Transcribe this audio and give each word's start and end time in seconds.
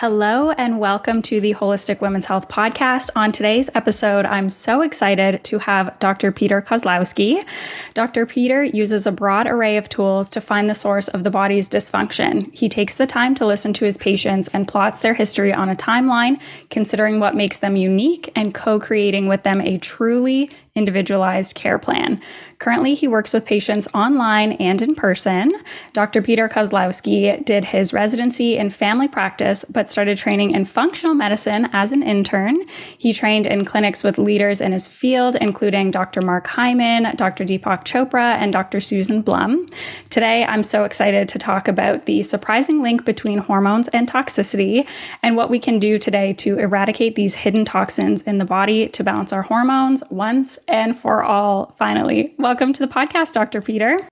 Hello, 0.00 0.50
and 0.52 0.80
welcome 0.80 1.20
to 1.20 1.42
the 1.42 1.52
Holistic 1.52 2.00
Women's 2.00 2.24
Health 2.24 2.48
Podcast. 2.48 3.10
On 3.14 3.32
today's 3.32 3.68
episode, 3.74 4.24
I'm 4.24 4.48
so 4.48 4.80
excited 4.80 5.44
to 5.44 5.58
have 5.58 5.98
Dr. 5.98 6.32
Peter 6.32 6.62
Kozlowski. 6.62 7.44
Dr. 7.92 8.24
Peter 8.24 8.64
uses 8.64 9.06
a 9.06 9.12
broad 9.12 9.46
array 9.46 9.76
of 9.76 9.90
tools 9.90 10.30
to 10.30 10.40
find 10.40 10.70
the 10.70 10.74
source 10.74 11.08
of 11.08 11.22
the 11.22 11.30
body's 11.30 11.68
dysfunction. 11.68 12.50
He 12.54 12.66
takes 12.66 12.94
the 12.94 13.06
time 13.06 13.34
to 13.34 13.44
listen 13.44 13.74
to 13.74 13.84
his 13.84 13.98
patients 13.98 14.48
and 14.54 14.66
plots 14.66 15.02
their 15.02 15.12
history 15.12 15.52
on 15.52 15.68
a 15.68 15.76
timeline, 15.76 16.40
considering 16.70 17.20
what 17.20 17.36
makes 17.36 17.58
them 17.58 17.76
unique 17.76 18.32
and 18.34 18.54
co 18.54 18.80
creating 18.80 19.28
with 19.28 19.42
them 19.42 19.60
a 19.60 19.76
truly 19.76 20.48
individualized 20.74 21.54
care 21.54 21.78
plan. 21.78 22.20
Currently, 22.58 22.94
he 22.94 23.08
works 23.08 23.32
with 23.32 23.46
patients 23.46 23.88
online 23.94 24.52
and 24.52 24.82
in 24.82 24.94
person. 24.94 25.54
Dr. 25.94 26.20
Peter 26.20 26.46
Kozlowski 26.46 27.42
did 27.44 27.64
his 27.64 27.94
residency 27.94 28.58
in 28.58 28.68
family 28.68 29.08
practice, 29.08 29.64
but 29.70 29.88
started 29.88 30.18
training 30.18 30.50
in 30.50 30.66
functional 30.66 31.14
medicine 31.14 31.70
as 31.72 31.90
an 31.90 32.02
intern. 32.02 32.58
He 32.98 33.14
trained 33.14 33.46
in 33.46 33.64
clinics 33.64 34.04
with 34.04 34.18
leaders 34.18 34.60
in 34.60 34.72
his 34.72 34.86
field, 34.86 35.36
including 35.36 35.90
Dr. 35.90 36.20
Mark 36.20 36.46
Hyman, 36.48 37.16
Dr. 37.16 37.44
Deepak 37.46 37.84
Chopra, 37.84 38.34
and 38.36 38.52
Dr. 38.52 38.78
Susan 38.78 39.22
Blum. 39.22 39.68
Today, 40.10 40.44
I'm 40.44 40.62
so 40.62 40.84
excited 40.84 41.30
to 41.30 41.38
talk 41.38 41.66
about 41.66 42.04
the 42.04 42.22
surprising 42.22 42.82
link 42.82 43.06
between 43.06 43.38
hormones 43.38 43.88
and 43.88 44.06
toxicity 44.06 44.86
and 45.22 45.34
what 45.34 45.48
we 45.48 45.58
can 45.58 45.78
do 45.78 45.98
today 45.98 46.34
to 46.34 46.58
eradicate 46.58 47.16
these 47.16 47.36
hidden 47.36 47.64
toxins 47.64 48.20
in 48.22 48.36
the 48.36 48.44
body 48.44 48.86
to 48.88 49.02
balance 49.02 49.32
our 49.32 49.42
hormones 49.42 50.02
once 50.10 50.58
and 50.70 50.98
for 50.98 51.22
all. 51.22 51.74
Finally, 51.78 52.34
welcome 52.38 52.72
to 52.72 52.80
the 52.80 52.92
podcast, 52.92 53.32
Dr. 53.32 53.60
Peter. 53.60 54.08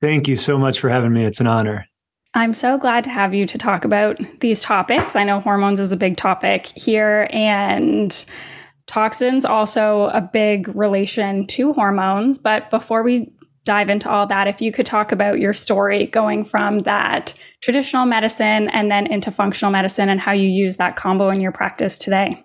Thank 0.00 0.28
you 0.28 0.36
so 0.36 0.58
much 0.58 0.78
for 0.78 0.88
having 0.88 1.12
me. 1.12 1.24
It's 1.24 1.40
an 1.40 1.46
honor. 1.46 1.86
I'm 2.34 2.52
so 2.52 2.76
glad 2.76 3.04
to 3.04 3.10
have 3.10 3.34
you 3.34 3.46
to 3.46 3.58
talk 3.58 3.84
about 3.84 4.20
these 4.40 4.62
topics. 4.62 5.16
I 5.16 5.24
know 5.24 5.40
hormones 5.40 5.80
is 5.80 5.90
a 5.90 5.96
big 5.96 6.16
topic 6.16 6.66
here, 6.66 7.28
and 7.30 8.24
toxins 8.86 9.44
also 9.44 10.10
a 10.12 10.20
big 10.20 10.68
relation 10.76 11.46
to 11.48 11.72
hormones. 11.72 12.38
But 12.38 12.70
before 12.70 13.02
we 13.02 13.32
dive 13.64 13.88
into 13.88 14.08
all 14.08 14.26
that, 14.28 14.46
if 14.46 14.60
you 14.60 14.70
could 14.70 14.86
talk 14.86 15.12
about 15.12 15.40
your 15.40 15.52
story 15.52 16.06
going 16.06 16.44
from 16.44 16.80
that 16.80 17.34
traditional 17.62 18.06
medicine 18.06 18.68
and 18.68 18.90
then 18.90 19.06
into 19.06 19.30
functional 19.30 19.72
medicine 19.72 20.08
and 20.08 20.20
how 20.20 20.32
you 20.32 20.48
use 20.48 20.76
that 20.76 20.94
combo 20.94 21.30
in 21.30 21.40
your 21.40 21.52
practice 21.52 21.98
today. 21.98 22.44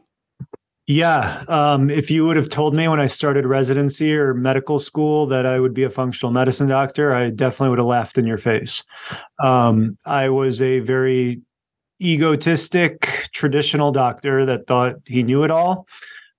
Yeah. 0.88 1.44
Um, 1.48 1.90
if 1.90 2.10
you 2.12 2.26
would 2.26 2.38
have 2.38 2.50
told 2.50 2.74
me 2.74 2.88
when 2.88 3.00
I 3.00 3.08
started 3.08 3.46
residency 3.46 4.14
or 4.14 4.34
medical 4.34 4.80
school 4.80 5.28
that 5.28 5.46
I 5.46 5.60
would 5.60 5.74
be 5.74 5.84
a 5.84 5.90
functional 5.90 6.32
medicine 6.32 6.68
doctor, 6.68 7.14
I 7.14 7.30
definitely 7.30 7.70
would 7.70 7.80
have 7.80 7.88
laughed 7.88 8.18
in 8.18 8.26
your 8.26 8.40
face. 8.40 8.84
Um, 9.44 9.98
I 10.06 10.30
was 10.30 10.62
a 10.62 10.80
very 10.80 11.42
egotistic 12.02 13.30
traditional 13.32 13.92
doctor 13.92 14.46
that 14.48 14.66
thought 14.66 14.96
he 15.06 15.24
knew 15.24 15.44
it 15.44 15.52
all. 15.52 15.88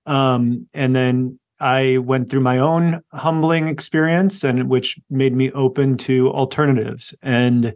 Um, 0.07 0.69
and 0.75 0.93
then 0.93 1.39
I 1.61 1.99
went 1.99 2.29
through 2.29 2.41
my 2.41 2.59
own 2.59 3.01
humbling 3.13 3.69
experience 3.69 4.43
and 4.43 4.69
which 4.69 4.99
made 5.09 5.35
me 5.35 5.53
open 5.53 5.97
to 5.99 6.29
alternatives. 6.31 7.15
And 7.23 7.73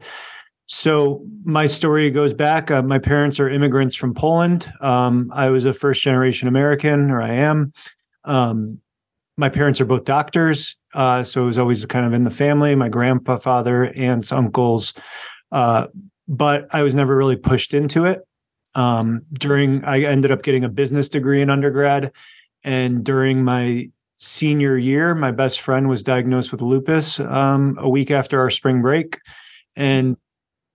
so 0.66 1.24
my 1.44 1.66
story 1.66 2.10
goes 2.10 2.32
back. 2.32 2.70
Uh, 2.70 2.82
my 2.82 2.98
parents 2.98 3.38
are 3.38 3.48
immigrants 3.48 3.94
from 3.94 4.14
Poland. 4.14 4.70
Um, 4.80 5.30
I 5.32 5.48
was 5.48 5.64
a 5.64 5.72
first 5.72 6.02
generation 6.02 6.48
American, 6.48 7.10
or 7.10 7.22
I 7.22 7.34
am. 7.34 7.72
Um, 8.24 8.80
my 9.36 9.48
parents 9.48 9.80
are 9.80 9.84
both 9.84 10.04
doctors, 10.04 10.76
uh, 10.94 11.22
so 11.22 11.44
it 11.44 11.46
was 11.46 11.58
always 11.58 11.84
kind 11.86 12.04
of 12.04 12.12
in 12.12 12.24
the 12.24 12.30
family. 12.30 12.74
My 12.74 12.88
grandpa, 12.88 13.38
father, 13.38 13.92
aunts, 13.94 14.32
uncles, 14.32 14.94
uh, 15.52 15.86
but 16.26 16.66
I 16.72 16.82
was 16.82 16.94
never 16.94 17.14
really 17.14 17.36
pushed 17.36 17.72
into 17.72 18.06
it. 18.06 18.26
Um, 18.74 19.22
during, 19.32 19.84
I 19.84 20.02
ended 20.02 20.32
up 20.32 20.42
getting 20.42 20.64
a 20.64 20.68
business 20.68 21.08
degree 21.08 21.42
in 21.42 21.50
undergrad, 21.50 22.12
and 22.64 23.04
during 23.04 23.44
my 23.44 23.90
senior 24.16 24.76
year, 24.76 25.14
my 25.14 25.30
best 25.30 25.60
friend 25.60 25.88
was 25.88 26.02
diagnosed 26.02 26.50
with 26.50 26.62
lupus 26.62 27.20
um, 27.20 27.76
a 27.78 27.88
week 27.88 28.10
after 28.10 28.40
our 28.40 28.50
spring 28.50 28.82
break, 28.82 29.18
and 29.76 30.16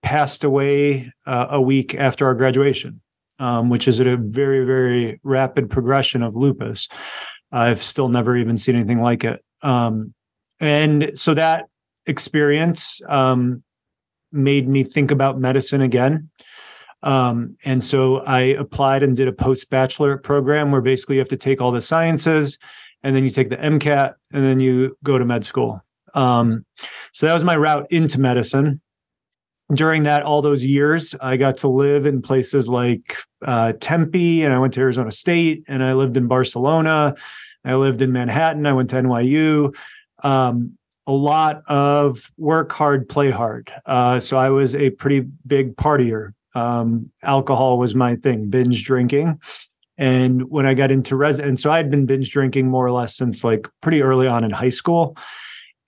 passed 0.02 0.44
away 0.44 1.12
uh, 1.26 1.46
a 1.50 1.60
week 1.60 1.94
after 1.94 2.26
our 2.26 2.34
graduation, 2.34 3.00
um, 3.38 3.70
which 3.70 3.88
is 3.88 4.00
at 4.00 4.06
a 4.06 4.16
very, 4.16 4.64
very 4.64 5.20
rapid 5.22 5.70
progression 5.70 6.22
of 6.22 6.34
lupus. 6.34 6.88
I've 7.52 7.82
still 7.82 8.08
never 8.08 8.36
even 8.36 8.58
seen 8.58 8.76
anything 8.76 9.00
like 9.00 9.24
it. 9.24 9.44
Um, 9.62 10.14
and 10.60 11.12
so 11.14 11.34
that 11.34 11.66
experience 12.06 13.00
um, 13.08 13.62
made 14.32 14.68
me 14.68 14.84
think 14.84 15.10
about 15.10 15.38
medicine 15.38 15.82
again. 15.82 16.30
Um, 17.02 17.56
and 17.64 17.82
so 17.82 18.18
I 18.18 18.40
applied 18.40 19.02
and 19.02 19.16
did 19.16 19.28
a 19.28 19.32
post 19.32 19.70
bachelorate 19.70 20.22
program 20.22 20.70
where 20.70 20.80
basically 20.80 21.16
you 21.16 21.20
have 21.20 21.28
to 21.28 21.36
take 21.36 21.60
all 21.60 21.72
the 21.72 21.80
sciences 21.80 22.58
and 23.02 23.14
then 23.14 23.24
you 23.24 23.30
take 23.30 23.50
the 23.50 23.56
MCAT 23.56 24.14
and 24.32 24.44
then 24.44 24.60
you 24.60 24.96
go 25.02 25.18
to 25.18 25.24
med 25.24 25.44
school. 25.44 25.80
Um, 26.14 26.64
so 27.12 27.26
that 27.26 27.34
was 27.34 27.44
my 27.44 27.56
route 27.56 27.86
into 27.90 28.20
medicine 28.20 28.80
during 29.74 30.04
that 30.04 30.22
all 30.22 30.42
those 30.42 30.64
years 30.64 31.14
i 31.20 31.36
got 31.36 31.56
to 31.58 31.68
live 31.68 32.06
in 32.06 32.22
places 32.22 32.68
like 32.68 33.16
uh, 33.46 33.72
tempe 33.80 34.42
and 34.42 34.54
i 34.54 34.58
went 34.58 34.72
to 34.72 34.80
arizona 34.80 35.12
state 35.12 35.64
and 35.68 35.82
i 35.82 35.92
lived 35.92 36.16
in 36.16 36.26
barcelona. 36.26 37.14
I 37.64 37.74
lived 37.74 38.02
in 38.02 38.10
manhattan. 38.12 38.66
I 38.66 38.72
went 38.72 38.90
to 38.90 38.96
nyu 38.96 39.74
um, 40.24 40.78
a 41.06 41.12
lot 41.12 41.62
of 41.66 42.30
work 42.36 42.72
hard 42.72 43.08
play 43.08 43.30
hard. 43.30 43.72
Uh, 43.86 44.20
so 44.20 44.36
i 44.36 44.50
was 44.50 44.74
a 44.74 44.90
pretty 44.90 45.20
big 45.46 45.76
partier. 45.76 46.32
Um, 46.54 47.10
alcohol 47.22 47.78
was 47.78 47.94
my 47.94 48.16
thing 48.16 48.50
binge 48.50 48.84
drinking. 48.84 49.40
And 49.98 50.50
when 50.50 50.66
i 50.66 50.74
got 50.74 50.90
into 50.90 51.16
res 51.16 51.38
and 51.38 51.60
so 51.60 51.70
i'd 51.70 51.90
been 51.90 52.06
binge 52.06 52.30
drinking 52.30 52.68
more 52.68 52.86
or 52.86 52.92
less 52.92 53.14
since 53.14 53.44
like 53.44 53.68
pretty 53.80 54.02
early 54.02 54.26
on 54.26 54.42
in 54.42 54.50
high 54.50 54.70
school 54.70 55.16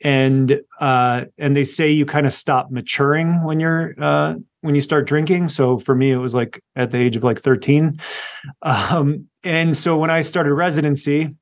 and 0.05 0.61
uh, 0.81 1.25
and 1.39 1.57
they 1.57 1.65
say 1.65 1.91
you 1.91 2.05
kind 2.05 2.27
of 2.27 2.33
stop 2.33 2.71
maturing 2.71 3.43
when 3.43 3.59
you're 3.59 3.95
uh, 4.01 4.35
when 4.61 4.75
you 4.75 4.83
start 4.83 5.07
drinking. 5.07 5.49
So 5.49 5.79
for 5.79 5.95
me, 5.95 6.13
it 6.13 6.19
was 6.19 6.35
like 6.35 6.63
at 6.77 6.91
the 6.91 6.99
age 6.99 7.17
of 7.17 7.25
like 7.25 7.41
13. 7.41 7.97
Um, 8.63 9.29
and 9.43 9.77
so 9.77 9.97
when 9.97 10.11
I 10.11 10.21
started 10.21 10.53
residency, 10.53 11.35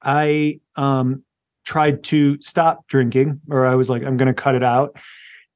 I 0.00 0.60
um, 0.76 1.24
tried 1.64 2.04
to 2.04 2.40
stop 2.40 2.86
drinking, 2.86 3.40
or 3.50 3.66
I 3.66 3.74
was 3.74 3.90
like, 3.90 4.04
I'm 4.04 4.16
going 4.16 4.32
to 4.32 4.34
cut 4.34 4.54
it 4.54 4.62
out, 4.62 4.96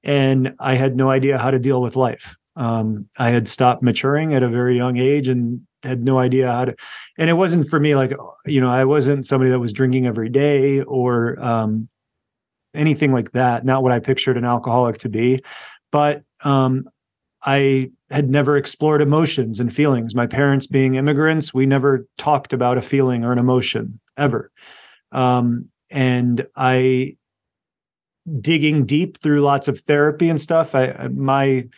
and 0.03 0.57
I 0.59 0.75
had 0.75 0.97
no 0.97 1.11
idea 1.11 1.39
how 1.39 1.53
to 1.53 1.61
deal 1.61 1.81
with 1.81 1.95
life. 1.95 2.37
Um, 2.57 3.09
I 3.17 3.31
had 3.31 3.47
stopped 3.47 3.85
maturing 3.85 4.35
at 4.35 4.43
a 4.43 4.49
very 4.49 4.77
young 4.77 4.97
age 4.97 5.29
and 5.29 5.61
had 5.85 6.05
no 6.05 6.19
idea 6.19 6.51
how 6.53 6.67
to 6.67 6.77
and 7.17 7.31
it 7.31 7.33
wasn't 7.33 7.67
for 7.71 7.81
me 7.81 7.97
like 7.97 8.13
you 8.45 8.61
know 8.61 8.71
i 8.71 8.85
wasn't 8.85 9.27
somebody 9.27 9.51
that 9.51 9.59
was 9.59 9.73
drinking 9.73 10.07
every 10.07 10.29
day 10.29 10.83
or 10.83 11.43
um, 11.43 11.89
anything 12.75 13.13
like 13.13 13.33
that. 13.33 13.65
Not 13.65 13.83
what 13.83 13.93
I 13.93 13.99
pictured 13.99 14.37
an 14.37 14.45
alcoholic 14.45 14.99
to 14.99 15.09
be, 15.09 15.43
but 15.91 16.23
um, 16.43 16.89
I 17.45 17.91
had 18.11 18.29
never 18.29 18.57
explored 18.57 19.03
emotions 19.03 19.61
and 19.61 19.75
feelings. 19.75 20.15
My 20.15 20.27
parents 20.27 20.67
being 20.67 20.97
immigrants, 20.97 21.55
we 21.55 21.67
never 21.67 22.07
talked 22.19 22.53
about 22.53 22.79
a 22.79 22.83
feeling 22.83 23.25
or 23.25 23.33
an 23.33 23.39
emotion 23.39 24.01
ever. 24.17 24.51
Um, 25.13 25.69
and 25.91 26.47
I 26.57 27.17
digging 28.41 28.85
deep 28.85 29.19
through 29.19 29.43
lots 29.43 29.69
of 29.69 29.81
therapy 29.81 30.29
and 30.29 30.41
stuff. 30.41 30.75
I 30.75 31.09
my 31.09 31.69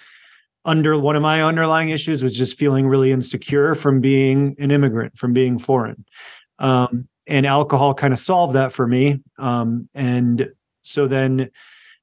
under 0.64 0.98
one 0.98 1.16
of 1.16 1.22
my 1.22 1.42
underlying 1.42 1.90
issues 1.90 2.22
was 2.22 2.36
just 2.36 2.58
feeling 2.58 2.86
really 2.86 3.10
insecure 3.10 3.74
from 3.74 4.00
being 4.00 4.54
an 4.58 4.70
immigrant, 4.70 5.16
from 5.18 5.32
being 5.32 5.58
foreign. 5.58 6.04
Um, 6.58 7.08
and 7.26 7.46
alcohol 7.46 7.94
kind 7.94 8.12
of 8.12 8.18
solved 8.18 8.54
that 8.54 8.72
for 8.72 8.86
me. 8.86 9.20
Um, 9.38 9.88
and 9.94 10.48
so 10.82 11.06
then 11.08 11.50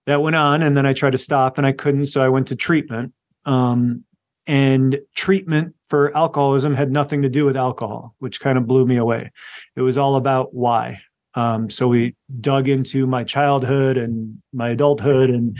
that 0.05 0.21
went 0.21 0.35
on, 0.35 0.61
and 0.61 0.75
then 0.75 0.85
I 0.85 0.93
tried 0.93 1.11
to 1.11 1.17
stop 1.17 1.57
and 1.57 1.67
I 1.67 1.71
couldn't. 1.71 2.07
So 2.07 2.23
I 2.23 2.29
went 2.29 2.47
to 2.47 2.55
treatment. 2.55 3.13
Um, 3.45 4.03
and 4.47 4.99
treatment 5.15 5.75
for 5.87 6.15
alcoholism 6.17 6.73
had 6.73 6.91
nothing 6.91 7.21
to 7.21 7.29
do 7.29 7.45
with 7.45 7.55
alcohol, 7.55 8.15
which 8.17 8.39
kind 8.39 8.57
of 8.57 8.65
blew 8.65 8.85
me 8.85 8.97
away. 8.97 9.31
It 9.75 9.81
was 9.81 9.97
all 9.97 10.15
about 10.15 10.55
why. 10.55 11.01
Um, 11.35 11.69
so 11.69 11.87
we 11.87 12.15
dug 12.41 12.67
into 12.67 13.05
my 13.05 13.23
childhood 13.23 13.97
and 13.97 14.41
my 14.51 14.69
adulthood 14.69 15.29
and 15.29 15.57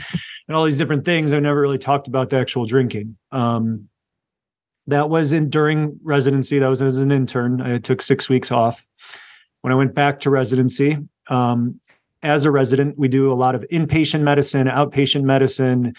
and 0.48 0.56
all 0.56 0.64
these 0.64 0.78
different 0.78 1.04
things. 1.04 1.32
I 1.32 1.38
never 1.38 1.60
really 1.60 1.78
talked 1.78 2.08
about 2.08 2.30
the 2.30 2.38
actual 2.38 2.66
drinking. 2.66 3.16
Um, 3.30 3.88
that 4.88 5.08
was 5.08 5.32
in 5.32 5.50
during 5.50 6.00
residency. 6.02 6.58
That 6.58 6.68
was 6.68 6.82
as 6.82 6.98
an 6.98 7.12
intern. 7.12 7.60
I 7.60 7.78
took 7.78 8.02
six 8.02 8.28
weeks 8.28 8.50
off. 8.50 8.84
When 9.60 9.72
I 9.72 9.76
went 9.76 9.94
back 9.94 10.20
to 10.20 10.30
residency, 10.30 10.98
um, 11.28 11.80
as 12.22 12.44
a 12.44 12.50
resident, 12.50 12.98
we 12.98 13.08
do 13.08 13.32
a 13.32 13.34
lot 13.34 13.54
of 13.54 13.64
inpatient 13.72 14.22
medicine, 14.22 14.66
outpatient 14.66 15.22
medicine, 15.22 15.94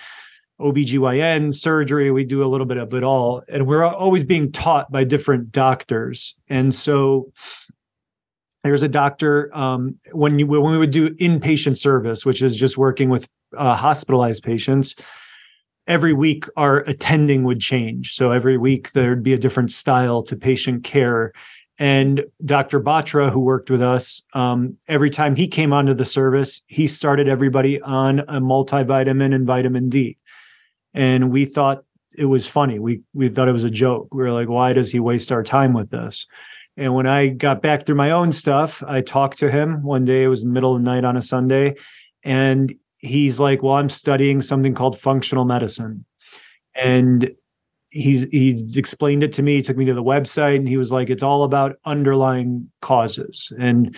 OBGYN, 0.59 1.53
surgery. 1.53 2.11
We 2.11 2.23
do 2.23 2.43
a 2.43 2.49
little 2.49 2.67
bit 2.67 2.77
of 2.77 2.93
it 2.93 3.03
all. 3.03 3.41
And 3.49 3.65
we're 3.65 3.83
always 3.83 4.23
being 4.23 4.51
taught 4.51 4.91
by 4.91 5.03
different 5.03 5.51
doctors. 5.51 6.35
And 6.49 6.73
so 6.75 7.31
there's 8.63 8.83
a 8.83 8.87
doctor 8.87 9.49
um, 9.57 9.97
when 10.11 10.37
you 10.37 10.45
when 10.45 10.71
we 10.71 10.77
would 10.77 10.91
do 10.91 11.09
inpatient 11.15 11.77
service, 11.77 12.25
which 12.25 12.43
is 12.43 12.55
just 12.55 12.77
working 12.77 13.09
with 13.09 13.27
uh, 13.57 13.75
hospitalized 13.75 14.43
patients. 14.43 14.95
every 15.87 16.13
week 16.13 16.45
our 16.55 16.77
attending 16.79 17.43
would 17.43 17.59
change. 17.59 18.13
So 18.13 18.31
every 18.31 18.57
week 18.57 18.91
there'd 18.93 19.23
be 19.23 19.33
a 19.33 19.37
different 19.37 19.71
style 19.71 20.21
to 20.23 20.35
patient 20.35 20.83
care. 20.83 21.33
And 21.81 22.25
Dr. 22.45 22.79
Batra, 22.79 23.31
who 23.31 23.39
worked 23.39 23.71
with 23.71 23.81
us, 23.81 24.21
um, 24.35 24.77
every 24.87 25.09
time 25.09 25.35
he 25.35 25.47
came 25.47 25.73
onto 25.73 25.95
the 25.95 26.05
service, 26.05 26.61
he 26.67 26.85
started 26.85 27.27
everybody 27.27 27.81
on 27.81 28.19
a 28.19 28.39
multivitamin 28.39 29.33
and 29.33 29.47
vitamin 29.47 29.89
D. 29.89 30.19
And 30.93 31.31
we 31.31 31.45
thought 31.45 31.83
it 32.15 32.25
was 32.25 32.47
funny. 32.47 32.77
We 32.77 33.01
we 33.15 33.29
thought 33.29 33.49
it 33.49 33.53
was 33.53 33.63
a 33.63 33.71
joke. 33.71 34.09
We 34.13 34.21
were 34.21 34.31
like, 34.31 34.47
why 34.47 34.73
does 34.73 34.91
he 34.91 34.99
waste 34.99 35.31
our 35.31 35.41
time 35.41 35.73
with 35.73 35.89
this? 35.89 36.27
And 36.77 36.93
when 36.93 37.07
I 37.07 37.29
got 37.29 37.63
back 37.63 37.87
through 37.87 37.95
my 37.95 38.11
own 38.11 38.31
stuff, 38.31 38.83
I 38.87 39.01
talked 39.01 39.39
to 39.39 39.49
him 39.49 39.81
one 39.81 40.05
day. 40.05 40.21
It 40.21 40.27
was 40.27 40.45
middle 40.45 40.75
of 40.75 40.83
the 40.83 40.85
night 40.85 41.03
on 41.03 41.17
a 41.17 41.21
Sunday, 41.23 41.77
and 42.23 42.71
he's 42.97 43.39
like, 43.39 43.63
"Well, 43.63 43.73
I'm 43.73 43.89
studying 43.89 44.43
something 44.43 44.75
called 44.75 44.99
functional 44.99 45.45
medicine," 45.45 46.05
and 46.75 47.31
he's 47.91 48.23
he's 48.29 48.77
explained 48.77 49.23
it 49.23 49.33
to 49.33 49.43
me. 49.43 49.55
He 49.55 49.61
took 49.61 49.77
me 49.77 49.85
to 49.85 49.93
the 49.93 50.03
website, 50.03 50.55
and 50.55 50.67
he 50.67 50.77
was 50.77 50.91
like, 50.91 51.09
"It's 51.09 51.23
all 51.23 51.43
about 51.43 51.77
underlying 51.85 52.71
causes." 52.81 53.53
And 53.59 53.95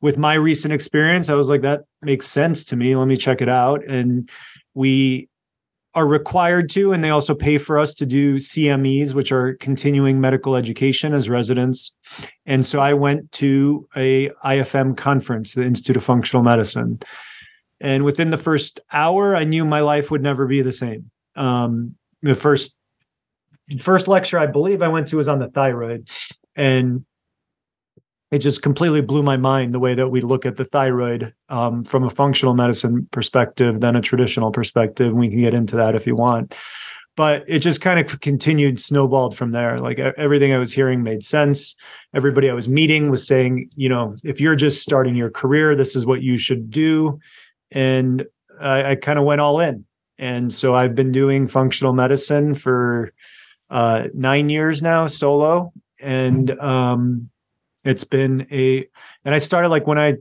with 0.00 0.18
my 0.18 0.34
recent 0.34 0.74
experience, 0.74 1.30
I 1.30 1.34
was 1.34 1.48
like, 1.48 1.62
"That 1.62 1.84
makes 2.02 2.26
sense 2.26 2.64
to 2.66 2.76
me. 2.76 2.94
Let 2.94 3.08
me 3.08 3.16
check 3.16 3.40
it 3.40 3.48
out." 3.48 3.86
And 3.88 4.28
we 4.74 5.28
are 5.94 6.06
required 6.06 6.68
to, 6.70 6.92
and 6.92 7.02
they 7.02 7.08
also 7.08 7.34
pay 7.34 7.56
for 7.56 7.78
us 7.78 7.94
to 7.94 8.04
do 8.04 8.36
CMEs, 8.38 9.14
which 9.14 9.32
are 9.32 9.54
continuing 9.54 10.20
medical 10.20 10.54
education 10.54 11.14
as 11.14 11.30
residents. 11.30 11.94
And 12.44 12.66
so 12.66 12.80
I 12.80 12.92
went 12.92 13.32
to 13.32 13.88
a 13.96 14.28
IFM 14.44 14.94
conference, 14.96 15.54
the 15.54 15.64
Institute 15.64 15.96
of 15.96 16.04
Functional 16.04 16.42
Medicine. 16.42 17.00
And 17.80 18.04
within 18.04 18.28
the 18.28 18.36
first 18.36 18.80
hour, 18.92 19.34
I 19.34 19.44
knew 19.44 19.64
my 19.64 19.80
life 19.80 20.10
would 20.10 20.22
never 20.22 20.46
be 20.46 20.60
the 20.60 20.72
same. 20.72 21.10
Um, 21.34 21.94
the 22.22 22.34
first 22.34 22.76
first 23.80 24.08
lecture 24.08 24.38
I 24.38 24.46
believe 24.46 24.82
I 24.82 24.88
went 24.88 25.08
to 25.08 25.16
was 25.16 25.28
on 25.28 25.38
the 25.38 25.48
thyroid, 25.48 26.08
and 26.54 27.04
it 28.30 28.38
just 28.38 28.62
completely 28.62 29.00
blew 29.00 29.22
my 29.22 29.36
mind 29.36 29.72
the 29.72 29.78
way 29.78 29.94
that 29.94 30.08
we 30.08 30.20
look 30.20 30.44
at 30.44 30.56
the 30.56 30.64
thyroid 30.64 31.32
um, 31.48 31.84
from 31.84 32.02
a 32.02 32.10
functional 32.10 32.54
medicine 32.54 33.08
perspective 33.12 33.80
than 33.80 33.94
a 33.94 34.00
traditional 34.00 34.50
perspective. 34.50 35.12
We 35.12 35.28
can 35.28 35.40
get 35.40 35.54
into 35.54 35.76
that 35.76 35.94
if 35.94 36.06
you 36.06 36.16
want. 36.16 36.54
But 37.16 37.44
it 37.48 37.60
just 37.60 37.80
kind 37.80 37.98
of 37.98 38.20
continued 38.20 38.78
snowballed 38.78 39.36
from 39.36 39.52
there. 39.52 39.80
Like 39.80 39.98
everything 39.98 40.52
I 40.52 40.58
was 40.58 40.72
hearing 40.72 41.02
made 41.02 41.24
sense. 41.24 41.74
Everybody 42.14 42.50
I 42.50 42.52
was 42.52 42.68
meeting 42.68 43.10
was 43.10 43.26
saying, 43.26 43.70
you 43.74 43.88
know, 43.88 44.16
if 44.22 44.38
you're 44.38 44.56
just 44.56 44.82
starting 44.82 45.14
your 45.16 45.30
career, 45.30 45.74
this 45.74 45.96
is 45.96 46.04
what 46.04 46.20
you 46.20 46.36
should 46.36 46.70
do. 46.70 47.18
And 47.70 48.26
I, 48.60 48.90
I 48.90 48.94
kind 48.96 49.18
of 49.18 49.24
went 49.24 49.40
all 49.40 49.60
in. 49.60 49.86
And 50.18 50.52
so 50.52 50.74
I've 50.74 50.94
been 50.94 51.12
doing 51.12 51.48
functional 51.48 51.94
medicine 51.94 52.52
for 52.52 53.12
uh, 53.70 54.04
nine 54.14 54.48
years 54.48 54.82
now, 54.82 55.06
solo. 55.06 55.72
And 56.00 56.50
um, 56.60 57.30
it's 57.84 58.04
been 58.04 58.46
a, 58.50 58.86
and 59.24 59.34
I 59.34 59.38
started 59.38 59.68
like 59.68 59.86
when 59.86 59.98
I 59.98 60.16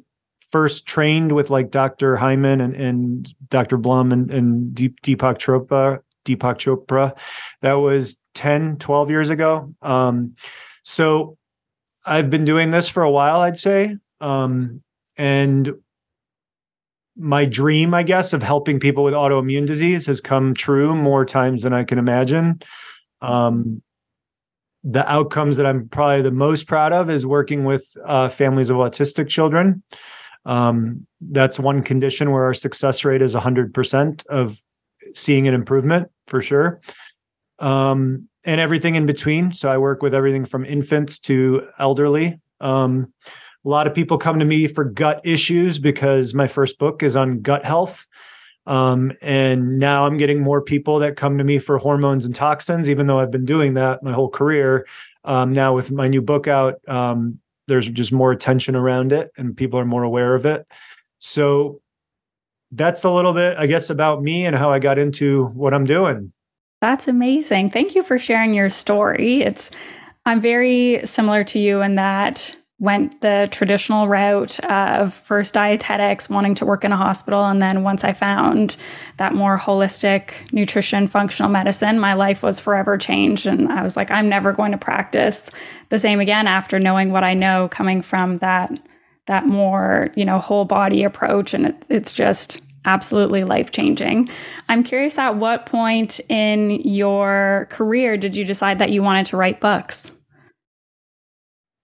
first 0.51 0.85
trained 0.85 1.31
with 1.33 1.49
like 1.49 1.71
Dr. 1.71 2.15
Hyman 2.15 2.61
and, 2.61 2.75
and 2.75 3.35
Dr. 3.49 3.77
Blum 3.77 4.11
and, 4.11 4.31
and 4.31 4.73
Deep, 4.73 5.01
Deepak 5.01 5.37
Chopra, 5.37 5.99
Deepak 6.25 6.57
Chopra. 6.57 7.17
That 7.61 7.73
was 7.73 8.21
10, 8.35 8.77
12 8.77 9.09
years 9.09 9.29
ago. 9.29 9.73
Um, 9.81 10.35
so 10.83 11.37
I've 12.05 12.29
been 12.29 12.45
doing 12.45 12.69
this 12.69 12.87
for 12.87 13.03
a 13.03 13.11
while, 13.11 13.41
I'd 13.41 13.57
say. 13.57 13.97
Um, 14.21 14.81
and 15.17 15.73
my 17.17 17.45
dream, 17.45 17.93
I 17.93 18.03
guess, 18.03 18.33
of 18.33 18.43
helping 18.43 18.79
people 18.79 19.03
with 19.03 19.13
autoimmune 19.13 19.65
disease 19.65 20.05
has 20.05 20.21
come 20.21 20.53
true 20.53 20.93
more 20.93 21.25
times 21.25 21.61
than 21.61 21.73
I 21.73 21.83
can 21.83 21.97
imagine. 21.97 22.61
Um, 23.25 23.81
the 24.83 25.09
outcomes 25.11 25.57
that 25.57 25.65
I'm 25.65 25.89
probably 25.89 26.21
the 26.21 26.31
most 26.31 26.67
proud 26.67 26.93
of 26.93 27.09
is 27.09 27.25
working 27.25 27.65
with 27.65 27.97
uh, 28.05 28.27
families 28.29 28.69
of 28.69 28.77
autistic 28.77 29.27
children. 29.27 29.81
Um, 30.45 31.07
that's 31.19 31.59
one 31.59 31.81
condition 31.81 32.31
where 32.31 32.43
our 32.43 32.53
success 32.53 33.03
rate 33.03 33.23
is 33.23 33.33
100% 33.33 34.27
of 34.27 34.61
seeing 35.15 35.47
an 35.47 35.55
improvement 35.55 36.09
for 36.27 36.41
sure. 36.41 36.81
Um, 37.57 38.29
and 38.43 38.61
everything 38.61 38.93
in 38.93 39.07
between. 39.07 39.53
So 39.53 39.71
I 39.71 39.79
work 39.79 40.03
with 40.03 40.13
everything 40.13 40.45
from 40.45 40.65
infants 40.65 41.17
to 41.21 41.67
elderly. 41.79 42.39
Um, 42.61 43.11
a 43.65 43.69
lot 43.69 43.87
of 43.87 43.95
people 43.95 44.19
come 44.19 44.37
to 44.37 44.45
me 44.45 44.67
for 44.67 44.83
gut 44.83 45.21
issues 45.23 45.79
because 45.79 46.35
my 46.35 46.47
first 46.47 46.77
book 46.77 47.01
is 47.01 47.15
on 47.15 47.41
gut 47.41 47.65
health. 47.65 48.05
Um, 48.67 49.11
and 49.21 49.77
now 49.77 50.05
I'm 50.05 50.17
getting 50.17 50.41
more 50.41 50.61
people 50.61 50.99
that 50.99 51.15
come 51.15 51.37
to 51.37 51.43
me 51.43 51.59
for 51.59 51.77
hormones 51.77 52.25
and 52.25 52.33
toxins, 52.33 52.89
even 52.89 53.07
though 53.07 53.19
I've 53.19 53.31
been 53.31 53.45
doing 53.45 53.75
that 53.75 54.03
my 54.03 54.13
whole 54.13 54.29
career. 54.29 54.87
Um, 55.23 55.53
now 55.53 55.75
with 55.75 55.91
my 55.91 56.07
new 56.07 56.21
book 56.21 56.47
out, 56.47 56.75
um, 56.87 57.39
there's 57.67 57.87
just 57.89 58.11
more 58.11 58.31
attention 58.31 58.75
around 58.75 59.11
it 59.11 59.31
and 59.37 59.55
people 59.55 59.79
are 59.79 59.85
more 59.85 60.03
aware 60.03 60.35
of 60.35 60.45
it. 60.45 60.67
So 61.19 61.81
that's 62.71 63.03
a 63.03 63.11
little 63.11 63.33
bit, 63.33 63.57
I 63.57 63.67
guess, 63.67 63.89
about 63.89 64.21
me 64.21 64.45
and 64.45 64.55
how 64.55 64.71
I 64.71 64.79
got 64.79 64.99
into 64.99 65.45
what 65.47 65.73
I'm 65.73 65.85
doing. 65.85 66.31
That's 66.81 67.07
amazing. 67.07 67.71
Thank 67.71 67.95
you 67.95 68.03
for 68.03 68.19
sharing 68.19 68.53
your 68.53 68.69
story. 68.69 69.41
It's 69.41 69.71
I'm 70.25 70.41
very 70.41 71.01
similar 71.05 71.43
to 71.45 71.59
you 71.59 71.81
in 71.81 71.95
that 71.95 72.55
went 72.77 73.21
the 73.21 73.47
traditional 73.51 74.07
route 74.07 74.59
of 74.65 75.13
first 75.13 75.53
dietetics, 75.53 76.29
wanting 76.29 76.55
to 76.55 76.65
work 76.65 76.83
in 76.83 76.91
a 76.91 76.97
hospital. 76.97 77.45
And 77.45 77.61
then 77.61 77.83
once 77.83 78.03
I 78.03 78.11
found 78.11 78.75
that 79.17 79.33
more 79.33 79.57
holistic 79.57 80.31
nutrition, 80.51 81.07
functional 81.07 81.49
medicine, 81.49 81.99
my 81.99 82.13
life 82.13 82.43
was 82.43 82.59
forever 82.59 82.97
changed. 82.97 83.45
And 83.45 83.71
I 83.71 83.81
was 83.81 83.95
like, 83.95 84.11
I'm 84.11 84.27
never 84.27 84.51
going 84.51 84.73
to 84.73 84.77
practice 84.77 85.49
the 85.89 85.97
same 85.97 86.19
again 86.19 86.47
after 86.47 86.77
knowing 86.77 87.11
what 87.11 87.23
I 87.23 87.33
know 87.33 87.69
coming 87.69 88.01
from 88.01 88.39
that 88.39 88.71
that 89.27 89.47
more 89.47 90.09
you 90.15 90.23
know 90.23 90.37
whole 90.37 90.65
body 90.65 91.03
approach 91.03 91.55
and 91.55 91.65
it, 91.65 91.83
it's 91.89 92.13
just 92.13 92.61
absolutely 92.85 93.43
life 93.43 93.71
changing. 93.71 94.29
I'm 94.69 94.83
curious 94.83 95.17
at 95.17 95.37
what 95.37 95.65
point 95.65 96.19
in 96.29 96.69
your 96.69 97.67
career 97.71 98.15
did 98.17 98.35
you 98.35 98.45
decide 98.45 98.79
that 98.79 98.91
you 98.91 99.01
wanted 99.01 99.25
to 99.27 99.37
write 99.37 99.59
books? 99.59 100.11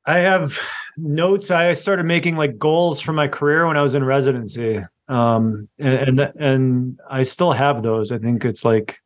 I 0.05 0.19
have 0.19 0.59
notes. 0.97 1.51
I 1.51 1.73
started 1.73 2.05
making 2.05 2.35
like 2.35 2.57
goals 2.57 3.01
for 3.01 3.13
my 3.13 3.27
career 3.27 3.67
when 3.67 3.77
I 3.77 3.81
was 3.81 3.95
in 3.95 4.03
residency, 4.03 4.81
um, 5.07 5.69
and, 5.77 6.19
and 6.19 6.33
and 6.39 6.99
I 7.09 7.23
still 7.23 7.51
have 7.51 7.83
those. 7.83 8.11
I 8.11 8.17
think 8.17 8.43
it's 8.45 8.65
like 8.65 8.99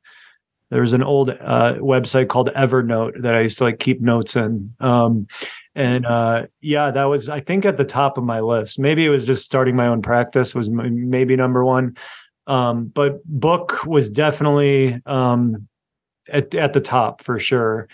there's 0.69 0.93
an 0.93 1.03
old 1.03 1.29
uh, 1.29 1.75
website 1.79 2.27
called 2.27 2.49
Evernote 2.55 3.21
that 3.21 3.35
I 3.35 3.41
used 3.41 3.57
to 3.59 3.65
like 3.65 3.79
keep 3.79 4.01
notes 4.01 4.35
in. 4.35 4.73
Um, 4.79 5.27
and 5.75 6.05
uh, 6.05 6.47
yeah, 6.61 6.91
that 6.91 7.03
was 7.05 7.29
I 7.29 7.41
think 7.41 7.65
at 7.65 7.77
the 7.77 7.85
top 7.85 8.17
of 8.17 8.23
my 8.23 8.39
list. 8.39 8.79
Maybe 8.79 9.05
it 9.05 9.09
was 9.09 9.25
just 9.25 9.45
starting 9.45 9.75
my 9.75 9.87
own 9.87 10.01
practice 10.01 10.55
was 10.55 10.69
maybe 10.69 11.35
number 11.35 11.63
one, 11.63 11.97
um, 12.47 12.87
but 12.87 13.23
book 13.25 13.85
was 13.85 14.09
definitely 14.09 15.01
um, 15.05 15.67
at 16.29 16.55
at 16.55 16.73
the 16.73 16.81
top 16.81 17.21
for 17.21 17.37
sure. 17.37 17.87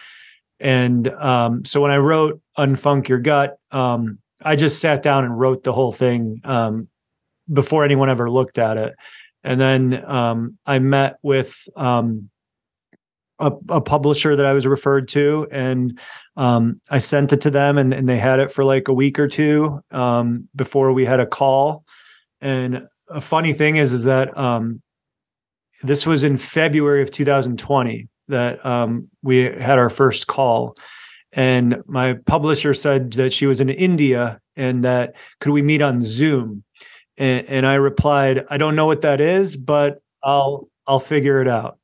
And 0.62 1.08
um, 1.08 1.66
so 1.66 1.82
when 1.82 1.92
I 1.92 1.98
wrote 1.98 2.40
Unfunk 2.58 3.08
Your 3.08 3.20
Gut, 3.20 3.58
um, 3.72 4.20
I 4.44 4.56
just 4.56 4.80
sat 4.80 5.02
down 5.02 5.26
and 5.26 5.38
wrote 5.38 5.64
the 5.64 5.74
whole 5.74 5.92
thing 5.92 6.40
um, 6.44 6.88
before 7.52 7.84
anyone 7.84 8.10
ever 8.10 8.30
looked 8.30 8.60
at 8.60 8.78
it. 8.78 8.94
And 9.44 9.60
then 9.60 10.06
um, 10.06 10.60
I 10.66 10.78
met 10.78 11.18
with 11.24 11.68
um, 11.76 12.30
a, 13.40 13.52
a, 13.70 13.82
publisher 13.82 14.36
that 14.36 14.46
I 14.46 14.54
was 14.54 14.68
referred 14.68 15.08
to, 15.10 15.48
and 15.52 16.00
um, 16.38 16.80
I 16.92 17.00
sent 17.00 17.34
it 17.34 17.42
to 17.42 17.50
them, 17.50 17.80
and, 17.80 17.92
and, 17.92 18.08
they 18.08 18.20
had 18.20 18.40
it 18.40 18.52
for 18.52 18.64
like 18.64 18.88
a 18.88 18.94
week 18.94 19.18
or 19.18 19.28
two 19.28 19.82
before 20.56 20.94
we 20.94 21.06
had 21.06 21.20
a 21.20 21.26
call. 21.26 21.86
And 22.40 22.88
a 23.10 23.20
funny 23.20 23.54
thing 23.54 23.78
is, 23.78 23.94
is 23.94 24.04
that 24.04 24.30
this 25.82 26.06
was 26.06 26.24
in 26.24 26.38
February 26.38 27.02
of 27.02 27.10
2020 27.10 28.08
that 28.32 28.66
um, 28.66 29.08
we 29.22 29.38
had 29.38 29.78
our 29.78 29.90
first 29.90 30.28
call. 30.28 30.76
And 31.32 31.82
my 31.88 32.14
publisher 32.14 32.74
said 32.74 33.14
that 33.14 33.32
she 33.32 33.46
was 33.46 33.62
in 33.62 33.70
India 33.70 34.42
and 34.56 34.84
that 34.84 35.16
could 35.40 35.52
we 35.52 35.62
meet 35.62 35.82
on 35.82 36.02
Zoom? 36.02 36.64
And, 37.18 37.48
and 37.48 37.66
I 37.66 37.76
replied, 37.76 38.46
I 38.50 38.58
don't 38.58 38.76
know 38.76 38.88
what 38.88 39.02
that 39.02 39.22
is, 39.22 39.56
but 39.56 40.02
I'll 40.24 40.68
I'll 40.88 41.00
figure 41.00 41.42
it 41.42 41.48
out. 41.48 41.78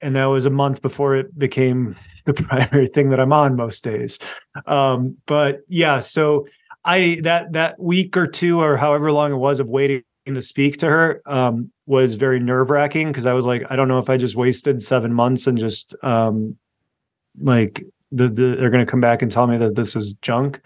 And 0.00 0.16
that 0.16 0.24
was 0.24 0.46
a 0.46 0.50
month 0.50 0.82
before 0.82 1.16
it 1.16 1.38
became 1.38 1.96
the 2.24 2.32
primary 2.34 2.88
thing 2.88 3.10
that 3.10 3.20
I'm 3.20 3.32
on 3.32 3.56
most 3.56 3.84
days. 3.84 4.18
Um, 4.66 5.16
but 5.26 5.60
yeah, 5.68 6.00
so 6.00 6.46
I 6.84 7.20
that 7.22 7.52
that 7.52 7.78
week 7.78 8.16
or 8.16 8.26
two 8.26 8.60
or 8.60 8.76
however 8.76 9.12
long 9.12 9.32
it 9.32 9.36
was 9.36 9.60
of 9.60 9.68
waiting 9.68 10.02
to 10.32 10.42
speak 10.42 10.78
to 10.78 10.86
her 10.86 11.20
um, 11.26 11.70
was 11.86 12.14
very 12.14 12.40
nerve 12.40 12.70
wracking 12.70 13.08
because 13.08 13.26
I 13.26 13.34
was 13.34 13.44
like, 13.44 13.62
I 13.68 13.76
don't 13.76 13.88
know 13.88 13.98
if 13.98 14.08
I 14.08 14.16
just 14.16 14.36
wasted 14.36 14.82
seven 14.82 15.12
months 15.12 15.46
and 15.46 15.58
just 15.58 15.94
um, 16.02 16.56
like 17.38 17.84
the, 18.10 18.28
the 18.28 18.56
they're 18.58 18.70
going 18.70 18.84
to 18.84 18.90
come 18.90 19.00
back 19.00 19.20
and 19.20 19.30
tell 19.30 19.46
me 19.46 19.58
that 19.58 19.74
this 19.74 19.94
is 19.96 20.14
junk. 20.14 20.60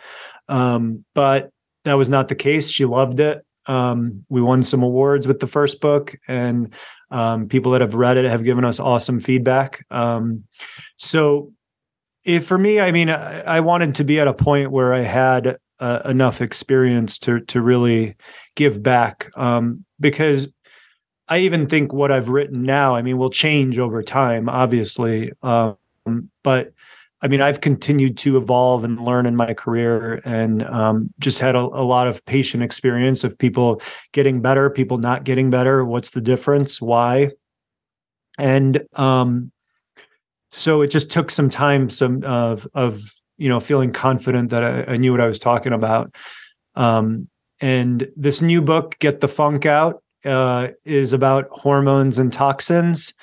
Um, 0.48 1.04
but 1.14 1.50
that 1.84 1.94
was 1.94 2.08
not 2.08 2.28
the 2.28 2.34
case. 2.34 2.70
She 2.70 2.84
loved 2.84 3.18
it. 3.20 3.44
Um, 3.66 4.24
we 4.28 4.40
won 4.40 4.62
some 4.62 4.82
awards 4.82 5.26
with 5.26 5.40
the 5.40 5.46
first 5.46 5.80
book, 5.80 6.16
and 6.26 6.72
um, 7.10 7.48
people 7.48 7.72
that 7.72 7.82
have 7.82 7.94
read 7.94 8.16
it 8.16 8.24
have 8.24 8.44
given 8.44 8.64
us 8.64 8.80
awesome 8.80 9.20
feedback. 9.20 9.84
Um, 9.90 10.44
so, 10.96 11.52
if 12.24 12.46
for 12.46 12.56
me, 12.56 12.80
I 12.80 12.92
mean, 12.92 13.10
I, 13.10 13.40
I, 13.40 13.60
wanted 13.60 13.96
to 13.96 14.04
be 14.04 14.20
at 14.20 14.28
a 14.28 14.32
point 14.32 14.70
where 14.70 14.94
I 14.94 15.02
had 15.02 15.58
uh, 15.80 16.00
enough 16.04 16.40
experience 16.40 17.18
to 17.20 17.40
to 17.40 17.60
really 17.60 18.16
give 18.54 18.82
back, 18.82 19.30
um, 19.36 19.84
because 20.00 20.52
I 21.28 21.38
even 21.38 21.66
think 21.66 21.92
what 21.92 22.10
I've 22.10 22.30
written 22.30 22.62
now, 22.62 22.94
I 22.96 23.02
mean, 23.02 23.18
will 23.18 23.30
change 23.30 23.78
over 23.78 24.02
time, 24.02 24.48
obviously, 24.48 25.32
um, 25.42 25.76
but 26.42 26.72
I 27.20 27.26
mean, 27.26 27.40
I've 27.40 27.60
continued 27.60 28.16
to 28.18 28.36
evolve 28.36 28.84
and 28.84 29.00
learn 29.00 29.26
in 29.26 29.34
my 29.34 29.52
career 29.52 30.22
and 30.24 30.62
um, 30.62 31.12
just 31.18 31.40
had 31.40 31.56
a, 31.56 31.58
a, 31.58 31.82
lot 31.82 32.06
of 32.06 32.24
patient 32.26 32.62
experience 32.62 33.24
of 33.24 33.36
people 33.36 33.82
getting 34.12 34.40
better, 34.40 34.70
people 34.70 34.98
not 34.98 35.24
getting 35.24 35.50
better. 35.50 35.84
What's 35.84 36.10
the 36.10 36.20
difference? 36.20 36.80
Why? 36.80 37.30
And 38.38 38.86
um, 38.94 39.50
so 40.50 40.82
it 40.82 40.88
just 40.88 41.10
took 41.10 41.32
some 41.32 41.50
time, 41.50 41.90
some 41.90 42.22
of, 42.22 42.68
of 42.72 43.12
you 43.38 43.48
know, 43.48 43.60
feeling 43.60 43.92
confident 43.92 44.50
that 44.50 44.62
I, 44.62 44.92
I 44.92 44.96
knew 44.96 45.12
what 45.12 45.20
I 45.20 45.26
was 45.26 45.38
talking 45.38 45.72
about. 45.72 46.14
Um, 46.74 47.28
and 47.60 48.08
this 48.16 48.42
new 48.42 48.60
book, 48.60 48.98
Get 48.98 49.20
the 49.20 49.28
Funk 49.28 49.64
Out, 49.66 50.02
uh, 50.24 50.68
is 50.84 51.12
about 51.12 51.48
hormones 51.50 52.18
and 52.18 52.32
toxins. 52.32 53.14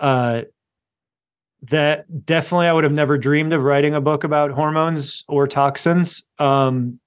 Uh, 0.00 0.42
that 1.62 2.24
definitely 2.24 2.66
I 2.66 2.72
would 2.72 2.84
have 2.84 2.92
never 2.92 3.18
dreamed 3.18 3.52
of 3.52 3.62
writing 3.62 3.94
a 3.94 4.00
book 4.00 4.24
about 4.24 4.50
hormones 4.50 5.24
or 5.28 5.48
toxins. 5.48 6.22
Um, 6.38 7.00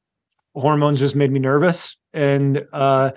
hormones 0.53 0.99
just 0.99 1.15
made 1.15 1.31
me 1.31 1.39
nervous, 1.39 1.97
and 2.13 2.65
uh, 2.73 3.11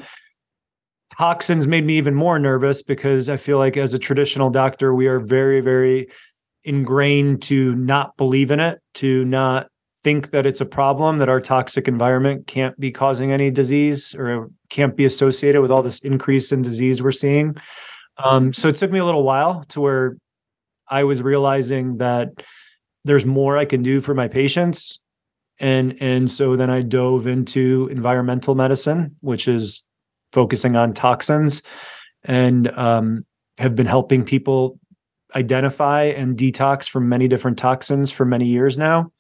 toxins 1.16 1.66
made 1.66 1.84
me 1.84 1.98
even 1.98 2.14
more 2.14 2.38
nervous 2.38 2.82
because 2.82 3.28
I 3.28 3.36
feel 3.36 3.58
like 3.58 3.76
as 3.76 3.94
a 3.94 3.98
traditional 3.98 4.50
doctor, 4.50 4.94
we 4.94 5.06
are 5.06 5.18
very, 5.18 5.60
very 5.60 6.08
ingrained 6.64 7.42
to 7.42 7.74
not 7.74 8.16
believe 8.16 8.50
in 8.50 8.60
it, 8.60 8.80
to 8.94 9.24
not 9.24 9.68
think 10.04 10.30
that 10.30 10.46
it's 10.46 10.60
a 10.60 10.66
problem, 10.66 11.18
that 11.18 11.28
our 11.28 11.40
toxic 11.40 11.86
environment 11.86 12.46
can't 12.46 12.78
be 12.78 12.90
causing 12.90 13.32
any 13.32 13.50
disease 13.50 14.14
or 14.14 14.50
can't 14.68 14.96
be 14.96 15.04
associated 15.04 15.60
with 15.60 15.70
all 15.70 15.82
this 15.82 16.00
increase 16.00 16.52
in 16.52 16.62
disease 16.62 17.02
we're 17.02 17.12
seeing. 17.12 17.54
Um, 18.18 18.52
so 18.52 18.68
it 18.68 18.76
took 18.76 18.90
me 18.90 18.98
a 18.98 19.04
little 19.04 19.22
while 19.22 19.64
to 19.68 19.80
where 19.80 20.16
I 20.88 21.04
was 21.04 21.22
realizing 21.22 21.98
that 21.98 22.28
there's 23.04 23.26
more 23.26 23.56
I 23.56 23.64
can 23.64 23.82
do 23.82 24.00
for 24.00 24.14
my 24.14 24.28
patients. 24.28 25.00
And 25.58 25.96
and 26.00 26.30
so 26.30 26.56
then 26.56 26.70
I 26.70 26.80
dove 26.80 27.26
into 27.26 27.88
environmental 27.92 28.54
medicine, 28.54 29.16
which 29.20 29.46
is 29.46 29.84
focusing 30.32 30.76
on 30.76 30.92
toxins, 30.92 31.62
and 32.24 32.68
um, 32.76 33.24
have 33.58 33.76
been 33.76 33.86
helping 33.86 34.24
people 34.24 34.78
identify 35.34 36.04
and 36.04 36.36
detox 36.36 36.88
from 36.88 37.08
many 37.08 37.28
different 37.28 37.58
toxins 37.58 38.10
for 38.10 38.24
many 38.24 38.46
years 38.46 38.78
now. 38.78 39.12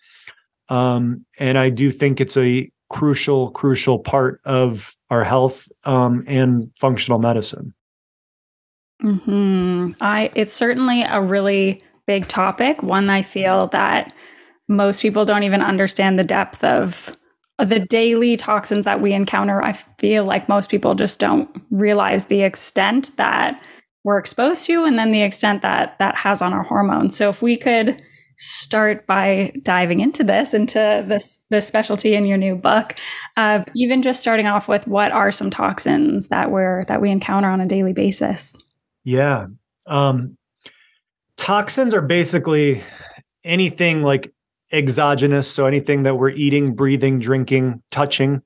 Um, 0.68 1.24
and 1.38 1.58
I 1.58 1.70
do 1.70 1.90
think 1.90 2.20
it's 2.20 2.36
a 2.36 2.70
crucial, 2.88 3.50
crucial 3.50 3.98
part 3.98 4.40
of 4.44 4.94
our 5.10 5.24
health 5.24 5.68
um, 5.84 6.24
and 6.26 6.70
functional 6.76 7.18
medicine. 7.18 7.74
Hmm. 9.00 9.92
I. 10.00 10.30
It's 10.34 10.52
certainly 10.52 11.02
a 11.02 11.20
really 11.20 11.82
big 12.06 12.28
topic. 12.28 12.82
One 12.82 13.10
I 13.10 13.22
feel 13.22 13.66
that 13.68 14.12
most 14.68 15.02
people 15.02 15.24
don't 15.24 15.42
even 15.42 15.60
understand 15.60 16.18
the 16.18 16.24
depth 16.24 16.62
of 16.62 17.16
the 17.58 17.80
daily 17.80 18.36
toxins 18.36 18.84
that 18.84 19.00
we 19.00 19.12
encounter. 19.12 19.62
I 19.62 19.72
feel 19.98 20.24
like 20.24 20.48
most 20.48 20.70
people 20.70 20.94
just 20.94 21.18
don't 21.18 21.48
realize 21.70 22.24
the 22.24 22.42
extent 22.42 23.16
that 23.16 23.60
we're 24.04 24.18
exposed 24.18 24.66
to, 24.66 24.84
and 24.84 24.98
then 24.98 25.12
the 25.12 25.22
extent 25.22 25.62
that 25.62 25.98
that 25.98 26.16
has 26.16 26.42
on 26.42 26.52
our 26.52 26.62
hormones. 26.62 27.16
So 27.16 27.28
if 27.28 27.42
we 27.42 27.56
could 27.56 28.02
start 28.36 29.06
by 29.06 29.52
diving 29.62 30.00
into 30.00 30.24
this, 30.24 30.54
into 30.54 31.04
this 31.06 31.40
this 31.50 31.66
specialty 31.66 32.14
in 32.14 32.24
your 32.24 32.38
new 32.38 32.56
book, 32.56 32.94
uh, 33.36 33.62
even 33.76 34.02
just 34.02 34.20
starting 34.20 34.46
off 34.46 34.68
with 34.68 34.86
what 34.86 35.12
are 35.12 35.30
some 35.30 35.50
toxins 35.50 36.28
that 36.28 36.50
we're 36.50 36.84
that 36.84 37.00
we 37.00 37.10
encounter 37.10 37.48
on 37.48 37.60
a 37.60 37.66
daily 37.66 37.92
basis. 37.92 38.56
Yeah. 39.04 39.46
Um, 39.86 40.36
toxins 41.36 41.94
are 41.94 42.02
basically 42.02 42.82
anything 43.44 44.02
like 44.02 44.32
exogenous, 44.72 45.50
so 45.50 45.66
anything 45.66 46.04
that 46.04 46.16
we're 46.16 46.30
eating, 46.30 46.74
breathing, 46.74 47.18
drinking, 47.18 47.82
touching. 47.90 48.42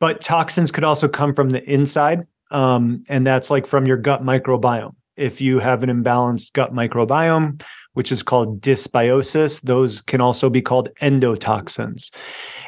But 0.00 0.20
toxins 0.20 0.70
could 0.70 0.84
also 0.84 1.08
come 1.08 1.34
from 1.34 1.50
the 1.50 1.64
inside, 1.64 2.26
um, 2.50 3.04
and 3.08 3.26
that's 3.26 3.50
like 3.50 3.66
from 3.66 3.86
your 3.86 3.96
gut 3.96 4.22
microbiome. 4.22 4.94
If 5.16 5.40
you 5.40 5.58
have 5.58 5.82
an 5.82 5.90
imbalanced 5.90 6.52
gut 6.52 6.72
microbiome, 6.72 7.62
which 7.94 8.12
is 8.12 8.22
called 8.22 8.60
dysbiosis, 8.60 9.60
those 9.62 10.00
can 10.00 10.20
also 10.20 10.48
be 10.48 10.62
called 10.62 10.90
endotoxins. 11.02 12.14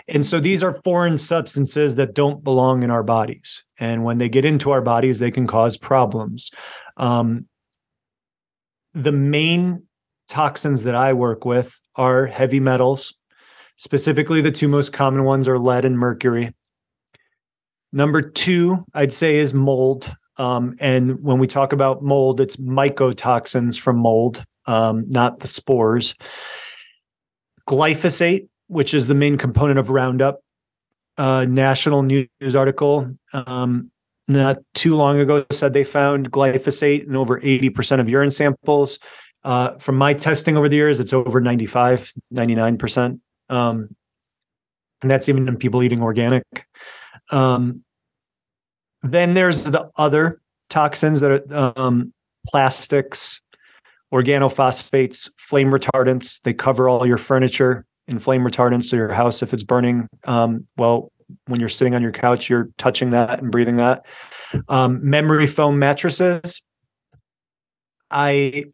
And 0.09 0.27
so 0.27 0.41
these 0.41 0.65
are 0.65 0.81
foreign 0.83 1.17
substances 1.17 1.95
that 1.95 2.15
don't 2.15 2.43
belong 2.43 2.83
in 2.83 2.91
our 2.91 3.05
bodies. 3.05 3.63
And 3.79 4.03
when 4.03 4.19
they 4.19 4.29
get 4.29 4.45
into 4.45 4.73
our 4.73 4.83
bodies, 4.83 5.21
they 5.21 5.31
can 5.31 5.47
cause 5.47 5.77
problems. 5.77 6.51
Um, 6.97 7.47
the 8.93 9.13
main 9.13 9.85
toxins 10.29 10.83
that 10.83 10.97
I 10.97 11.13
work 11.13 11.45
with 11.45 11.79
are 11.95 12.27
heavy 12.27 12.59
metals. 12.59 13.15
Specifically, 13.77 14.41
the 14.41 14.51
two 14.51 14.69
most 14.69 14.93
common 14.93 15.23
ones 15.23 15.47
are 15.47 15.59
lead 15.59 15.85
and 15.85 15.97
mercury. 15.97 16.53
Number 17.93 18.21
two, 18.21 18.85
I'd 18.95 19.13
say, 19.13 19.37
is 19.37 19.53
mold. 19.53 20.13
Um, 20.37 20.77
and 20.81 21.23
when 21.23 21.39
we 21.39 21.47
talk 21.47 21.73
about 21.73 22.03
mold, 22.03 22.41
it's 22.41 22.57
mycotoxins 22.57 23.79
from 23.79 23.97
mold, 23.97 24.45
um, 24.67 25.05
not 25.09 25.41
the 25.41 25.49
spores. 25.49 26.15
Glyphosate, 27.69 28.49
which 28.69 28.95
is 28.95 29.07
the 29.07 29.15
main 29.15 29.37
component 29.37 29.79
of 29.79 29.91
Roundup. 29.91 30.41
National 31.19 32.03
news 32.03 32.57
article 32.57 33.15
um, 33.35 33.91
not 34.31 34.59
too 34.75 34.97
long 34.97 35.19
ago 35.19 35.45
said 35.51 35.73
they 35.73 35.85
found 35.85 36.31
glyphosate 36.31 37.07
in 37.07 37.17
over 37.17 37.41
80% 37.41 38.01
of 38.01 38.09
urine 38.09 38.31
samples. 38.31 38.99
Uh, 39.43 39.77
from 39.79 39.97
my 39.97 40.15
testing 40.15 40.57
over 40.57 40.69
the 40.69 40.77
years, 40.77 41.01
it's 41.01 41.13
over 41.13 41.41
95, 41.41 42.13
99%. 42.33 43.21
Um, 43.49 43.95
and 45.03 45.11
that's 45.11 45.29
even 45.29 45.49
in 45.49 45.57
people 45.57 45.83
eating 45.83 46.03
organic. 46.03 46.45
Um, 47.31 47.85
then 49.03 49.35
there's 49.35 49.65
the 49.65 49.91
other 49.97 50.41
toxins 50.69 51.21
that 51.21 51.53
are 51.53 51.73
um, 51.77 52.13
plastics, 52.47 53.41
organophosphates, 54.13 55.31
flame 55.39 55.69
retardants. 55.69 56.41
They 56.43 56.53
cover 56.53 56.89
all 56.89 57.07
your 57.07 57.19
furniture 57.19 57.87
in 58.07 58.19
flame 58.19 58.43
retardants. 58.43 58.85
So 58.85 58.97
your 58.97 59.13
house, 59.13 59.43
if 59.43 59.55
it's 59.55 59.63
burning, 59.63 60.09
um, 60.25 60.67
well, 60.77 61.13
when 61.47 61.61
you're 61.61 61.69
sitting 61.69 61.95
on 61.95 62.03
your 62.03 62.13
couch, 62.13 62.49
you're 62.49 62.69
touching 62.77 63.11
that 63.11 63.41
and 63.41 63.53
breathing 63.53 63.77
that. 63.77 64.07
Um, 64.69 65.09
memory 65.09 65.47
foam 65.47 65.79
mattresses. 65.79 66.63
I 68.11 68.65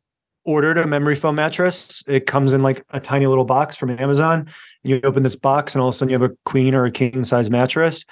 ordered 0.45 0.79
a 0.79 0.87
memory 0.87 1.17
foam 1.17 1.35
mattress. 1.35 2.03
It 2.07 2.27
comes 2.27 2.53
in 2.53 2.63
like 2.63 2.83
a 2.91 3.01
tiny 3.01 3.27
little 3.27 3.45
box 3.45 3.77
from 3.77 3.91
Amazon. 3.91 4.49
You 4.83 5.01
open 5.05 5.23
this 5.23 5.37
box, 5.37 5.75
and 5.75 5.83
all 5.83 5.89
of 5.89 5.95
a 5.95 5.99
sudden 5.99 6.11
you 6.11 6.19
have 6.19 6.31
a 6.31 6.35
queen 6.47 6.75
or 6.75 6.87
a 6.87 6.91
king 6.91 7.25
size 7.25 7.51
mattress. 7.51 8.05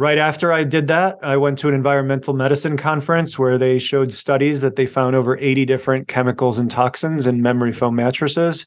Right 0.00 0.16
after 0.16 0.50
I 0.50 0.64
did 0.64 0.88
that, 0.88 1.18
I 1.22 1.36
went 1.36 1.58
to 1.58 1.68
an 1.68 1.74
environmental 1.74 2.32
medicine 2.32 2.78
conference 2.78 3.38
where 3.38 3.58
they 3.58 3.78
showed 3.78 4.14
studies 4.14 4.62
that 4.62 4.76
they 4.76 4.86
found 4.86 5.14
over 5.14 5.36
80 5.36 5.66
different 5.66 6.08
chemicals 6.08 6.56
and 6.56 6.70
toxins 6.70 7.26
in 7.26 7.42
memory 7.42 7.74
foam 7.74 7.96
mattresses. 7.96 8.64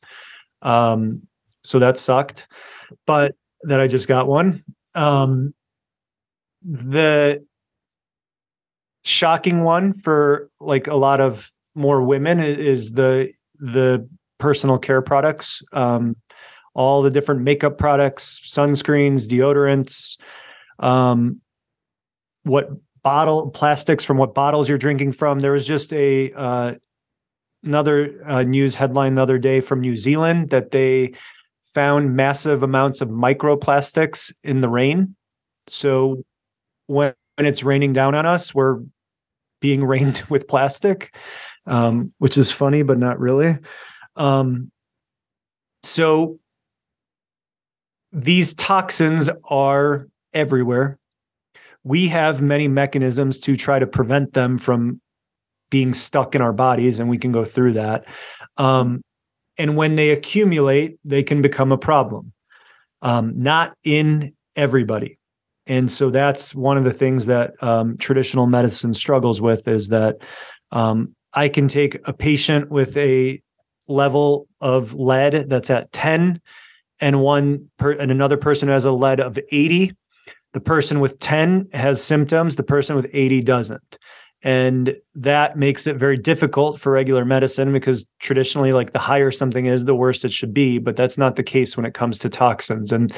Um, 0.61 1.23
so 1.63 1.79
that 1.79 1.97
sucked, 1.97 2.45
but 3.07 3.33
that 3.63 3.79
I 3.79 3.87
just 3.87 4.07
got 4.07 4.27
one. 4.27 4.63
Um, 4.93 5.55
the 6.61 7.43
shocking 9.03 9.63
one 9.63 9.93
for 9.93 10.51
like 10.59 10.85
a 10.85 10.95
lot 10.95 11.19
of 11.19 11.51
more 11.73 12.03
women 12.03 12.41
is 12.41 12.91
the 12.91 13.31
the 13.57 14.07
personal 14.37 14.77
care 14.77 15.01
products 15.01 15.63
um, 15.73 16.15
all 16.75 17.01
the 17.01 17.09
different 17.09 17.41
makeup 17.41 17.79
products 17.79 18.39
sunscreens 18.45 19.27
deodorants 19.27 20.15
um, 20.83 21.41
what 22.43 22.69
bottle 23.03 23.49
plastics 23.49 24.03
from 24.03 24.17
what 24.17 24.33
bottles 24.33 24.69
you're 24.69 24.77
drinking 24.77 25.11
from 25.11 25.39
there 25.39 25.51
was 25.51 25.65
just 25.65 25.93
a 25.93 26.31
uh, 26.33 26.73
another 27.63 28.21
uh, 28.27 28.43
news 28.43 28.75
headline 28.75 29.15
the 29.15 29.21
other 29.21 29.37
day 29.37 29.61
from 29.61 29.81
new 29.81 29.95
zealand 29.95 30.49
that 30.49 30.71
they 30.71 31.13
found 31.73 32.15
massive 32.15 32.63
amounts 32.63 33.01
of 33.01 33.09
microplastics 33.09 34.33
in 34.43 34.61
the 34.61 34.69
rain. 34.69 35.15
So 35.67 36.23
when, 36.87 37.13
when 37.37 37.47
it's 37.47 37.63
raining 37.63 37.93
down 37.93 38.15
on 38.15 38.25
us, 38.25 38.53
we're 38.53 38.81
being 39.59 39.83
rained 39.85 40.23
with 40.29 40.47
plastic, 40.47 41.15
um, 41.65 42.13
which 42.19 42.37
is 42.37 42.51
funny, 42.51 42.83
but 42.83 42.97
not 42.97 43.19
really. 43.19 43.57
Um, 44.15 44.71
so 45.81 46.39
these 48.11 48.53
toxins 48.53 49.29
are 49.45 50.07
everywhere. 50.33 50.97
we 51.83 52.07
have 52.07 52.41
many 52.41 52.67
mechanisms 52.67 53.39
to 53.41 53.57
try 53.57 53.77
to 53.77 53.85
prevent 53.85 54.33
them 54.33 54.57
from 54.57 55.01
being 55.69 55.93
stuck 55.93 56.33
in 56.35 56.41
our 56.41 56.53
bodies, 56.53 56.99
and 56.99 57.09
we 57.09 57.17
can 57.17 57.31
go 57.31 57.43
through 57.43 57.73
that. 57.73 58.05
Um, 58.57 59.01
and 59.57 59.75
when 59.75 59.95
they 59.95 60.11
accumulate, 60.11 60.97
they 61.03 61.23
can 61.23 61.41
become 61.41 61.71
a 61.71 61.77
problem. 61.77 62.31
Um, 63.01 63.33
not 63.35 63.75
in 63.83 64.33
everybody. 64.55 65.19
And 65.67 65.91
so 65.91 66.09
that's 66.09 66.53
one 66.55 66.77
of 66.77 66.83
the 66.83 66.93
things 66.93 67.25
that 67.25 67.51
um, 67.61 67.97
traditional 67.97 68.47
medicine 68.47 68.93
struggles 68.93 69.41
with 69.41 69.67
is 69.67 69.89
that 69.89 70.17
um, 70.71 71.15
I 71.33 71.49
can 71.49 71.67
take 71.67 71.99
a 72.05 72.13
patient 72.13 72.69
with 72.69 72.95
a 72.95 73.41
level 73.87 74.47
of 74.61 74.93
lead 74.93 75.49
that's 75.49 75.69
at 75.69 75.91
10 75.91 76.41
and 76.99 77.21
one 77.21 77.69
per, 77.77 77.91
and 77.91 78.11
another 78.11 78.37
person 78.37 78.67
who 78.67 78.73
has 78.73 78.85
a 78.85 78.91
lead 78.91 79.19
of 79.19 79.37
80 79.51 79.93
the 80.53 80.59
person 80.59 80.99
with 80.99 81.19
10 81.19 81.69
has 81.73 82.03
symptoms 82.03 82.55
the 82.55 82.63
person 82.63 82.95
with 82.95 83.07
80 83.11 83.41
doesn't. 83.41 83.97
And 84.45 84.95
that 85.15 85.57
makes 85.57 85.87
it 85.87 85.95
very 85.95 86.17
difficult 86.17 86.79
for 86.79 86.91
regular 86.91 87.23
medicine 87.23 87.71
because 87.71 88.05
traditionally 88.19 88.73
like 88.73 88.91
the 88.91 88.99
higher 88.99 89.31
something 89.31 89.67
is 89.67 89.85
the 89.85 89.95
worse 89.95 90.25
it 90.25 90.33
should 90.33 90.53
be 90.53 90.79
but 90.79 90.97
that's 90.97 91.17
not 91.17 91.37
the 91.37 91.43
case 91.43 91.77
when 91.77 91.85
it 91.85 91.93
comes 91.93 92.19
to 92.19 92.29
toxins. 92.29 92.91
And 92.91 93.13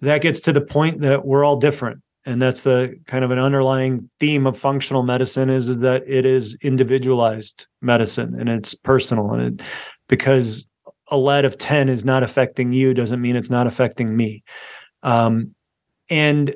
that 0.00 0.22
gets 0.22 0.40
to 0.40 0.52
the 0.52 0.60
point 0.60 1.00
that 1.00 1.24
we're 1.24 1.44
all 1.44 1.56
different. 1.56 2.00
And 2.24 2.42
that's 2.42 2.62
the 2.62 2.94
kind 3.06 3.24
of 3.24 3.30
an 3.30 3.38
underlying 3.38 4.08
theme 4.20 4.46
of 4.46 4.58
functional 4.58 5.02
medicine 5.02 5.50
is, 5.50 5.68
is 5.68 5.78
that 5.78 6.02
it 6.06 6.26
is 6.26 6.56
individualized 6.62 7.66
medicine 7.80 8.36
and 8.38 8.48
it's 8.48 8.74
personal. 8.74 9.32
And 9.32 9.60
it, 9.60 9.66
because 10.08 10.68
a 11.10 11.16
lead 11.16 11.44
of 11.44 11.58
10 11.58 11.88
is 11.88 12.04
not 12.04 12.22
affecting 12.22 12.72
you 12.72 12.94
doesn't 12.94 13.20
mean 13.20 13.34
it's 13.34 13.50
not 13.50 13.66
affecting 13.66 14.14
me. 14.16 14.42
Um, 15.02 15.54
and 16.10 16.54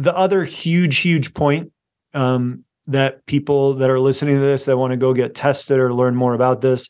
the 0.00 0.16
other 0.16 0.44
huge 0.44 0.98
huge 0.98 1.34
point 1.34 1.72
um, 2.14 2.64
that 2.86 3.24
people 3.26 3.74
that 3.74 3.90
are 3.90 4.00
listening 4.00 4.36
to 4.36 4.40
this 4.40 4.64
that 4.64 4.76
want 4.76 4.92
to 4.92 4.96
go 4.96 5.14
get 5.14 5.34
tested 5.34 5.78
or 5.78 5.94
learn 5.94 6.14
more 6.14 6.34
about 6.34 6.60
this 6.60 6.88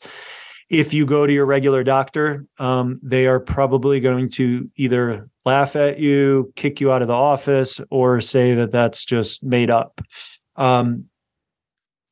if 0.69 0.93
you 0.93 1.05
go 1.05 1.27
to 1.27 1.33
your 1.33 1.45
regular 1.45 1.83
doctor 1.83 2.45
um, 2.59 2.99
they 3.03 3.27
are 3.27 3.39
probably 3.39 3.99
going 3.99 4.29
to 4.29 4.69
either 4.75 5.29
laugh 5.45 5.75
at 5.75 5.99
you 5.99 6.51
kick 6.55 6.79
you 6.79 6.91
out 6.91 7.01
of 7.01 7.07
the 7.07 7.13
office 7.13 7.79
or 7.89 8.21
say 8.21 8.53
that 8.55 8.71
that's 8.71 9.05
just 9.05 9.43
made 9.43 9.69
up. 9.69 10.01
Um, 10.55 11.05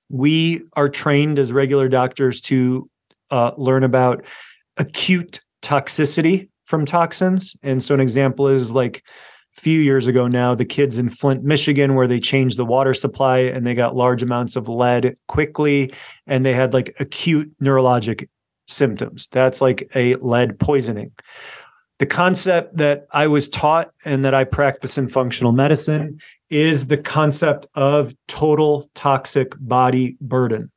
we 0.10 0.63
are 0.74 0.89
trained 0.89 1.38
as 1.38 1.53
regular 1.53 1.88
doctors 1.88 2.41
to 2.41 2.89
uh, 3.29 3.51
learn 3.58 3.84
about 3.84 4.24
acute 4.77 5.41
toxicity 5.62 6.50
from 6.65 6.86
toxins. 6.86 7.56
And 7.62 7.84
so 7.84 7.94
an 7.94 8.00
example 8.00 8.48
is 8.48 8.72
like 8.72 9.03
few 9.60 9.82
years 9.82 10.08
ago 10.08 10.28
now 10.28 10.56
the 10.56 10.66
kids 10.66 10.98
in 10.98 11.10
Flint, 11.10 11.44
Michigan, 11.44 11.96
where 11.96 12.08
they 12.08 12.20
changed 12.20 12.58
the 12.58 12.66
water 12.66 12.94
supply 12.94 13.39
and 13.39 13.68
they 13.68 13.75
got 13.75 13.96
large 13.96 14.24
amounts 14.24 14.56
of 14.56 14.70
lead 14.70 15.18
quickly 15.28 15.94
and 16.25 16.46
they 16.46 16.54
had 16.54 16.74
like 16.74 16.96
acute 17.00 17.51
neurologic 17.62 18.28
symptoms. 18.68 19.28
That's 19.32 19.62
like 19.62 19.89
a 19.96 20.16
lead 20.16 20.60
poisoning. 20.60 21.12
The 22.00 22.06
concept 22.06 22.78
that 22.78 23.08
I 23.12 23.28
was 23.28 23.50
taught 23.50 23.92
and 24.06 24.24
that 24.24 24.34
I 24.34 24.46
practice 24.46 24.98
in 24.98 25.10
functional 25.10 25.51
medicine 25.51 26.20
is 26.50 26.88
the 26.88 26.98
concept 26.98 27.68
of 27.75 28.13
total 28.30 28.89
toxic 28.96 29.54
body 29.60 30.16
burden. 30.22 30.72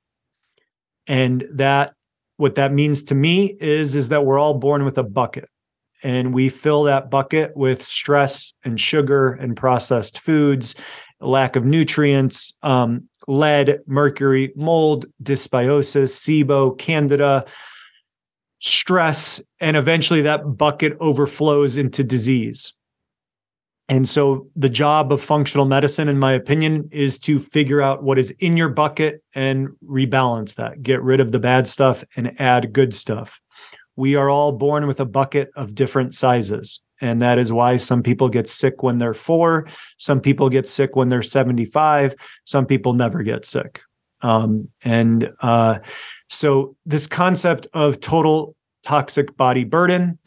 And 1.07 1.45
that 1.53 1.95
what 2.39 2.57
that 2.57 2.73
means 2.73 3.05
to 3.05 3.15
me 3.15 3.57
is 3.61 3.95
is 3.95 4.09
that 4.09 4.25
we're 4.25 4.39
all 4.39 4.55
born 4.55 4.85
with 4.85 4.99
a 4.99 5.05
bucket 5.05 5.49
and 6.02 6.35
we 6.35 6.49
fill 6.49 6.85
that 6.85 7.11
bucket 7.11 7.56
with 7.56 7.82
stress 7.82 8.52
and 8.64 8.80
sugar 8.80 9.32
and 9.32 9.56
processed 9.56 10.18
foods, 10.21 10.75
lack 11.21 11.56
of 11.56 11.64
nutrients, 11.64 12.54
um, 12.62 13.09
lead, 13.28 13.80
mercury, 13.87 14.52
mold, 14.56 15.06
dysbiosis, 15.23 16.11
SIBO, 16.11 16.76
candida, 16.76 17.44
stress, 18.59 19.40
and 19.61 19.77
eventually 19.77 20.22
that 20.22 20.57
bucket 20.57 20.96
overflows 21.00 21.77
into 21.77 22.03
disease. 22.03 22.72
And 23.88 24.09
so, 24.09 24.48
the 24.57 24.70
job 24.70 25.12
of 25.12 25.20
functional 25.20 25.66
medicine, 25.66 26.09
in 26.09 26.18
my 26.18 26.33
opinion, 26.33 26.88
is 26.92 27.18
to 27.20 27.38
figure 27.38 27.83
out 27.83 28.03
what 28.03 28.18
is 28.18 28.31
in 28.38 28.57
your 28.57 28.68
bucket 28.68 29.22
and 29.35 29.70
rebalance 29.85 30.55
that, 30.55 30.83
get 30.83 31.03
rid 31.03 31.20
of 31.20 31.33
the 31.33 31.40
bad 31.40 31.66
stuff 31.66 32.05
and 32.16 32.40
add 32.40 32.72
good 32.72 32.94
stuff 32.94 33.40
we 33.96 34.14
are 34.16 34.31
all 34.31 34.52
born 34.52 34.87
with 34.87 35.00
a 35.00 35.05
bucket 35.05 35.50
of 35.57 35.74
different 35.74 36.14
sizes. 36.14 36.81
And 37.00 37.20
that 37.20 37.38
is 37.38 37.52
why 37.52 37.78
some 37.78 38.02
people 38.02 38.28
get 38.28 38.48
sick 38.48 38.83
when 38.83 38.98
they're 38.98 39.14
four, 39.14 39.68
some 39.96 40.20
people 40.20 40.48
get 40.48 40.68
sick 40.68 40.94
when 40.94 41.09
they're 41.09 41.22
75, 41.22 42.14
some 42.44 42.64
people 42.64 42.92
never 42.92 43.22
get 43.22 43.44
sick. 43.44 43.81
Um, 44.22 44.68
and 44.85 45.33
uh, 45.40 45.81
so, 46.28 46.76
this 46.87 47.09
concept 47.09 47.66
of 47.74 47.98
total 48.00 48.55
toxic 48.85 49.37
body 49.37 49.64
burden. 49.64 50.18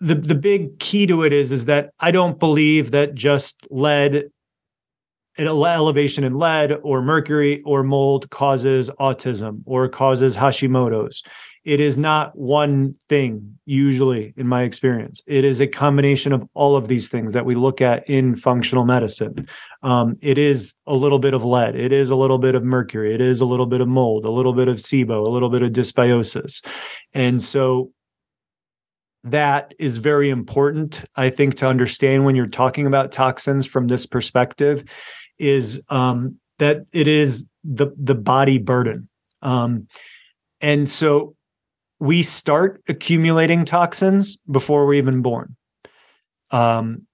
The, 0.00 0.16
the 0.16 0.34
big 0.34 0.78
key 0.78 1.06
to 1.06 1.22
it 1.22 1.32
is 1.32 1.52
is 1.52 1.66
that 1.66 1.90
I 2.00 2.10
don't 2.10 2.38
believe 2.38 2.90
that 2.90 3.14
just 3.14 3.66
lead 3.70 4.30
an 5.38 5.46
elevation 5.46 6.24
in 6.24 6.34
lead 6.34 6.72
or 6.82 7.00
mercury 7.00 7.62
or 7.62 7.82
mold 7.82 8.28
causes 8.30 8.90
autism 9.00 9.62
or 9.64 9.88
causes 9.88 10.36
Hashimoto's 10.36 11.22
it 11.64 11.80
is 11.80 11.96
not 11.96 12.36
one 12.36 12.96
thing 13.08 13.58
usually 13.64 14.34
in 14.36 14.46
my 14.46 14.62
experience. 14.62 15.22
It 15.26 15.44
is 15.44 15.60
a 15.60 15.66
combination 15.66 16.32
of 16.32 16.48
all 16.54 16.76
of 16.76 16.88
these 16.88 17.08
things 17.08 17.32
that 17.32 17.44
we 17.44 17.54
look 17.54 17.80
at 17.80 18.08
in 18.08 18.36
functional 18.36 18.84
medicine. 18.84 19.48
Um, 19.82 20.16
it 20.20 20.38
is 20.38 20.74
a 20.86 20.94
little 20.94 21.18
bit 21.18 21.34
of 21.34 21.44
lead. 21.44 21.76
It 21.76 21.92
is 21.92 22.10
a 22.10 22.16
little 22.16 22.38
bit 22.38 22.54
of 22.54 22.64
mercury. 22.64 23.14
It 23.14 23.20
is 23.20 23.40
a 23.40 23.46
little 23.46 23.66
bit 23.66 23.80
of 23.80 23.88
mold 23.88 24.24
a 24.24 24.30
little 24.30 24.52
bit 24.52 24.68
of 24.68 24.76
sibo 24.76 25.26
a 25.26 25.30
little 25.30 25.50
bit 25.50 25.62
of 25.62 25.72
dysbiosis. 25.72 26.64
And 27.12 27.42
so 27.42 27.92
that 29.24 29.72
is 29.78 29.98
very 29.98 30.30
important 30.30 31.04
i 31.14 31.30
think 31.30 31.54
to 31.54 31.64
understand 31.64 32.24
when 32.24 32.34
you're 32.34 32.44
talking 32.48 32.88
about 32.88 33.12
toxins 33.12 33.64
from 33.64 33.86
this 33.86 34.04
perspective 34.04 34.82
is 35.38 35.80
um, 35.90 36.40
that 36.58 36.86
it 36.92 37.08
is 37.08 37.46
the 37.64 37.88
the 37.96 38.14
body 38.14 38.58
burden. 38.58 39.08
Um, 39.42 39.88
and 40.60 40.88
so 40.88 41.34
we 42.02 42.20
start 42.24 42.82
accumulating 42.88 43.64
toxins 43.64 44.36
before 44.50 44.84
we're 44.86 44.94
even 44.94 45.22
born. 45.22 45.54
Um, 46.50 47.06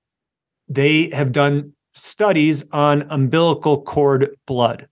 they 0.66 1.10
have 1.10 1.30
done 1.30 1.74
studies 1.92 2.64
on 2.72 3.02
umbilical 3.10 3.82
cord 3.82 4.30
blood. 4.46 4.88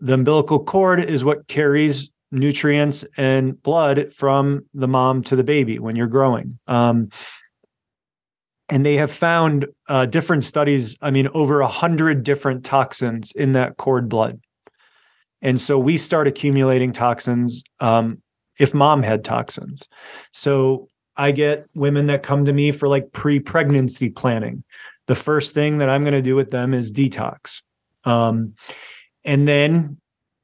The 0.00 0.14
umbilical 0.14 0.64
cord 0.64 0.98
is 0.98 1.22
what 1.22 1.46
carries 1.46 2.10
nutrients 2.32 3.04
and 3.16 3.62
blood 3.62 4.12
from 4.12 4.66
the 4.74 4.88
mom 4.88 5.22
to 5.22 5.36
the 5.36 5.44
baby 5.44 5.78
when 5.78 5.94
you're 5.94 6.08
growing. 6.08 6.58
Um, 6.66 7.10
and 8.68 8.84
they 8.84 8.96
have 8.96 9.12
found 9.12 9.66
uh, 9.88 10.06
different 10.06 10.42
studies. 10.42 10.96
I 11.00 11.12
mean, 11.12 11.28
over 11.34 11.60
a 11.60 11.68
hundred 11.68 12.24
different 12.24 12.64
toxins 12.64 13.30
in 13.30 13.52
that 13.52 13.76
cord 13.76 14.08
blood. 14.08 14.40
And 15.40 15.60
so 15.60 15.78
we 15.78 15.98
start 15.98 16.26
accumulating 16.26 16.90
toxins 16.90 17.62
um, 17.78 18.20
if 18.58 18.74
mom 18.74 19.02
had 19.02 19.24
toxins. 19.24 19.88
So 20.32 20.88
I 21.16 21.32
get 21.32 21.66
women 21.74 22.06
that 22.06 22.22
come 22.22 22.44
to 22.44 22.52
me 22.52 22.72
for 22.72 22.88
like 22.88 23.12
pre 23.12 23.40
pregnancy 23.40 24.10
planning. 24.10 24.64
The 25.06 25.14
first 25.14 25.54
thing 25.54 25.78
that 25.78 25.88
I'm 25.88 26.02
going 26.02 26.14
to 26.14 26.22
do 26.22 26.36
with 26.36 26.50
them 26.50 26.74
is 26.74 26.92
detox. 26.92 27.62
Um, 28.04 28.54
and 29.24 29.46
then 29.46 29.98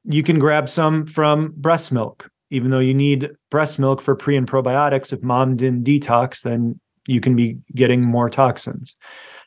you 0.05 0.23
can 0.23 0.39
grab 0.39 0.67
some 0.67 1.05
from 1.05 1.53
breast 1.55 1.91
milk, 1.91 2.29
even 2.49 2.71
though 2.71 2.79
you 2.79 2.93
need 2.93 3.31
breast 3.51 3.79
milk 3.79 4.01
for 4.01 4.15
pre 4.15 4.35
and 4.35 4.47
probiotics. 4.47 5.13
If 5.13 5.21
mom 5.21 5.55
didn't 5.55 5.83
detox, 5.83 6.41
then 6.41 6.79
you 7.07 7.21
can 7.21 7.35
be 7.35 7.57
getting 7.73 8.01
more 8.01 8.29
toxins. 8.29 8.95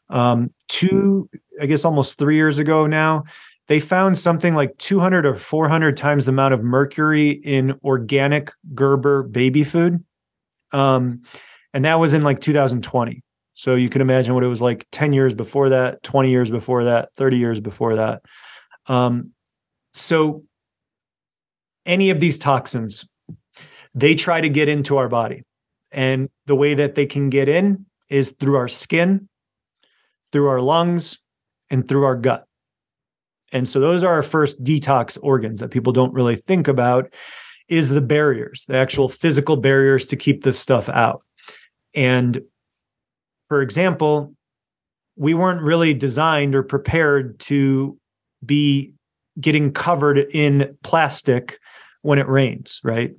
Um, 0.08 0.52
two, 0.68 1.28
I 1.60 1.66
guess 1.66 1.84
almost 1.84 2.18
three 2.18 2.36
years 2.36 2.58
ago 2.58 2.86
now, 2.86 3.24
they 3.68 3.80
found 3.80 4.16
something 4.16 4.54
like 4.54 4.76
200 4.78 5.26
or 5.26 5.34
400 5.34 5.96
times 5.96 6.26
the 6.26 6.30
amount 6.30 6.54
of 6.54 6.62
mercury 6.62 7.30
in 7.30 7.78
organic 7.84 8.52
Gerber 8.74 9.24
baby 9.24 9.64
food. 9.64 10.04
Um, 10.72 11.22
and 11.74 11.84
that 11.84 11.98
was 11.98 12.14
in 12.14 12.22
like 12.22 12.40
2020. 12.40 13.22
So 13.54 13.74
you 13.74 13.88
can 13.88 14.00
imagine 14.00 14.34
what 14.34 14.44
it 14.44 14.48
was 14.48 14.62
like 14.62 14.86
10 14.92 15.12
years 15.12 15.34
before 15.34 15.70
that, 15.70 16.02
20 16.02 16.30
years 16.30 16.50
before 16.50 16.84
that, 16.84 17.08
30 17.16 17.38
years 17.38 17.58
before 17.58 17.96
that. 17.96 18.22
Um, 18.86 19.32
so 19.92 20.44
any 21.86 22.10
of 22.10 22.20
these 22.20 22.38
toxins, 22.38 23.08
they 23.94 24.14
try 24.14 24.40
to 24.40 24.48
get 24.48 24.68
into 24.68 24.98
our 24.98 25.08
body. 25.08 25.42
And 25.90 26.28
the 26.44 26.54
way 26.54 26.74
that 26.74 26.94
they 26.94 27.06
can 27.06 27.30
get 27.30 27.48
in 27.48 27.86
is 28.10 28.32
through 28.32 28.56
our 28.56 28.68
skin, 28.68 29.28
through 30.32 30.48
our 30.48 30.60
lungs, 30.60 31.18
and 31.70 31.88
through 31.88 32.04
our 32.04 32.16
gut. 32.16 32.45
And 33.52 33.68
so 33.68 33.80
those 33.80 34.02
are 34.04 34.12
our 34.12 34.22
first 34.22 34.62
detox 34.62 35.18
organs 35.22 35.60
that 35.60 35.70
people 35.70 35.92
don't 35.92 36.12
really 36.12 36.36
think 36.36 36.68
about 36.68 37.12
is 37.68 37.88
the 37.88 38.00
barriers, 38.00 38.64
the 38.68 38.76
actual 38.76 39.08
physical 39.08 39.56
barriers 39.56 40.06
to 40.06 40.16
keep 40.16 40.44
this 40.44 40.58
stuff 40.58 40.88
out. 40.88 41.22
And 41.94 42.42
for 43.48 43.62
example, 43.62 44.34
we 45.16 45.34
weren't 45.34 45.62
really 45.62 45.94
designed 45.94 46.54
or 46.54 46.62
prepared 46.62 47.38
to 47.40 47.98
be 48.44 48.92
getting 49.40 49.72
covered 49.72 50.18
in 50.18 50.76
plastic 50.82 51.58
when 52.02 52.18
it 52.18 52.28
rains, 52.28 52.80
right? 52.84 53.14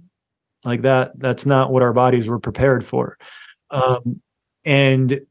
Like 0.63 0.84
that, 0.84 1.12
that's 1.18 1.46
not 1.46 1.72
what 1.72 1.84
our 1.84 1.94
bodies 1.94 2.28
were 2.28 2.40
prepared 2.40 2.86
for. 2.86 3.18
Um, 3.70 4.22
and 4.63 5.22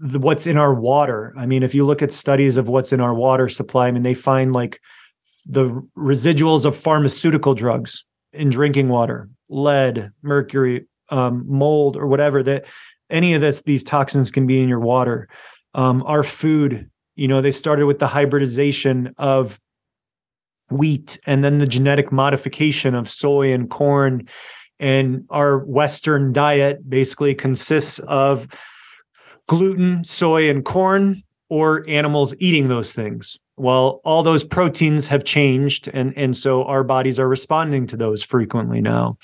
the, 0.00 0.18
what's 0.18 0.46
in 0.46 0.56
our 0.56 0.74
water. 0.74 1.34
I 1.36 1.46
mean, 1.46 1.62
if 1.62 1.74
you 1.74 1.84
look 1.84 2.02
at 2.02 2.12
studies 2.12 2.56
of 2.56 2.68
what's 2.68 2.92
in 2.92 3.00
our 3.00 3.14
water 3.14 3.48
supply, 3.48 3.88
I 3.88 3.90
mean, 3.90 4.02
they 4.02 4.14
find 4.14 4.52
like 4.52 4.80
the 5.46 5.70
residuals 5.96 6.64
of 6.64 6.76
pharmaceutical 6.76 7.54
drugs 7.54 8.04
in 8.32 8.50
drinking 8.50 8.88
water, 8.88 9.28
lead, 9.48 10.10
mercury, 10.22 10.86
um, 11.08 11.44
mold, 11.46 11.96
or 11.96 12.06
whatever 12.06 12.42
that 12.42 12.66
any 13.10 13.34
of 13.34 13.40
this, 13.40 13.62
these 13.62 13.84
toxins 13.84 14.30
can 14.30 14.46
be 14.46 14.60
in 14.60 14.68
your 14.68 14.80
water. 14.80 15.28
Um, 15.74 16.02
our 16.04 16.22
food, 16.22 16.90
you 17.14 17.28
know, 17.28 17.40
they 17.40 17.52
started 17.52 17.86
with 17.86 17.98
the 17.98 18.08
hybridization 18.08 19.14
of 19.18 19.60
wheat 20.70 21.18
and 21.26 21.44
then 21.44 21.58
the 21.58 21.66
genetic 21.66 22.10
modification 22.10 22.94
of 22.94 23.08
soy 23.08 23.52
and 23.52 23.70
corn. 23.70 24.28
And 24.78 25.24
our 25.30 25.58
Western 25.58 26.32
diet 26.32 26.88
basically 26.88 27.34
consists 27.34 27.98
of 28.00 28.48
gluten, 29.48 30.04
soy, 30.04 30.50
and 30.50 30.64
corn, 30.64 31.22
or 31.48 31.84
animals 31.88 32.34
eating 32.38 32.68
those 32.68 32.92
things. 32.92 33.38
Well, 33.56 34.00
all 34.04 34.22
those 34.22 34.44
proteins 34.44 35.08
have 35.08 35.24
changed, 35.24 35.88
and 35.92 36.16
and 36.16 36.36
so 36.36 36.64
our 36.64 36.84
bodies 36.84 37.18
are 37.18 37.28
responding 37.28 37.86
to 37.88 37.96
those 37.96 38.22
frequently 38.22 38.80
now. 38.80 39.18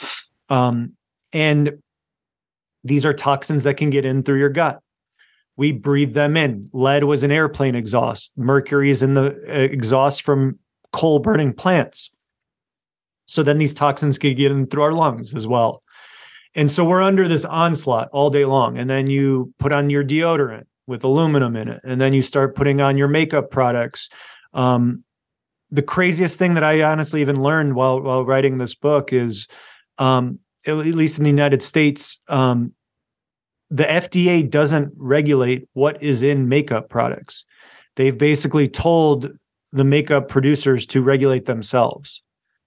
Um, 0.48 0.92
and 1.32 1.78
these 2.84 3.04
are 3.04 3.14
toxins 3.14 3.62
that 3.64 3.76
can 3.76 3.90
get 3.90 4.04
in 4.04 4.22
through 4.22 4.38
your 4.38 4.48
gut. 4.48 4.80
We 5.56 5.72
breathe 5.72 6.14
them 6.14 6.36
in. 6.36 6.70
Lead 6.72 7.04
was 7.04 7.22
an 7.22 7.30
airplane 7.30 7.74
exhaust. 7.74 8.32
Mercury 8.36 8.90
is 8.90 9.02
in 9.02 9.14
the 9.14 9.26
uh, 9.48 9.52
exhaust 9.52 10.22
from 10.22 10.58
coal 10.92 11.18
burning 11.18 11.52
plants. 11.52 12.10
So 13.26 13.42
then 13.42 13.58
these 13.58 13.74
toxins 13.74 14.18
could 14.18 14.36
get 14.36 14.50
in 14.50 14.66
through 14.66 14.82
our 14.82 14.92
lungs 14.92 15.34
as 15.34 15.46
well. 15.46 15.82
And 16.54 16.70
so 16.70 16.84
we're 16.84 17.02
under 17.02 17.28
this 17.28 17.44
onslaught 17.44 18.08
all 18.12 18.30
day 18.30 18.44
long. 18.44 18.78
And 18.78 18.88
then 18.88 19.06
you 19.06 19.52
put 19.58 19.72
on 19.72 19.90
your 19.90 20.04
deodorant 20.04 20.64
with 20.86 21.04
aluminum 21.04 21.56
in 21.56 21.68
it. 21.68 21.80
And 21.84 22.00
then 22.00 22.12
you 22.12 22.22
start 22.22 22.54
putting 22.54 22.80
on 22.80 22.98
your 22.98 23.08
makeup 23.08 23.50
products. 23.50 24.08
Um, 24.52 25.04
the 25.70 25.82
craziest 25.82 26.38
thing 26.38 26.54
that 26.54 26.64
I 26.64 26.82
honestly 26.82 27.22
even 27.22 27.42
learned 27.42 27.74
while 27.74 28.00
while 28.00 28.24
writing 28.24 28.58
this 28.58 28.74
book 28.74 29.12
is 29.12 29.48
um, 29.96 30.38
at 30.66 30.76
least 30.76 31.18
in 31.18 31.24
the 31.24 31.30
United 31.30 31.62
States, 31.62 32.20
um, 32.28 32.72
the 33.70 33.84
FDA 33.84 34.48
doesn't 34.48 34.92
regulate 34.96 35.66
what 35.72 36.02
is 36.02 36.22
in 36.22 36.48
makeup 36.48 36.88
products. 36.88 37.44
They've 37.96 38.16
basically 38.16 38.68
told 38.68 39.30
the 39.72 39.84
makeup 39.84 40.28
producers 40.28 40.86
to 40.88 41.00
regulate 41.00 41.46
themselves. 41.46 42.22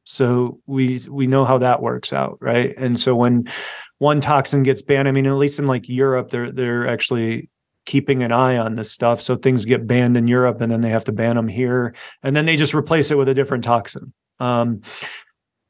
So 0.06 0.60
we 0.68 1.02
we 1.10 1.28
know 1.28 1.46
how 1.46 1.58
that 1.58 1.82
works 1.82 2.14
out, 2.14 2.38
right? 2.40 2.74
And 2.78 3.00
so 3.00 3.16
when 3.16 3.50
one 3.98 4.22
toxin 4.22 4.64
gets 4.64 4.82
banned, 4.82 5.08
I 5.08 5.12
mean, 5.12 5.26
at 5.26 5.34
least 5.34 5.60
in 5.60 5.66
like 5.66 5.90
Europe, 5.90 6.30
they're 6.30 6.52
they're 6.52 6.88
actually 6.88 7.50
keeping 7.86 8.24
an 8.24 8.32
eye 8.32 8.58
on 8.58 8.76
this 8.76 8.92
stuff. 8.92 9.22
So 9.22 9.36
things 9.36 9.66
get 9.66 9.88
banned 9.88 10.16
in 10.16 10.28
Europe, 10.28 10.62
and 10.62 10.72
then 10.72 10.82
they 10.82 10.90
have 10.90 11.06
to 11.06 11.12
ban 11.12 11.36
them 11.36 11.48
here, 11.48 11.96
and 12.24 12.36
then 12.36 12.46
they 12.46 12.56
just 12.56 12.74
replace 12.74 13.12
it 13.12 13.18
with 13.18 13.28
a 13.28 13.34
different 13.34 13.64
toxin. 13.64 14.14
Um, 14.40 14.82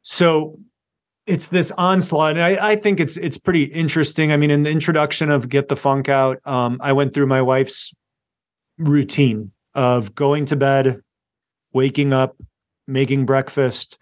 so 0.01 0.59
it's 1.25 1.47
this 1.47 1.71
onslaught. 1.71 2.37
And 2.37 2.41
I, 2.41 2.71
I, 2.71 2.75
think 2.75 2.99
it's 2.99 3.17
it's 3.17 3.37
pretty 3.37 3.63
interesting. 3.63 4.31
I 4.31 4.37
mean, 4.37 4.51
in 4.51 4.63
the 4.63 4.69
introduction 4.69 5.31
of 5.31 5.49
Get 5.49 5.67
the 5.67 5.75
Funk 5.75 6.09
Out, 6.09 6.39
um, 6.45 6.79
I 6.81 6.93
went 6.93 7.13
through 7.13 7.27
my 7.27 7.41
wife's 7.41 7.93
routine 8.77 9.51
of 9.73 10.13
going 10.13 10.45
to 10.45 10.55
bed, 10.55 11.01
waking 11.73 12.13
up, 12.13 12.35
making 12.87 13.25
breakfast, 13.25 13.97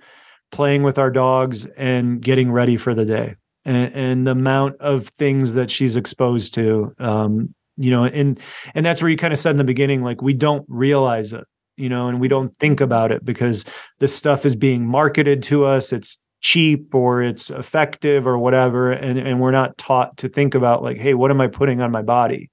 playing 0.54 0.84
with 0.84 0.98
our 0.98 1.12
dogs, 1.12 1.66
and 1.76 2.22
getting 2.22 2.52
ready 2.52 2.78
for 2.78 2.94
the 2.94 3.04
day. 3.04 3.36
And, 3.66 3.94
and 3.94 4.28
the 4.28 4.32
amount 4.32 4.78
of 4.80 5.08
things 5.10 5.54
that 5.54 5.70
she's 5.70 5.96
exposed 5.96 6.54
to, 6.54 6.94
um, 7.00 7.54
you 7.76 7.92
know, 7.92 8.06
and 8.06 8.39
and 8.76 8.86
that's 8.86 9.02
where 9.02 9.10
you 9.10 9.18
kind 9.18 9.34
of 9.34 9.39
said 9.39 9.52
in 9.52 9.58
the 9.58 9.63
beginning, 9.63 10.04
like 10.04 10.22
we 10.22 10.34
don't 10.34 10.66
realize 10.70 11.34
it, 11.34 11.46
you 11.76 11.89
know, 11.89 12.08
and 12.08 12.22
we 12.22 12.28
don't 12.28 12.58
think 12.60 12.80
about 12.80 13.12
it 13.12 13.26
because 13.26 13.66
this 14.00 14.16
stuff 14.16 14.46
is 14.46 14.56
being 14.56 14.86
marketed 14.86 15.44
to 15.44 15.66
us. 15.66 15.92
It's 15.92 16.22
cheap 16.44 16.94
or 16.94 17.24
it's 17.24 17.50
effective 17.50 18.28
or 18.28 18.38
whatever 18.38 18.92
and 18.92 19.18
and 19.18 19.39
we're 19.39 19.50
not 19.50 19.78
taught 19.78 20.18
to 20.18 20.28
think 20.28 20.54
about 20.54 20.84
like 20.84 20.98
hey 20.98 21.13
what 21.13 21.32
am 21.32 21.39
i 21.39 21.48
putting 21.48 21.82
on 21.82 21.89
my 21.89 22.02
body 22.02 22.52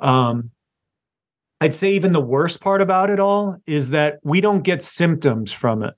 um 0.00 0.50
i'd 1.60 1.74
say 1.74 1.92
even 1.92 2.12
the 2.12 2.20
worst 2.20 2.62
part 2.62 2.80
about 2.80 3.10
it 3.10 3.20
all 3.20 3.58
is 3.66 3.90
that 3.90 4.18
we 4.24 4.40
don't 4.40 4.62
get 4.62 4.82
symptoms 4.82 5.52
from 5.52 5.82
it 5.82 5.92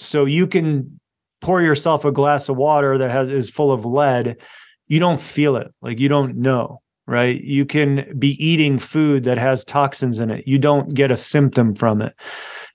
so 0.00 0.24
you 0.24 0.46
can 0.46 1.00
pour 1.40 1.62
yourself 1.62 2.04
a 2.04 2.12
glass 2.12 2.48
of 2.48 2.56
water 2.56 2.98
that 2.98 3.10
has 3.10 3.28
is 3.28 3.50
full 3.50 3.72
of 3.72 3.84
lead 3.84 4.36
you 4.86 4.98
don't 4.98 5.20
feel 5.20 5.56
it 5.56 5.72
like 5.82 5.98
you 5.98 6.08
don't 6.08 6.36
know 6.36 6.80
right 7.06 7.42
you 7.42 7.64
can 7.64 8.12
be 8.18 8.30
eating 8.44 8.78
food 8.78 9.24
that 9.24 9.38
has 9.38 9.64
toxins 9.64 10.18
in 10.18 10.30
it 10.30 10.46
you 10.46 10.58
don't 10.58 10.94
get 10.94 11.10
a 11.10 11.16
symptom 11.16 11.74
from 11.74 12.02
it 12.02 12.14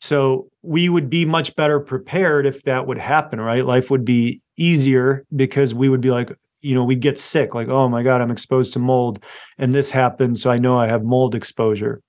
so 0.03 0.49
we 0.63 0.89
would 0.89 1.09
be 1.09 1.23
much 1.23 1.55
better 1.55 1.79
prepared 1.79 2.45
if 2.45 2.63
that 2.63 2.87
would 2.87 2.97
happen, 2.97 3.39
right? 3.39 3.65
Life 3.65 3.89
would 3.89 4.03
be 4.03 4.41
easier 4.57 5.25
because 5.33 5.73
we 5.73 5.87
would 5.87 6.01
be 6.01 6.11
like, 6.11 6.37
you 6.59 6.75
know, 6.75 6.83
we'd 6.83 6.99
get 6.99 7.17
sick, 7.17 7.55
like, 7.55 7.69
oh 7.69 7.87
my 7.87 8.03
God, 8.03 8.19
I'm 8.19 8.29
exposed 8.29 8.73
to 8.73 8.79
mold 8.79 9.23
and 9.57 9.71
this 9.71 9.89
happened. 9.89 10.39
So 10.39 10.51
I 10.51 10.57
know 10.57 10.77
I 10.77 10.87
have 10.87 11.05
mold 11.05 11.35
exposure. 11.35 12.01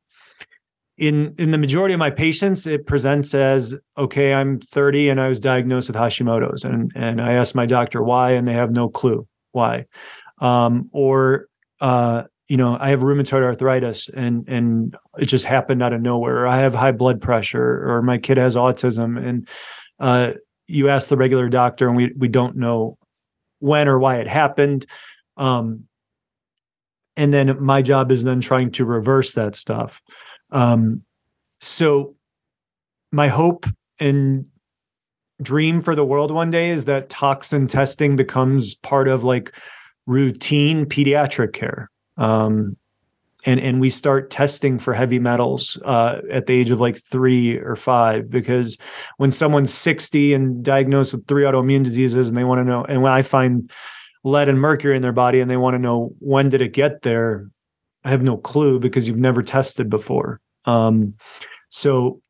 In 0.96 1.34
in 1.38 1.50
the 1.50 1.58
majority 1.58 1.92
of 1.92 1.98
my 1.98 2.10
patients, 2.10 2.66
it 2.66 2.86
presents 2.86 3.34
as 3.34 3.74
okay, 3.98 4.32
I'm 4.32 4.60
30 4.60 5.08
and 5.08 5.20
I 5.20 5.28
was 5.28 5.40
diagnosed 5.40 5.88
with 5.88 5.96
Hashimoto's. 5.96 6.64
And 6.64 6.92
and 6.94 7.20
I 7.20 7.32
asked 7.32 7.54
my 7.54 7.66
doctor 7.66 8.02
why, 8.02 8.32
and 8.32 8.46
they 8.46 8.52
have 8.52 8.70
no 8.70 8.88
clue 8.88 9.26
why. 9.52 9.86
Um, 10.38 10.88
or 10.92 11.48
uh, 11.80 12.24
you 12.48 12.56
know, 12.56 12.76
I 12.78 12.90
have 12.90 13.00
rheumatoid 13.00 13.42
arthritis 13.42 14.08
and 14.08 14.48
and 14.48 14.96
it 15.18 15.26
just 15.26 15.44
happened 15.44 15.82
out 15.82 15.92
of 15.92 16.00
nowhere. 16.00 16.46
I 16.46 16.58
have 16.58 16.74
high 16.74 16.92
blood 16.92 17.20
pressure, 17.20 17.90
or 17.90 18.02
my 18.02 18.18
kid 18.18 18.36
has 18.36 18.54
autism, 18.54 19.18
and 19.18 19.48
uh, 19.98 20.32
you 20.66 20.88
ask 20.88 21.08
the 21.08 21.16
regular 21.16 21.48
doctor, 21.48 21.88
and 21.88 21.96
we 21.96 22.12
we 22.16 22.28
don't 22.28 22.56
know 22.56 22.98
when 23.58 23.88
or 23.88 23.98
why 23.98 24.16
it 24.16 24.28
happened. 24.28 24.86
Um, 25.36 25.84
and 27.16 27.32
then 27.32 27.62
my 27.62 27.82
job 27.82 28.12
is 28.12 28.24
then 28.24 28.40
trying 28.40 28.72
to 28.72 28.84
reverse 28.84 29.32
that 29.34 29.56
stuff. 29.56 30.02
Um, 30.54 31.02
so 31.60 32.14
my 33.12 33.28
hope 33.28 33.66
and 34.00 34.46
dream 35.42 35.82
for 35.82 35.94
the 35.94 36.04
world 36.04 36.30
one 36.30 36.50
day 36.50 36.70
is 36.70 36.86
that 36.86 37.08
toxin 37.08 37.66
testing 37.66 38.16
becomes 38.16 38.74
part 38.74 39.08
of 39.08 39.24
like 39.24 39.54
routine 40.06 40.86
pediatric 40.86 41.52
care. 41.52 41.90
Um, 42.16 42.76
and 43.46 43.60
and 43.60 43.80
we 43.80 43.90
start 43.90 44.30
testing 44.30 44.78
for 44.78 44.94
heavy 44.94 45.18
metals 45.18 45.78
uh, 45.84 46.20
at 46.30 46.46
the 46.46 46.54
age 46.54 46.70
of 46.70 46.80
like 46.80 46.96
three 46.96 47.58
or 47.58 47.76
five 47.76 48.30
because 48.30 48.78
when 49.18 49.30
someone's 49.30 49.72
60 49.72 50.34
and 50.34 50.64
diagnosed 50.64 51.12
with 51.12 51.26
three 51.26 51.44
autoimmune 51.44 51.84
diseases 51.84 52.28
and 52.28 52.36
they 52.36 52.44
want 52.44 52.60
to 52.60 52.64
know 52.64 52.84
and 52.84 53.02
when 53.02 53.12
i 53.12 53.20
find 53.20 53.70
lead 54.22 54.48
and 54.48 54.60
mercury 54.60 54.96
in 54.96 55.02
their 55.02 55.12
body 55.12 55.40
and 55.40 55.50
they 55.50 55.56
want 55.56 55.74
to 55.74 55.78
know 55.78 56.14
when 56.20 56.48
did 56.48 56.62
it 56.62 56.72
get 56.72 57.02
there 57.02 57.50
i 58.04 58.10
have 58.10 58.22
no 58.22 58.36
clue 58.36 58.78
because 58.78 59.08
you've 59.08 59.18
never 59.18 59.42
tested 59.42 59.88
before. 59.90 60.40
Um, 60.64 61.14
so 61.68 62.20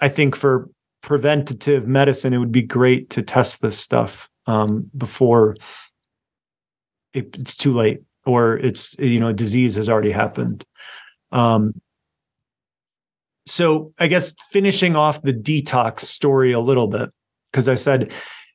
i 0.00 0.08
think 0.08 0.34
for 0.36 0.68
preventative 1.02 1.86
medicine 1.86 2.32
it 2.32 2.38
would 2.38 2.52
be 2.52 2.62
great 2.62 3.10
to 3.10 3.22
test 3.22 3.60
this 3.60 3.78
stuff 3.78 4.28
um, 4.46 4.90
before 4.96 5.56
it, 7.12 7.36
it's 7.38 7.56
too 7.56 7.74
late 7.74 8.02
or 8.24 8.56
it's 8.56 8.96
you 8.98 9.20
know 9.20 9.32
disease 9.32 9.74
has 9.74 9.88
already 9.88 10.12
happened. 10.12 10.64
Um 11.32 11.80
so 13.46 13.92
i 13.98 14.06
guess 14.06 14.34
finishing 14.50 14.96
off 14.96 15.20
the 15.20 15.34
detox 15.34 16.00
story 16.00 16.52
a 16.52 16.60
little 16.60 16.86
bit 16.86 17.10
because 17.52 17.68
i 17.68 17.74
said 17.74 18.10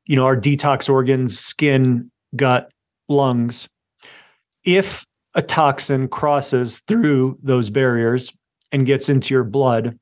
you 0.06 0.16
know 0.16 0.26
our 0.26 0.36
detox 0.36 0.90
organs 0.90 1.38
skin 1.38 2.10
gut 2.36 2.72
lungs. 3.08 3.68
If 4.64 5.06
a 5.36 5.42
toxin 5.42 6.08
crosses 6.08 6.80
through 6.88 7.38
those 7.44 7.70
barriers 7.70 8.34
and 8.72 8.86
gets 8.86 9.10
into 9.10 9.34
your 9.34 9.44
blood 9.44 9.98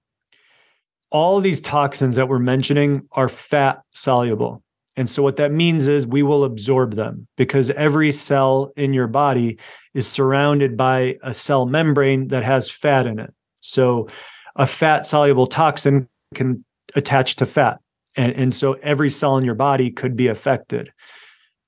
all 1.09 1.39
these 1.39 1.61
toxins 1.61 2.15
that 2.15 2.27
we're 2.27 2.37
mentioning 2.37 3.07
are 3.13 3.29
fat 3.29 3.81
soluble 3.91 4.61
and 4.97 5.07
so, 5.07 5.21
what 5.21 5.37
that 5.37 5.51
means 5.51 5.87
is 5.87 6.07
we 6.07 6.23
will 6.23 6.43
absorb 6.43 6.95
them 6.95 7.27
because 7.37 7.69
every 7.69 8.11
cell 8.11 8.73
in 8.75 8.93
your 8.93 9.05
body 9.05 9.59
is 9.93 10.07
surrounded 10.07 10.75
by 10.75 11.19
a 11.21 11.35
cell 11.35 11.67
membrane 11.67 12.29
that 12.29 12.43
has 12.43 12.69
fat 12.69 13.05
in 13.05 13.19
it. 13.19 13.31
So, 13.61 14.09
a 14.55 14.65
fat 14.65 15.05
soluble 15.05 15.45
toxin 15.45 16.09
can 16.33 16.65
attach 16.95 17.35
to 17.37 17.45
fat. 17.45 17.79
And, 18.15 18.33
and 18.33 18.51
so, 18.51 18.73
every 18.73 19.11
cell 19.11 19.37
in 19.37 19.45
your 19.45 19.53
body 19.53 19.91
could 19.91 20.15
be 20.15 20.27
affected. 20.27 20.91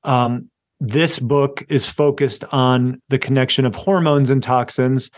Um, 0.03 0.48
this 0.79 1.19
book 1.19 1.65
is 1.69 1.87
focused 1.87 2.43
on 2.51 3.01
the 3.09 3.19
connection 3.19 3.65
of 3.65 3.75
hormones 3.75 4.29
and 4.29 4.41
toxins, 4.41 5.09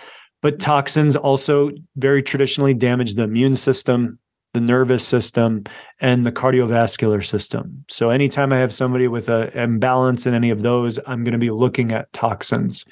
But 0.42 0.60
toxins 0.60 1.16
also 1.16 1.72
very 1.96 2.24
traditionally 2.24 2.74
damage 2.74 3.14
the 3.14 3.24
immune 3.24 3.56
system, 3.56 4.18
the 4.54 4.60
nervous 4.60 5.08
system, 5.08 5.66
and 6.00 6.26
the 6.26 6.32
cardiovascular 6.32 7.26
system. 7.26 7.86
So 7.90 8.10
anytime 8.10 8.52
I 8.52 8.58
have 8.58 8.74
somebody 8.74 9.08
with 9.08 9.30
an 9.30 9.50
imbalance 9.50 10.26
in 10.26 10.34
any 10.34 10.50
of 10.50 10.62
those, 10.62 11.00
I'm 11.06 11.24
going 11.24 11.34
to 11.34 11.38
be 11.38 11.52
looking 11.52 11.92
at 11.92 12.12
toxins. 12.12 12.86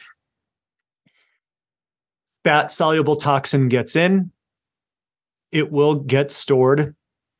Fat 2.43 2.71
soluble 2.71 3.15
toxin 3.15 3.67
gets 3.67 3.95
in, 3.95 4.31
it 5.51 5.71
will 5.71 5.95
get 5.95 6.31
stored. 6.31 6.95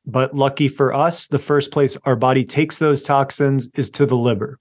But 0.06 0.34
lucky 0.34 0.66
for 0.66 0.92
us, 0.92 1.28
the 1.28 1.38
first 1.38 1.70
place 1.70 1.96
our 2.04 2.16
body 2.16 2.44
takes 2.44 2.78
those 2.78 3.02
toxins 3.02 3.68
is 3.74 3.90
to 3.90 4.06
the 4.06 4.16
liver. 4.16 4.58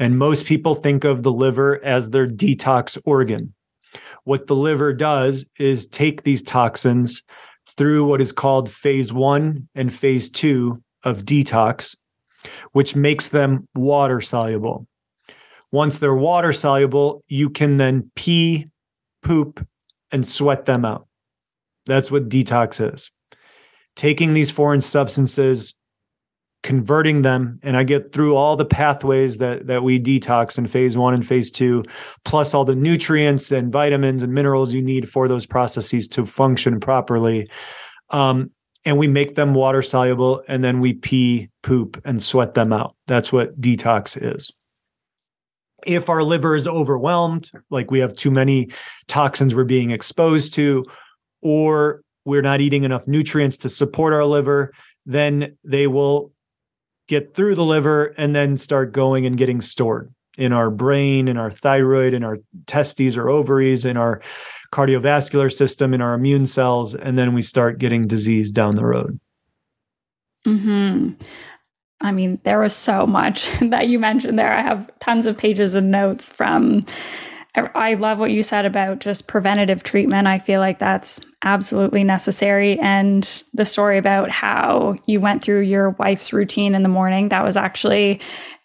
And 0.00 0.18
most 0.18 0.46
people 0.46 0.74
think 0.74 1.04
of 1.04 1.22
the 1.22 1.30
liver 1.30 1.84
as 1.84 2.10
their 2.10 2.26
detox 2.26 2.98
organ. 3.04 3.54
What 4.24 4.46
the 4.46 4.56
liver 4.56 4.94
does 4.94 5.44
is 5.58 5.86
take 5.86 6.22
these 6.22 6.42
toxins 6.42 7.22
through 7.68 8.06
what 8.06 8.22
is 8.22 8.32
called 8.32 8.70
phase 8.70 9.12
one 9.12 9.68
and 9.74 9.92
phase 9.92 10.30
two 10.30 10.82
of 11.04 11.24
detox, 11.24 11.96
which 12.72 12.96
makes 12.96 13.28
them 13.28 13.68
water 13.74 14.22
soluble. 14.22 14.86
Once 15.70 15.98
they're 15.98 16.14
water 16.14 16.52
soluble, 16.54 17.22
you 17.28 17.50
can 17.50 17.76
then 17.76 18.10
pee, 18.16 18.66
poop, 19.22 19.64
and 20.10 20.26
sweat 20.26 20.64
them 20.64 20.84
out. 20.84 21.06
That's 21.84 22.10
what 22.10 22.30
detox 22.30 22.94
is. 22.94 23.10
Taking 23.96 24.32
these 24.32 24.50
foreign 24.50 24.80
substances, 24.80 25.74
converting 26.62 27.22
them. 27.22 27.58
And 27.62 27.76
i 27.76 27.82
get 27.82 28.12
through 28.12 28.36
all 28.36 28.56
the 28.56 28.64
pathways 28.64 29.38
that 29.38 29.66
that 29.66 29.82
we 29.82 30.00
detox 30.00 30.58
in 30.58 30.66
phase 30.66 30.96
1 30.96 31.14
and 31.14 31.26
phase 31.26 31.50
2 31.50 31.84
plus 32.24 32.54
all 32.54 32.64
the 32.64 32.74
nutrients 32.74 33.50
and 33.50 33.72
vitamins 33.72 34.22
and 34.22 34.32
minerals 34.32 34.72
you 34.72 34.82
need 34.82 35.08
for 35.08 35.28
those 35.28 35.46
processes 35.46 36.08
to 36.08 36.26
function 36.26 36.80
properly. 36.80 37.48
Um, 38.10 38.50
and 38.84 38.98
we 38.98 39.08
make 39.08 39.34
them 39.34 39.54
water 39.54 39.82
soluble 39.82 40.42
and 40.48 40.64
then 40.64 40.80
we 40.80 40.94
pee 40.94 41.48
poop 41.62 42.00
and 42.04 42.22
sweat 42.22 42.54
them 42.54 42.72
out. 42.72 42.96
That's 43.06 43.32
what 43.32 43.60
detox 43.60 44.18
is. 44.20 44.52
If 45.86 46.10
our 46.10 46.22
liver 46.22 46.54
is 46.54 46.68
overwhelmed 46.68 47.50
like 47.70 47.90
we 47.90 48.00
have 48.00 48.14
too 48.14 48.30
many 48.30 48.70
toxins 49.06 49.54
we're 49.54 49.64
being 49.64 49.90
exposed 49.90 50.54
to 50.54 50.84
or 51.40 52.02
we're 52.26 52.42
not 52.42 52.60
eating 52.60 52.84
enough 52.84 53.06
nutrients 53.08 53.56
to 53.58 53.70
support 53.70 54.12
our 54.12 54.26
liver 54.26 54.72
then 55.06 55.56
they 55.64 55.86
will 55.86 56.32
get 57.10 57.34
through 57.34 57.56
the 57.56 57.64
liver 57.64 58.14
and 58.16 58.36
then 58.36 58.56
start 58.56 58.92
going 58.92 59.26
and 59.26 59.36
getting 59.36 59.60
stored 59.60 60.14
in 60.38 60.52
our 60.52 60.70
brain, 60.70 61.26
in 61.26 61.36
our 61.36 61.50
thyroid, 61.50 62.14
in 62.14 62.22
our 62.22 62.38
testes 62.66 63.16
or 63.16 63.28
ovaries, 63.28 63.84
in 63.84 63.96
our 63.96 64.22
cardiovascular 64.72 65.52
system, 65.52 65.92
in 65.92 66.00
our 66.00 66.14
immune 66.14 66.46
cells, 66.46 66.94
and 66.94 67.18
then 67.18 67.34
we 67.34 67.42
start 67.42 67.78
getting 67.78 68.06
disease 68.06 68.52
down 68.52 68.76
the 68.76 68.84
road. 68.84 69.18
Hmm. 70.44 71.10
I 72.00 72.12
mean, 72.12 72.38
there 72.44 72.60
was 72.60 72.74
so 72.74 73.06
much 73.06 73.48
that 73.60 73.88
you 73.88 73.98
mentioned 73.98 74.38
there. 74.38 74.56
I 74.56 74.62
have 74.62 74.88
tons 75.00 75.26
of 75.26 75.36
pages 75.36 75.74
and 75.74 75.90
notes 75.90 76.28
from 76.28 76.86
I 77.54 77.94
love 77.94 78.18
what 78.18 78.30
you 78.30 78.42
said 78.42 78.64
about 78.64 79.00
just 79.00 79.26
preventative 79.26 79.82
treatment. 79.82 80.28
I 80.28 80.38
feel 80.38 80.60
like 80.60 80.78
that's 80.78 81.20
absolutely 81.42 82.04
necessary. 82.04 82.78
And 82.78 83.42
the 83.54 83.64
story 83.64 83.98
about 83.98 84.30
how 84.30 84.96
you 85.06 85.20
went 85.20 85.42
through 85.42 85.62
your 85.62 85.90
wife's 85.90 86.32
routine 86.32 86.74
in 86.74 86.82
the 86.82 86.88
morning, 86.88 87.30
that 87.30 87.42
was 87.42 87.56
actually 87.56 88.20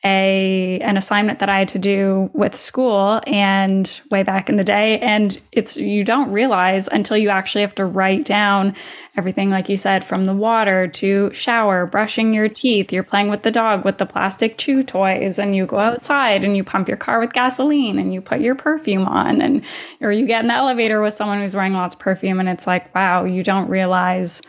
a 0.05 0.79
an 0.81 0.97
assignment 0.97 1.39
that 1.39 1.49
I 1.49 1.57
had 1.57 1.67
to 1.69 1.79
do 1.79 2.29
with 2.33 2.55
school 2.55 3.21
and 3.25 3.99
way 4.11 4.21
back 4.21 4.49
in 4.49 4.55
the 4.55 4.63
day. 4.63 4.99
And 4.99 5.41
it's 5.51 5.77
you 5.77 6.03
don't 6.03 6.31
realize 6.31 6.87
until 6.87 7.17
you 7.17 7.29
actually 7.29 7.61
have 7.61 7.73
to 7.75 7.85
write 7.85 8.23
down 8.23 8.75
everything 9.17 9.49
like 9.49 9.67
you 9.67 9.77
said 9.77 10.03
from 10.03 10.25
the 10.25 10.33
water 10.33 10.87
to 10.87 11.33
shower 11.33 11.87
brushing 11.87 12.35
your 12.35 12.47
teeth. 12.47 12.93
You're 12.93 13.01
playing 13.01 13.29
with 13.29 13.41
the 13.41 13.49
dog 13.49 13.83
with 13.83 13.97
the 13.97 14.05
plastic 14.05 14.59
chew 14.59 14.83
toys 14.83 15.39
and 15.39 15.55
you 15.55 15.65
go 15.65 15.79
outside 15.79 16.45
and 16.45 16.55
you 16.55 16.63
pump 16.63 16.87
your 16.87 16.97
car 16.97 17.19
with 17.19 17.33
gasoline 17.33 17.97
and 17.97 18.13
you 18.13 18.21
put 18.21 18.41
your 18.41 18.55
perfume 18.55 19.05
on 19.05 19.41
and 19.41 19.63
or 20.01 20.11
you 20.11 20.27
get 20.27 20.41
in 20.41 20.47
the 20.47 20.53
elevator 20.53 21.01
with 21.01 21.15
someone 21.15 21.41
who's 21.41 21.55
wearing 21.55 21.73
lots 21.73 21.95
of 21.95 21.99
perfume 21.99 22.39
and 22.39 22.47
it's 22.49 22.67
like 22.67 22.93
wow 22.93 23.23
you 23.25 23.41
don't 23.41 23.69
realize. 23.69 24.41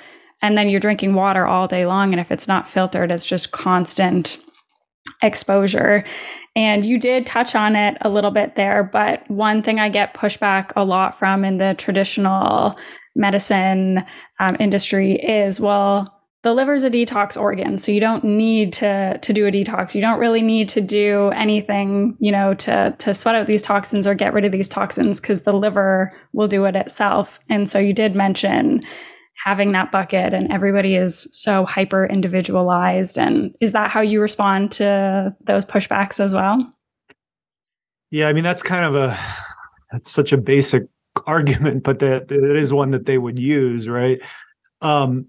And 0.43 0.57
then 0.57 0.69
you're 0.69 0.81
drinking 0.81 1.15
water 1.15 1.47
all 1.47 1.67
day 1.67 1.87
long 1.87 2.13
and 2.13 2.21
if 2.21 2.31
it's 2.31 2.47
not 2.47 2.69
filtered 2.69 3.11
it's 3.11 3.25
just 3.25 3.53
constant 3.53 4.37
exposure. 5.23 6.05
And 6.55 6.87
you 6.87 6.99
did 6.99 7.27
touch 7.27 7.55
on 7.55 7.77
it 7.77 7.99
a 8.01 8.09
little 8.09 8.31
bit 8.31 8.57
there, 8.57 8.83
but 8.83 9.29
one 9.31 9.63
thing 9.63 9.79
I 9.79 9.89
get 9.89 10.15
pushback 10.15 10.73
a 10.75 10.85
lot 10.85 11.19
from 11.19 11.45
in 11.45 11.59
the 11.59 11.75
traditional 11.77 12.79
medicine 13.15 14.05
um, 14.41 14.57
industry 14.59 15.15
is 15.15 15.61
well, 15.61 16.13
the 16.43 16.55
liver 16.55 16.77
is 16.77 16.85
a 16.85 16.91
detox 16.91 17.37
organ, 17.37 17.77
so 17.77 17.91
you 17.91 17.99
don't 17.99 18.23
need 18.23 18.73
to 18.75 19.19
to 19.19 19.33
do 19.33 19.47
a 19.47 19.51
detox. 19.51 19.97
You 19.97 20.01
don't 20.01 20.21
really 20.21 20.43
need 20.43 20.69
to 20.71 20.81
do 20.81 21.31
anything, 21.31 22.17
you 22.21 22.31
know, 22.31 22.55
to 22.55 22.95
to 22.97 23.13
sweat 23.13 23.35
out 23.35 23.49
these 23.49 23.63
toxins 23.63 24.07
or 24.07 24.15
get 24.15 24.33
rid 24.33 24.45
of 24.45 24.53
these 24.53 24.69
toxins 24.69 25.21
because 25.21 25.43
the 25.43 25.53
liver 25.53 26.13
will 26.33 26.47
do 26.47 26.65
it 26.67 26.77
itself. 26.77 27.41
And 27.49 27.69
so 27.69 27.81
you 27.81 27.93
did 27.93 28.15
mention 28.15 28.83
having 29.47 29.71
that 29.71 29.93
bucket 29.93 30.35
and 30.35 30.51
everybody 30.51 30.97
is 30.97 31.29
so 31.31 31.65
hyper 31.65 32.05
individualized. 32.05 33.17
And 33.17 33.55
is 33.61 33.71
that 33.73 33.91
how 33.91 34.01
you 34.01 34.21
respond 34.21 34.73
to 34.73 35.33
those 35.45 35.65
pushbacks 35.65 36.19
as 36.19 36.35
well? 36.35 36.69
Yeah 38.11 38.29
i 38.29 38.33
mean 38.33 38.45
that's 38.45 38.63
kind 38.63 38.85
of 38.85 38.95
a 38.95 39.19
that's 39.93 40.11
such 40.11 40.33
a 40.33 40.37
basic 40.37 40.85
argument 41.27 41.83
but 41.83 42.01
that 42.01 42.31
it 42.31 42.57
is 42.57 42.73
one 42.73 42.91
that 42.91 43.07
they 43.07 43.19
would 43.19 43.39
use 43.39 43.89
right? 43.89 44.21
Um 44.81 45.27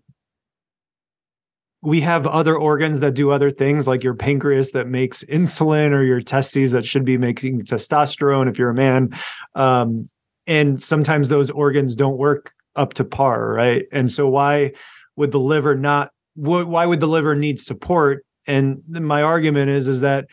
we 1.84 2.02
have 2.02 2.26
other 2.26 2.58
organs 2.58 3.00
that 3.02 3.14
do 3.14 3.30
other 3.30 3.52
things 3.52 3.86
like 3.86 4.04
your 4.04 4.16
pancreas 4.16 4.72
that 4.72 4.88
makes 4.88 5.24
insulin 5.26 5.92
or 5.92 6.02
your 6.02 6.22
testes 6.22 6.72
that 6.72 6.86
should 6.86 7.06
be 7.06 7.18
making 7.20 7.62
testosterone 7.62 8.50
if 8.50 8.58
you're 8.58 8.72
a 8.72 8.74
man. 8.74 9.12
Um, 9.54 10.10
and 10.48 10.82
sometimes 10.82 11.30
those 11.30 11.52
organs 11.52 11.96
don't 11.96 12.18
work 12.18 12.52
up 12.78 12.94
to 12.94 13.04
par, 13.04 13.54
right? 13.54 13.86
And 13.92 14.10
so 14.10 14.30
why 14.30 14.72
would 15.16 15.32
the 15.32 15.40
liver 15.40 15.76
not 15.76 16.12
why 16.36 16.86
would 16.86 17.00
the 17.00 17.08
liver 17.08 17.36
need 17.36 17.60
support? 17.60 18.24
And 18.46 18.84
my 18.88 19.24
argument 19.24 19.72
is 19.72 19.88
is 19.88 20.02
that 20.02 20.26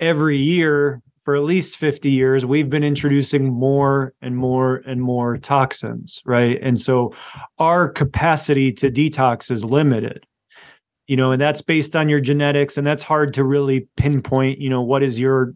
every 0.00 0.38
year 0.38 1.02
for 1.20 1.36
at 1.36 1.44
least 1.44 1.76
50 1.76 2.10
years 2.10 2.44
we've 2.44 2.70
been 2.70 2.82
introducing 2.82 3.52
more 3.52 4.12
and 4.20 4.36
more 4.36 4.82
and 4.86 5.00
more 5.00 5.36
toxins, 5.36 6.20
right? 6.24 6.58
And 6.60 6.80
so 6.80 7.14
our 7.58 7.88
capacity 7.88 8.72
to 8.72 8.90
detox 8.90 9.50
is 9.50 9.62
limited. 9.62 10.26
You 11.08 11.16
know, 11.16 11.32
and 11.32 11.42
that's 11.42 11.62
based 11.62 11.94
on 11.94 12.08
your 12.08 12.20
genetics 12.20 12.78
and 12.78 12.86
that's 12.86 13.02
hard 13.02 13.34
to 13.34 13.44
really 13.44 13.86
pinpoint, 13.96 14.60
you 14.60 14.70
know, 14.70 14.80
what 14.80 15.02
is 15.02 15.20
your 15.20 15.52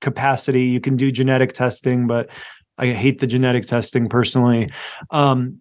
capacity? 0.00 0.64
You 0.64 0.80
can 0.80 0.96
do 0.96 1.10
genetic 1.10 1.52
testing, 1.52 2.06
but 2.06 2.30
I 2.78 2.88
hate 2.88 3.18
the 3.18 3.26
genetic 3.26 3.66
testing 3.66 4.08
personally. 4.08 4.70
Um, 5.10 5.60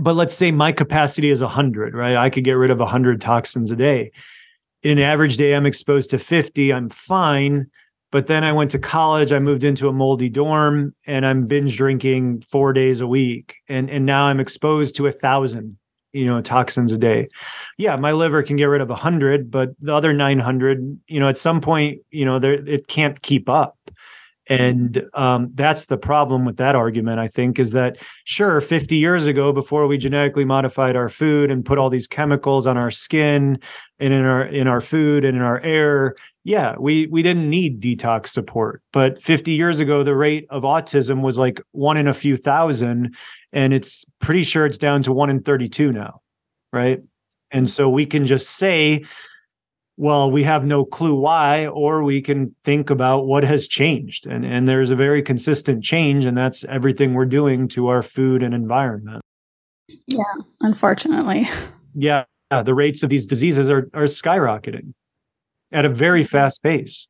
but 0.00 0.14
let's 0.14 0.34
say 0.34 0.50
my 0.50 0.72
capacity 0.72 1.30
is 1.30 1.40
100 1.40 1.94
right? 1.94 2.16
I 2.16 2.30
could 2.30 2.44
get 2.44 2.52
rid 2.52 2.70
of 2.70 2.78
100 2.78 3.20
toxins 3.20 3.70
a 3.70 3.76
day. 3.76 4.12
In 4.82 4.98
an 4.98 5.04
average 5.04 5.36
day 5.36 5.54
i'm 5.54 5.66
exposed 5.66 6.10
to 6.10 6.18
50 6.18 6.72
i'm 6.72 6.88
fine. 6.88 7.70
But 8.12 8.26
then 8.26 8.44
i 8.44 8.52
went 8.52 8.70
to 8.72 8.78
college 8.78 9.32
i 9.32 9.38
moved 9.38 9.64
into 9.64 9.88
a 9.88 9.92
moldy 9.92 10.28
dorm 10.28 10.94
and 11.06 11.24
i'm 11.26 11.46
binge 11.46 11.76
drinking 11.76 12.42
four 12.42 12.72
days 12.72 13.00
a 13.00 13.06
week. 13.06 13.56
And 13.68 13.90
and 13.90 14.06
now 14.06 14.24
i'm 14.24 14.40
exposed 14.40 14.96
to 14.96 15.06
a 15.06 15.12
thousand 15.12 15.76
you 16.12 16.26
know 16.26 16.40
toxins 16.40 16.92
a 16.92 16.98
day. 16.98 17.28
Yeah 17.78 17.96
my 17.96 18.12
liver 18.12 18.42
can 18.42 18.56
get 18.56 18.64
rid 18.64 18.80
of 18.80 18.88
100 18.88 19.50
but 19.50 19.70
the 19.80 19.94
other 19.94 20.12
900 20.12 21.00
you 21.06 21.20
know 21.20 21.28
at 21.28 21.38
some 21.38 21.60
point 21.60 22.00
you 22.10 22.24
know 22.24 22.38
there 22.38 22.54
it 22.54 22.88
can't 22.88 23.22
keep 23.22 23.48
up 23.48 23.76
and 24.50 25.08
um, 25.14 25.52
that's 25.54 25.84
the 25.84 25.96
problem 25.96 26.44
with 26.44 26.56
that 26.56 26.74
argument, 26.74 27.20
I 27.20 27.28
think, 27.28 27.60
is 27.60 27.70
that 27.70 27.98
sure, 28.24 28.60
50 28.60 28.96
years 28.96 29.26
ago, 29.26 29.52
before 29.52 29.86
we 29.86 29.96
genetically 29.96 30.44
modified 30.44 30.96
our 30.96 31.08
food 31.08 31.52
and 31.52 31.64
put 31.64 31.78
all 31.78 31.88
these 31.88 32.08
chemicals 32.08 32.66
on 32.66 32.76
our 32.76 32.90
skin 32.90 33.60
and 34.00 34.12
in 34.12 34.24
our 34.24 34.42
in 34.42 34.66
our 34.66 34.80
food 34.80 35.24
and 35.24 35.36
in 35.36 35.42
our 35.42 35.60
air, 35.60 36.16
yeah, 36.42 36.74
we 36.80 37.06
we 37.06 37.22
didn't 37.22 37.48
need 37.48 37.80
detox 37.80 38.28
support. 38.28 38.82
But 38.92 39.22
50 39.22 39.52
years 39.52 39.78
ago, 39.78 40.02
the 40.02 40.16
rate 40.16 40.48
of 40.50 40.64
autism 40.64 41.22
was 41.22 41.38
like 41.38 41.60
one 41.70 41.96
in 41.96 42.08
a 42.08 42.14
few 42.14 42.36
thousand, 42.36 43.14
and 43.52 43.72
it's 43.72 44.04
pretty 44.18 44.42
sure 44.42 44.66
it's 44.66 44.78
down 44.78 45.04
to 45.04 45.12
one 45.12 45.30
in 45.30 45.44
32 45.44 45.92
now, 45.92 46.22
right? 46.72 46.98
And 47.52 47.70
so 47.70 47.88
we 47.88 48.04
can 48.04 48.26
just 48.26 48.50
say 48.50 49.04
well, 50.00 50.30
we 50.30 50.42
have 50.44 50.64
no 50.64 50.82
clue 50.82 51.14
why, 51.14 51.66
or 51.66 52.02
we 52.02 52.22
can 52.22 52.54
think 52.64 52.88
about 52.88 53.26
what 53.26 53.44
has 53.44 53.68
changed. 53.68 54.26
And, 54.26 54.46
and 54.46 54.66
there's 54.66 54.90
a 54.90 54.96
very 54.96 55.22
consistent 55.22 55.84
change, 55.84 56.24
and 56.24 56.38
that's 56.38 56.64
everything 56.64 57.12
we're 57.12 57.26
doing 57.26 57.68
to 57.68 57.88
our 57.88 58.00
food 58.00 58.42
and 58.42 58.54
environment. 58.54 59.20
Yeah, 60.06 60.22
unfortunately. 60.60 61.48
Yeah, 61.94 62.24
the 62.50 62.72
rates 62.72 63.02
of 63.02 63.10
these 63.10 63.26
diseases 63.26 63.68
are, 63.68 63.90
are 63.92 64.04
skyrocketing 64.04 64.94
at 65.70 65.84
a 65.84 65.88
very 65.90 66.22
mm-hmm. 66.22 66.28
fast 66.28 66.62
pace. 66.62 67.06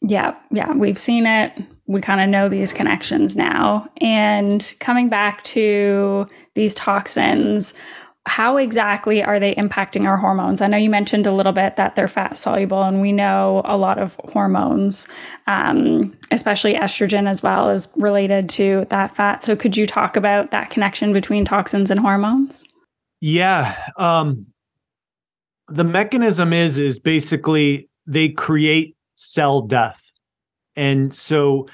Yeah, 0.00 0.36
yeah, 0.50 0.72
we've 0.72 0.98
seen 0.98 1.26
it 1.26 1.52
we 1.90 2.00
kind 2.00 2.20
of 2.20 2.28
know 2.28 2.48
these 2.48 2.72
connections 2.72 3.36
now. 3.36 3.88
And 4.00 4.72
coming 4.78 5.08
back 5.08 5.42
to 5.44 6.28
these 6.54 6.72
toxins, 6.76 7.74
how 8.26 8.58
exactly 8.58 9.22
are 9.22 9.40
they 9.40 9.54
impacting 9.54 10.06
our 10.06 10.16
hormones? 10.16 10.60
I 10.60 10.66
know 10.66 10.76
you 10.76 10.90
mentioned 10.90 11.26
a 11.26 11.32
little 11.32 11.52
bit 11.52 11.76
that 11.76 11.96
they're 11.96 12.08
fat 12.08 12.36
soluble, 12.36 12.82
and 12.82 13.00
we 13.00 13.12
know 13.12 13.62
a 13.64 13.76
lot 13.76 13.98
of 13.98 14.14
hormones, 14.24 15.08
um, 15.46 16.16
especially 16.30 16.74
estrogen 16.74 17.28
as 17.28 17.42
well, 17.42 17.70
is 17.70 17.88
related 17.96 18.48
to 18.50 18.86
that 18.90 19.16
fat. 19.16 19.42
So, 19.42 19.56
could 19.56 19.76
you 19.76 19.86
talk 19.86 20.16
about 20.16 20.50
that 20.50 20.70
connection 20.70 21.12
between 21.12 21.44
toxins 21.44 21.90
and 21.90 21.98
hormones? 21.98 22.64
Yeah. 23.20 23.76
Um, 23.96 24.46
the 25.68 25.84
mechanism 25.84 26.52
is 26.52 26.78
is 26.78 27.00
basically 27.00 27.88
they 28.06 28.28
create 28.28 28.96
cell 29.16 29.62
death, 29.62 30.00
and 30.76 31.14
so 31.14 31.68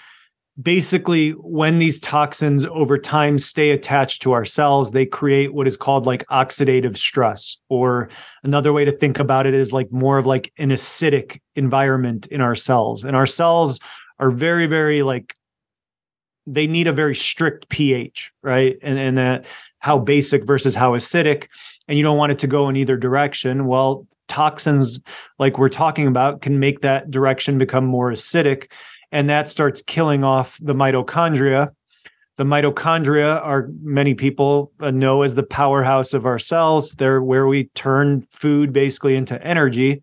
basically 0.60 1.30
when 1.32 1.78
these 1.78 2.00
toxins 2.00 2.64
over 2.66 2.96
time 2.96 3.38
stay 3.38 3.70
attached 3.70 4.22
to 4.22 4.32
our 4.32 4.44
cells 4.44 4.92
they 4.92 5.04
create 5.04 5.52
what 5.52 5.66
is 5.66 5.76
called 5.76 6.06
like 6.06 6.26
oxidative 6.28 6.96
stress. 6.96 7.58
Or 7.68 8.08
another 8.42 8.72
way 8.72 8.84
to 8.84 8.92
think 8.92 9.18
about 9.18 9.46
it 9.46 9.54
is 9.54 9.72
like 9.72 9.90
more 9.92 10.18
of 10.18 10.26
like 10.26 10.52
an 10.58 10.70
acidic 10.70 11.40
environment 11.56 12.26
in 12.28 12.40
our 12.40 12.54
cells. 12.54 13.04
And 13.04 13.14
our 13.14 13.26
cells 13.26 13.80
are 14.18 14.30
very 14.30 14.66
very 14.66 15.02
like 15.02 15.34
they 16.46 16.66
need 16.66 16.86
a 16.86 16.92
very 16.92 17.14
strict 17.14 17.68
ph 17.68 18.32
right? 18.42 18.78
And 18.82 18.98
and 18.98 19.18
that 19.18 19.44
how 19.78 19.98
basic 19.98 20.44
versus 20.44 20.74
how 20.74 20.92
acidic. 20.92 21.48
And 21.86 21.98
you 21.98 22.02
don't 22.02 22.18
want 22.18 22.32
it 22.32 22.38
to 22.40 22.46
go 22.46 22.68
in 22.68 22.76
either 22.76 22.96
direction. 22.96 23.66
Well 23.66 24.06
toxins 24.28 25.00
like 25.38 25.58
we're 25.58 25.68
talking 25.68 26.06
about 26.06 26.40
can 26.40 26.58
make 26.58 26.80
that 26.80 27.10
direction 27.10 27.58
become 27.58 27.84
more 27.84 28.10
acidic 28.10 28.72
and 29.16 29.30
that 29.30 29.48
starts 29.48 29.80
killing 29.80 30.24
off 30.24 30.58
the 30.60 30.74
mitochondria. 30.74 31.70
The 32.36 32.44
mitochondria 32.44 33.42
are 33.42 33.70
many 33.80 34.12
people 34.12 34.72
uh, 34.78 34.90
know 34.90 35.22
as 35.22 35.34
the 35.34 35.42
powerhouse 35.42 36.12
of 36.12 36.26
our 36.26 36.38
cells. 36.38 36.90
They're 36.90 37.22
where 37.22 37.46
we 37.46 37.64
turn 37.68 38.26
food 38.30 38.74
basically 38.74 39.16
into 39.16 39.42
energy. 39.42 40.02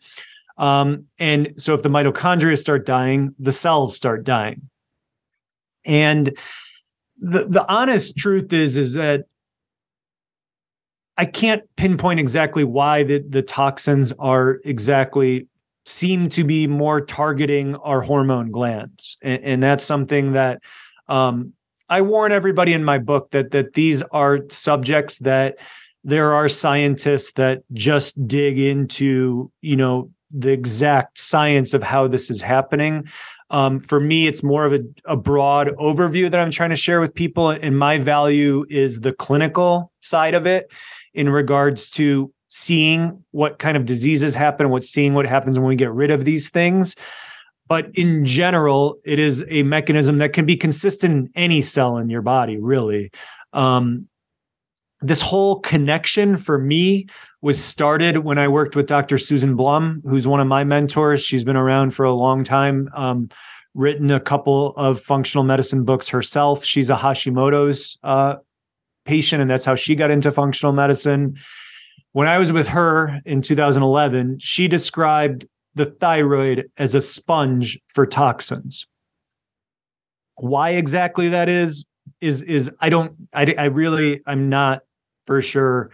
Um, 0.58 1.06
and 1.20 1.54
so 1.58 1.76
if 1.76 1.84
the 1.84 1.90
mitochondria 1.90 2.58
start 2.58 2.88
dying, 2.88 3.36
the 3.38 3.52
cells 3.52 3.96
start 3.96 4.24
dying. 4.24 4.68
And 5.86 6.36
the 7.22 7.46
the 7.46 7.72
honest 7.72 8.18
truth 8.18 8.52
is 8.52 8.78
is 8.78 8.94
that 8.94 9.26
I 11.18 11.26
can't 11.26 11.62
pinpoint 11.76 12.20
exactly 12.20 12.64
why 12.64 13.04
the, 13.04 13.20
the 13.20 13.44
toxins 13.44 14.12
are 14.18 14.60
exactly 14.66 15.48
seem 15.86 16.30
to 16.30 16.44
be 16.44 16.68
more 16.68 17.02
targeting 17.02 17.76
our 17.76 18.02
hormone 18.02 18.52
glands 18.52 19.18
and, 19.22 19.44
and 19.44 19.64
that's 19.64 19.86
something 19.86 20.34
that 20.34 20.62
um, 21.08 21.54
i 21.90 22.02
warn 22.02 22.32
everybody 22.32 22.74
in 22.74 22.84
my 22.84 22.98
book 22.98 23.32
that 23.32 23.52
that 23.52 23.74
these 23.74 24.02
are 24.12 24.40
subjects 24.50 25.18
that 25.20 25.58
there 26.04 26.34
are 26.34 26.50
scientists 26.50 27.32
that 27.34 27.64
just 27.74 28.28
dig 28.28 28.60
into 28.60 29.52
you 29.62 29.76
know 29.76 30.10
the 30.34 30.52
exact 30.52 31.20
science 31.20 31.74
of 31.74 31.84
how 31.84 32.08
this 32.08 32.32
is 32.32 32.42
happening. 32.42 33.08
Um, 33.52 33.82
for 33.82 34.00
me 34.00 34.26
it's 34.26 34.42
more 34.42 34.66
of 34.66 34.74
a, 34.74 34.80
a 35.06 35.16
broad 35.16 35.68
overview 35.80 36.32
that 36.32 36.40
i'm 36.40 36.50
trying 36.50 36.72
to 36.72 36.76
share 36.76 37.00
with 37.00 37.14
people 37.14 37.52
and 37.52 37.78
my 37.78 38.00
value 38.00 38.66
is 38.68 39.02
the 39.02 39.14
clinical 39.14 39.92
side 40.02 40.34
of 40.34 40.48
it 40.48 40.72
in 41.14 41.30
regards 41.30 41.90
to 41.92 42.34
seeing 42.56 43.24
what 43.32 43.58
kind 43.58 43.76
of 43.76 43.84
diseases 43.84 44.36
happen, 44.36 44.70
what 44.70 44.84
seeing 44.84 45.16
what 45.16 45.26
happens 45.26 45.58
when 45.58 45.68
we 45.68 45.76
get 45.76 45.92
rid 45.92 46.12
of 46.12 46.24
these 46.24 46.50
things. 46.50 46.96
But 47.68 47.90
in 47.96 48.26
general, 48.26 49.00
it 49.04 49.18
is 49.18 49.44
a 49.50 49.64
mechanism 49.64 50.20
that 50.20 50.34
can 50.34 50.46
be 50.46 50.56
consistent 50.56 51.14
in 51.14 51.30
any 51.36 51.64
cell 51.64 51.98
in 51.98 52.12
your 52.12 52.22
body, 52.22 52.58
really. 52.58 53.10
Um, 53.54 54.08
this 55.02 55.20
whole 55.20 55.62
connection 55.62 56.38
for 56.38 56.60
me 56.60 57.08
was 57.42 57.62
started 57.62 58.20
when 58.20 58.38
I 58.38 58.48
worked 58.48 58.76
with 58.76 58.86
Dr. 58.86 59.18
Susan 59.18 59.56
Blum, 59.56 60.02
who's 60.04 60.28
one 60.28 60.40
of 60.40 60.46
my 60.46 60.64
mentors. 60.64 61.24
She's 61.24 61.44
been 61.44 61.58
around 61.58 61.96
for 61.96 62.06
a 62.06 62.14
long 62.14 62.44
time, 62.44 62.88
um, 62.96 63.30
written 63.74 64.12
a 64.12 64.20
couple 64.20 64.76
of 64.78 65.02
functional 65.02 65.44
medicine 65.44 65.86
books 65.86 66.08
herself. 66.08 66.64
She's 66.64 66.92
a 66.92 66.96
Hashimoto's 66.96 67.98
uh, 68.04 68.36
patient, 69.06 69.42
and 69.42 69.50
that's 69.50 69.66
how 69.66 69.74
she 69.74 69.96
got 69.96 70.12
into 70.12 70.32
functional 70.32 70.72
medicine 70.72 71.36
when 72.14 72.28
I 72.28 72.38
was 72.38 72.52
with 72.52 72.68
her 72.68 73.20
in 73.26 73.42
2011, 73.42 74.40
she 74.40 74.68
described 74.68 75.48
the 75.76 75.86
thyroid 75.86 76.70
as 76.78 76.96
a 76.96 77.02
sponge 77.02 77.80
for 77.88 78.06
toxins. 78.06 78.88
Why 80.36 80.72
exactly 80.72 81.30
that 81.30 81.50
is 81.50 81.86
is 82.22 82.42
is 82.44 82.72
I 82.80 82.90
don't 82.90 83.14
I 83.34 83.54
I 83.58 83.66
really 83.66 84.22
I'm 84.26 84.50
not 84.50 84.82
for 85.26 85.42
sure 85.42 85.92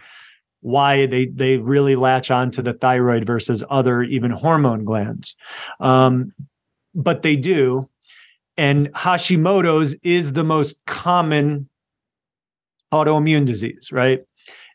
why 0.60 1.06
they 1.06 1.26
they 1.26 1.58
really 1.58 1.96
latch 1.96 2.30
on 2.30 2.50
to 2.52 2.62
the 2.62 2.74
thyroid 2.74 3.26
versus 3.26 3.64
other 3.70 4.02
even 4.02 4.30
hormone 4.30 4.84
glands. 4.84 5.36
Um, 5.78 6.32
but 6.94 7.22
they 7.22 7.36
do. 7.36 7.88
And 8.56 8.92
Hashimoto's 8.92 9.94
is 10.02 10.34
the 10.34 10.44
most 10.44 10.84
common 10.84 11.68
autoimmune 12.92 13.46
disease, 13.46 13.90
right? 13.90 14.22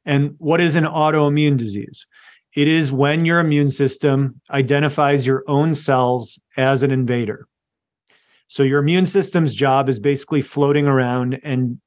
And 0.05 0.35
what 0.37 0.61
is 0.61 0.75
an 0.75 0.83
autoimmune 0.83 1.57
disease? 1.57 2.05
It 2.55 2.67
is 2.67 2.91
when 2.91 3.25
your 3.25 3.39
immune 3.39 3.69
system 3.69 4.39
identifies 4.49 5.27
your 5.27 5.43
own 5.47 5.75
cells 5.75 6.39
as 6.55 6.83
an 6.83 6.91
invader. 6.91 7.47
So 8.47 8.63
your 8.63 8.79
immune 8.79 9.05
system's 9.05 9.55
job 9.55 9.89
is 9.89 9.99
basically 9.99 10.41
floating 10.41 10.87
around 10.87 11.39
and 11.43 11.79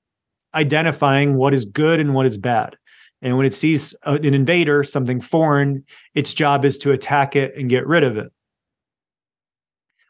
identifying 0.54 1.36
what 1.36 1.54
is 1.54 1.64
good 1.64 2.00
and 2.00 2.14
what 2.14 2.26
is 2.26 2.36
bad. 2.36 2.76
And 3.22 3.36
when 3.36 3.46
it 3.46 3.54
sees 3.54 3.94
an 4.04 4.24
invader, 4.24 4.84
something 4.84 5.20
foreign, 5.20 5.84
its 6.14 6.34
job 6.34 6.64
is 6.64 6.78
to 6.78 6.92
attack 6.92 7.34
it 7.34 7.56
and 7.56 7.70
get 7.70 7.86
rid 7.86 8.04
of 8.04 8.16
it. 8.16 8.30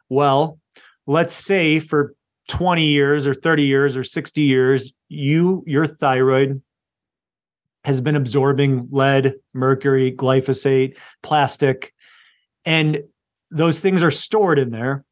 Well, 0.09 0.59
let's 1.07 1.35
say 1.35 1.79
for 1.79 2.15
20 2.49 2.85
years 2.85 3.27
or 3.27 3.35
30 3.35 3.63
years 3.63 3.97
or 3.97 4.05
60 4.05 4.41
years, 4.41 4.93
you 5.09 5.63
your 5.67 5.87
thyroid 5.87 6.63
has 7.89 8.03
been 8.03 8.17
absorbing 8.17 8.87
lead, 8.91 9.33
mercury, 9.55 10.13
glyphosate, 10.13 10.99
plastic, 11.23 11.95
and 12.67 13.03
those 13.51 13.81
things 13.81 14.03
are 14.03 14.11
stored 14.11 14.59
in 14.59 14.71
there. 14.73 15.07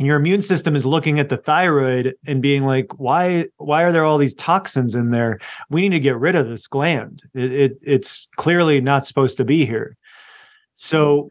And 0.00 0.08
your 0.08 0.16
immune 0.16 0.42
system 0.42 0.74
is 0.74 0.84
looking 0.84 1.20
at 1.20 1.28
the 1.28 1.36
thyroid 1.36 2.16
and 2.26 2.42
being 2.42 2.64
like, 2.64 2.98
why, 2.98 3.46
why 3.58 3.84
are 3.84 3.92
there 3.92 4.04
all 4.04 4.18
these 4.18 4.34
toxins 4.34 4.96
in 4.96 5.12
there? 5.12 5.38
We 5.68 5.82
need 5.82 5.90
to 5.90 6.00
get 6.00 6.18
rid 6.18 6.34
of 6.34 6.48
this 6.48 6.66
gland. 6.66 7.22
It, 7.32 7.52
it, 7.52 7.78
it's 7.84 8.28
clearly 8.36 8.80
not 8.80 9.06
supposed 9.06 9.36
to 9.36 9.44
be 9.44 9.64
here. 9.64 9.96
So 10.74 11.30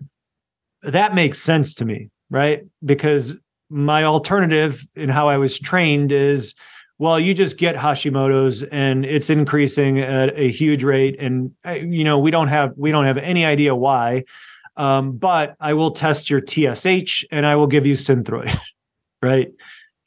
that 0.81 1.13
makes 1.13 1.41
sense 1.41 1.75
to 1.75 1.83
me, 1.83 2.09
right? 2.29 2.63
Because 2.85 3.35
my 3.69 4.05
alternative 4.05 4.87
in 4.95 5.09
how 5.09 5.27
I 5.27 5.35
was 5.35 5.59
trained 5.59 6.13
is 6.13 6.55
well, 6.99 7.17
you 7.17 7.33
just 7.33 7.57
get 7.57 7.77
Hashimoto's 7.77 8.61
and 8.61 9.05
it's 9.05 9.29
increasing 9.29 9.99
at 9.99 10.37
a 10.37 10.51
huge 10.51 10.83
rate. 10.83 11.15
And 11.19 11.55
uh, 11.65 11.71
you 11.71 12.03
know, 12.03 12.19
we 12.19 12.29
don't 12.29 12.49
have 12.49 12.73
we 12.75 12.91
don't 12.91 13.05
have 13.05 13.17
any 13.17 13.45
idea 13.45 13.73
why. 13.73 14.25
Um, 14.75 15.17
but 15.17 15.55
I 15.59 15.73
will 15.73 15.91
test 15.91 16.29
your 16.29 16.41
TSH 16.41 17.25
and 17.31 17.45
I 17.45 17.55
will 17.55 17.67
give 17.67 17.85
you 17.85 17.95
Synthroid, 17.95 18.55
right? 19.21 19.49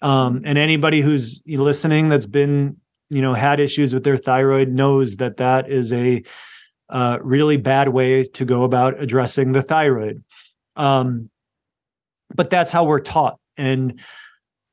Um, 0.02 0.42
and 0.44 0.58
anybody 0.58 1.00
who's 1.00 1.42
listening 1.46 2.08
that's 2.08 2.26
been, 2.26 2.76
you 3.08 3.22
know, 3.22 3.34
had 3.34 3.60
issues 3.60 3.94
with 3.94 4.04
their 4.04 4.16
thyroid 4.16 4.68
knows 4.68 5.16
that 5.16 5.38
that 5.38 5.70
is 5.70 5.92
a 5.92 6.22
uh, 6.90 7.18
really 7.22 7.56
bad 7.56 7.88
way 7.88 8.24
to 8.24 8.44
go 8.44 8.64
about 8.64 9.00
addressing 9.00 9.52
the 9.52 9.62
thyroid. 9.62 10.22
Um, 10.76 11.30
but 12.34 12.50
that's 12.50 12.72
how 12.72 12.84
we're 12.84 13.00
taught. 13.00 13.38
And 13.56 14.00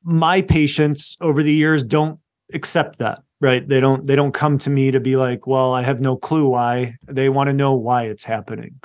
my 0.03 0.41
patients 0.41 1.17
over 1.21 1.43
the 1.43 1.53
years 1.53 1.83
don't 1.83 2.19
accept 2.53 2.97
that 2.99 3.19
right? 3.41 3.67
They 3.67 3.79
don't 3.79 4.05
they 4.05 4.15
don't 4.15 4.33
come 4.33 4.57
to 4.59 4.69
me 4.69 4.91
to 4.91 4.99
be 4.99 5.15
like 5.15 5.47
well 5.47 5.73
i 5.73 5.81
have 5.81 6.01
no 6.01 6.17
clue 6.17 6.47
why. 6.47 6.95
They 7.07 7.29
want 7.29 7.47
to 7.47 7.53
know 7.53 7.73
why 7.73 8.03
it's 8.03 8.23
happening. 8.23 8.79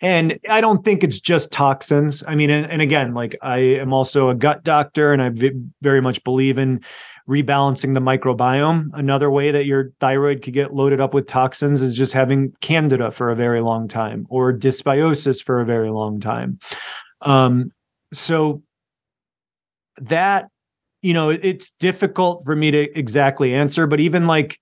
And 0.00 0.38
i 0.48 0.60
don't 0.60 0.84
think 0.84 1.04
it's 1.04 1.20
just 1.20 1.52
toxins. 1.52 2.22
I 2.26 2.34
mean 2.34 2.50
and, 2.50 2.70
and 2.70 2.82
again 2.82 3.14
like 3.14 3.36
i 3.42 3.58
am 3.58 3.92
also 3.92 4.30
a 4.30 4.34
gut 4.34 4.64
doctor 4.64 5.12
and 5.12 5.22
i 5.22 5.30
very 5.82 6.00
much 6.00 6.24
believe 6.24 6.58
in 6.58 6.80
rebalancing 7.28 7.92
the 7.92 8.00
microbiome. 8.00 8.88
Another 8.94 9.30
way 9.30 9.50
that 9.50 9.66
your 9.66 9.92
thyroid 10.00 10.40
could 10.40 10.54
get 10.54 10.72
loaded 10.72 10.98
up 10.98 11.12
with 11.12 11.26
toxins 11.26 11.82
is 11.82 11.94
just 11.94 12.14
having 12.14 12.54
candida 12.62 13.10
for 13.10 13.30
a 13.30 13.36
very 13.36 13.60
long 13.60 13.86
time 13.86 14.26
or 14.30 14.50
dysbiosis 14.50 15.44
for 15.44 15.60
a 15.60 15.66
very 15.66 15.90
long 15.90 16.20
time. 16.20 16.58
Um, 17.20 17.70
so 18.14 18.62
that 19.98 20.48
you 21.08 21.14
know 21.14 21.30
it's 21.30 21.70
difficult 21.70 22.44
for 22.44 22.54
me 22.54 22.70
to 22.70 22.98
exactly 22.98 23.54
answer 23.54 23.86
but 23.86 23.98
even 23.98 24.26
like 24.26 24.58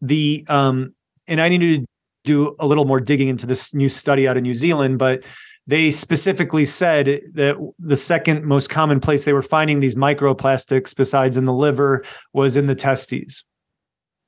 the 0.00 0.42
um 0.48 0.94
and 1.26 1.42
i 1.42 1.48
need 1.50 1.58
to 1.58 1.84
do 2.24 2.56
a 2.58 2.66
little 2.66 2.86
more 2.86 3.00
digging 3.00 3.28
into 3.28 3.44
this 3.44 3.74
new 3.74 3.90
study 3.90 4.26
out 4.26 4.38
of 4.38 4.42
new 4.42 4.54
zealand 4.54 4.98
but 4.98 5.22
they 5.66 5.90
specifically 5.90 6.64
said 6.64 7.20
that 7.34 7.56
the 7.78 7.96
second 7.96 8.44
most 8.44 8.70
common 8.70 8.98
place 8.98 9.24
they 9.24 9.34
were 9.34 9.42
finding 9.42 9.80
these 9.80 9.94
microplastics 9.94 10.96
besides 10.96 11.36
in 11.36 11.44
the 11.44 11.52
liver 11.52 12.04
was 12.34 12.56
in 12.56 12.66
the 12.66 12.74
testes. 12.74 13.44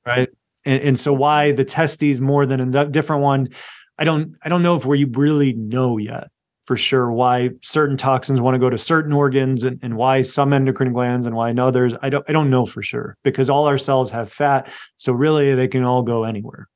Right. 0.05 0.29
And, 0.65 0.81
and 0.81 0.99
so 0.99 1.13
why 1.13 1.53
the 1.53 1.65
testes 1.65 2.19
more 2.19 2.45
than 2.45 2.75
a 2.75 2.85
different 2.85 3.23
one 3.23 3.49
i 3.97 4.03
don't 4.03 4.35
i 4.43 4.49
don't 4.49 4.61
know 4.61 4.75
if 4.75 4.85
we 4.85 5.05
really 5.05 5.53
know 5.53 5.97
yet 5.97 6.29
for 6.67 6.77
sure 6.77 7.11
why 7.11 7.49
certain 7.63 7.97
toxins 7.97 8.39
want 8.39 8.53
to 8.53 8.59
go 8.59 8.69
to 8.69 8.77
certain 8.77 9.11
organs 9.11 9.63
and, 9.63 9.79
and 9.81 9.97
why 9.97 10.21
some 10.21 10.53
endocrine 10.53 10.93
glands 10.93 11.25
and 11.25 11.35
why 11.35 11.51
others 11.53 11.93
i 12.01 12.09
don't 12.09 12.25
i 12.29 12.31
don't 12.31 12.49
know 12.49 12.65
for 12.65 12.83
sure 12.83 13.17
because 13.23 13.49
all 13.49 13.65
our 13.65 13.77
cells 13.77 14.11
have 14.11 14.31
fat 14.31 14.71
so 14.97 15.11
really 15.11 15.55
they 15.55 15.67
can 15.67 15.83
all 15.83 16.03
go 16.03 16.23
anywhere 16.23 16.67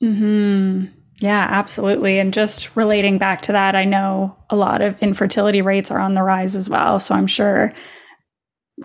hmm 0.00 0.86
yeah, 1.20 1.46
absolutely. 1.48 2.18
And 2.18 2.34
just 2.34 2.74
relating 2.74 3.18
back 3.18 3.42
to 3.42 3.52
that, 3.52 3.76
I 3.76 3.84
know 3.84 4.36
a 4.50 4.56
lot 4.56 4.82
of 4.82 5.00
infertility 5.00 5.62
rates 5.62 5.92
are 5.92 6.00
on 6.00 6.14
the 6.14 6.24
rise 6.24 6.56
as 6.56 6.68
well. 6.68 6.98
So 6.98 7.14
I'm 7.14 7.28
sure 7.28 7.72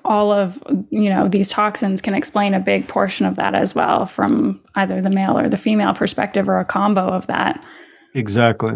all 0.05 0.31
of 0.31 0.61
you 0.91 1.09
know 1.09 1.27
these 1.27 1.49
toxins 1.49 2.01
can 2.01 2.13
explain 2.13 2.53
a 2.53 2.59
big 2.59 2.87
portion 2.87 3.25
of 3.25 3.35
that 3.35 3.55
as 3.55 3.73
well 3.73 4.05
from 4.05 4.61
either 4.75 5.01
the 5.01 5.09
male 5.09 5.37
or 5.37 5.49
the 5.49 5.57
female 5.57 5.93
perspective 5.93 6.47
or 6.47 6.59
a 6.59 6.65
combo 6.65 7.07
of 7.07 7.25
that 7.27 7.63
exactly 8.13 8.73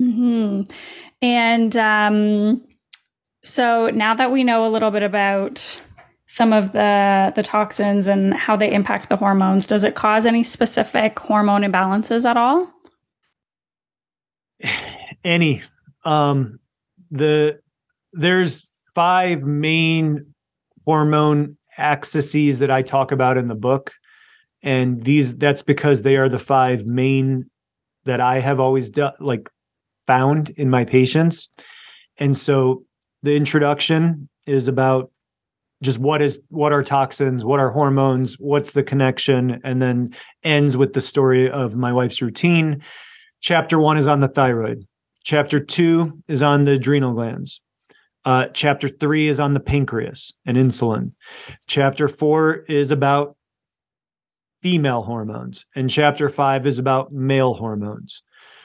mm-hmm. 0.00 0.62
And 1.24 1.74
um, 1.78 2.62
so 3.42 3.88
now 3.88 4.14
that 4.14 4.30
we 4.30 4.44
know 4.44 4.66
a 4.66 4.68
little 4.68 4.90
bit 4.90 5.02
about 5.02 5.80
some 6.26 6.52
of 6.52 6.72
the 6.72 7.32
the 7.34 7.42
toxins 7.42 8.06
and 8.06 8.34
how 8.34 8.56
they 8.56 8.70
impact 8.70 9.08
the 9.08 9.16
hormones 9.16 9.66
does 9.66 9.84
it 9.84 9.94
cause 9.94 10.26
any 10.26 10.42
specific 10.42 11.18
hormone 11.18 11.62
imbalances 11.62 12.28
at 12.28 12.36
all? 12.36 12.70
Any. 15.24 15.62
Um 16.04 16.58
the 17.10 17.58
there's 18.12 18.68
five 18.94 19.42
main 19.42 20.34
hormone 20.84 21.56
axes 21.78 22.58
that 22.58 22.70
I 22.70 22.82
talk 22.82 23.12
about 23.12 23.38
in 23.38 23.48
the 23.48 23.54
book. 23.54 23.92
And 24.62 25.04
these 25.04 25.38
that's 25.38 25.62
because 25.62 26.02
they 26.02 26.16
are 26.16 26.28
the 26.28 26.38
five 26.38 26.84
main 26.86 27.48
that 28.04 28.20
I 28.20 28.40
have 28.40 28.60
always 28.60 28.90
done 28.90 29.14
like 29.20 29.48
found 30.06 30.50
in 30.50 30.70
my 30.70 30.84
patients 30.84 31.48
and 32.18 32.36
so 32.36 32.84
the 33.22 33.34
introduction 33.34 34.28
is 34.46 34.68
about 34.68 35.10
just 35.82 35.98
what 35.98 36.22
is 36.22 36.40
what 36.48 36.72
are 36.72 36.82
toxins 36.82 37.44
what 37.44 37.60
are 37.60 37.70
hormones 37.70 38.34
what's 38.34 38.72
the 38.72 38.82
connection 38.82 39.60
and 39.64 39.80
then 39.82 40.14
ends 40.42 40.76
with 40.76 40.92
the 40.92 41.00
story 41.00 41.50
of 41.50 41.76
my 41.76 41.92
wife's 41.92 42.22
routine 42.22 42.82
chapter 43.40 43.78
1 43.78 43.96
is 43.98 44.06
on 44.06 44.20
the 44.20 44.28
thyroid 44.28 44.86
Chapter 45.24 45.58
two 45.58 46.22
is 46.28 46.42
on 46.42 46.64
the 46.64 46.72
adrenal 46.72 47.14
glands. 47.14 47.60
Uh, 48.26 48.48
chapter 48.48 48.88
three 48.88 49.26
is 49.26 49.40
on 49.40 49.54
the 49.54 49.60
pancreas 49.60 50.34
and 50.44 50.58
insulin. 50.58 51.12
Chapter 51.66 52.08
four 52.08 52.56
is 52.68 52.90
about 52.90 53.36
female 54.62 55.02
hormones, 55.02 55.64
and 55.74 55.88
chapter 55.88 56.28
five 56.28 56.66
is 56.66 56.78
about 56.78 57.12
male 57.12 57.54
hormones. 57.54 58.22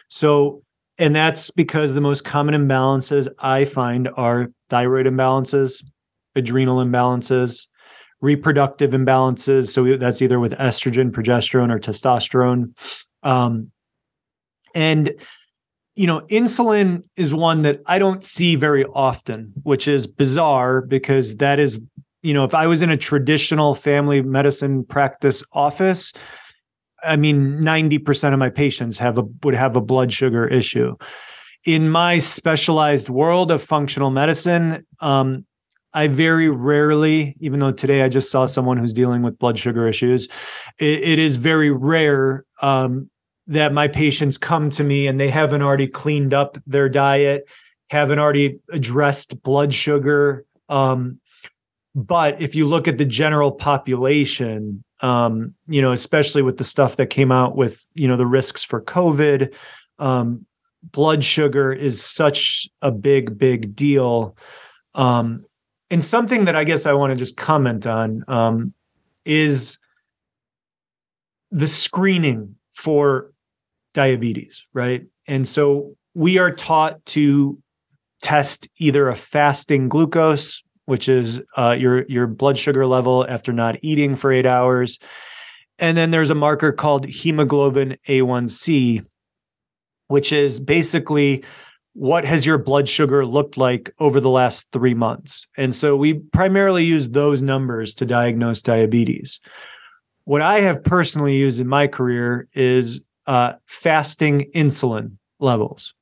So, 0.09 0.63
and 0.99 1.15
that's 1.15 1.49
because 1.49 1.93
the 1.93 2.01
most 2.01 2.25
common 2.25 2.53
imbalances 2.53 3.27
I 3.39 3.65
find 3.65 4.09
are 4.15 4.49
thyroid 4.69 5.05
imbalances, 5.05 5.83
adrenal 6.35 6.83
imbalances, 6.83 7.67
reproductive 8.21 8.91
imbalances. 8.91 9.69
So 9.69 9.97
that's 9.97 10.21
either 10.21 10.39
with 10.39 10.51
estrogen, 10.53 11.11
progesterone, 11.11 11.71
or 11.71 11.79
testosterone. 11.79 12.73
Um, 13.23 13.71
and 14.75 15.11
you 15.95 16.07
know, 16.07 16.21
insulin 16.29 17.03
is 17.17 17.33
one 17.33 17.61
that 17.61 17.81
I 17.85 17.99
don't 17.99 18.23
see 18.23 18.55
very 18.55 18.85
often, 18.85 19.51
which 19.63 19.87
is 19.87 20.07
bizarre 20.07 20.81
because 20.81 21.37
that 21.37 21.59
is, 21.59 21.81
you 22.21 22.33
know, 22.33 22.45
if 22.45 22.53
I 22.53 22.67
was 22.67 22.81
in 22.81 22.89
a 22.89 22.95
traditional 22.95 23.75
family 23.75 24.21
medicine 24.21 24.85
practice 24.85 25.43
office, 25.51 26.13
I 27.03 27.15
mean, 27.15 27.59
90% 27.61 28.33
of 28.33 28.39
my 28.39 28.49
patients 28.49 28.97
have 28.99 29.17
a 29.17 29.23
would 29.43 29.55
have 29.55 29.75
a 29.75 29.81
blood 29.81 30.11
sugar 30.11 30.47
issue. 30.47 30.95
In 31.65 31.89
my 31.89 32.19
specialized 32.19 33.09
world 33.09 33.51
of 33.51 33.61
functional 33.61 34.11
medicine, 34.11 34.85
um, 35.01 35.45
I 35.93 36.07
very 36.07 36.49
rarely, 36.49 37.35
even 37.39 37.59
though 37.59 37.71
today 37.71 38.03
I 38.03 38.09
just 38.09 38.31
saw 38.31 38.45
someone 38.45 38.77
who's 38.77 38.93
dealing 38.93 39.23
with 39.23 39.39
blood 39.39 39.57
sugar 39.57 39.87
issues, 39.87 40.27
it, 40.77 41.03
it 41.03 41.19
is 41.19 41.35
very 41.35 41.71
rare 41.71 42.45
um, 42.61 43.09
that 43.47 43.73
my 43.73 43.87
patients 43.87 44.37
come 44.37 44.69
to 44.71 44.83
me 44.83 45.07
and 45.07 45.19
they 45.19 45.29
haven't 45.29 45.63
already 45.63 45.87
cleaned 45.87 46.33
up 46.33 46.57
their 46.67 46.89
diet, 46.89 47.49
haven't 47.89 48.19
already 48.19 48.59
addressed 48.71 49.41
blood 49.41 49.73
sugar. 49.73 50.45
Um, 50.69 51.19
but 51.95 52.39
if 52.39 52.55
you 52.55 52.65
look 52.67 52.87
at 52.87 52.99
the 52.99 53.05
general 53.05 53.51
population, 53.51 54.83
um, 55.01 55.53
you 55.67 55.81
know, 55.81 55.91
especially 55.91 56.41
with 56.41 56.57
the 56.57 56.63
stuff 56.63 56.97
that 56.97 57.07
came 57.07 57.31
out 57.31 57.55
with, 57.55 57.85
you 57.93 58.07
know, 58.07 58.17
the 58.17 58.25
risks 58.25 58.63
for 58.63 58.81
COVID, 58.81 59.53
um, 59.97 60.45
blood 60.83 61.23
sugar 61.23 61.71
is 61.71 62.03
such 62.03 62.67
a 62.81 62.91
big, 62.91 63.37
big 63.37 63.75
deal. 63.75 64.35
Um, 64.95 65.45
and 65.89 66.03
something 66.03 66.45
that 66.45 66.55
I 66.55 66.63
guess 66.63 66.85
I 66.85 66.93
want 66.93 67.11
to 67.11 67.15
just 67.15 67.37
comment 67.37 67.87
on 67.87 68.23
um, 68.27 68.73
is 69.25 69.79
the 71.51 71.67
screening 71.67 72.55
for 72.73 73.33
diabetes, 73.93 74.65
right? 74.73 75.05
And 75.27 75.47
so 75.47 75.95
we 76.13 76.37
are 76.37 76.51
taught 76.51 77.03
to 77.07 77.57
test 78.21 78.67
either 78.77 79.09
a 79.09 79.15
fasting 79.15 79.89
glucose, 79.89 80.63
which 80.89 81.07
is 81.07 81.39
uh, 81.55 81.71
your 81.71 82.03
your 82.07 82.25
blood 82.25 82.57
sugar 82.57 82.87
level 82.87 83.25
after 83.29 83.53
not 83.53 83.77
eating 83.83 84.15
for 84.15 84.31
eight 84.31 84.47
hours, 84.47 84.97
and 85.77 85.95
then 85.95 86.09
there's 86.09 86.31
a 86.31 86.35
marker 86.35 86.71
called 86.71 87.05
hemoglobin 87.05 87.97
A1C, 88.07 89.05
which 90.07 90.31
is 90.31 90.59
basically 90.59 91.43
what 91.93 92.25
has 92.25 92.43
your 92.45 92.57
blood 92.57 92.89
sugar 92.89 93.25
looked 93.25 93.55
like 93.57 93.93
over 93.99 94.19
the 94.19 94.29
last 94.29 94.71
three 94.71 94.93
months. 94.93 95.45
And 95.57 95.75
so 95.75 95.95
we 95.95 96.13
primarily 96.13 96.85
use 96.85 97.09
those 97.09 97.41
numbers 97.41 97.93
to 97.95 98.05
diagnose 98.05 98.61
diabetes. 98.61 99.39
What 100.23 100.41
I 100.41 100.61
have 100.61 100.83
personally 100.83 101.35
used 101.35 101.59
in 101.59 101.67
my 101.67 101.87
career 101.87 102.47
is 102.53 103.01
uh, 103.27 103.53
fasting 103.67 104.49
insulin 104.55 105.17
levels. 105.39 105.93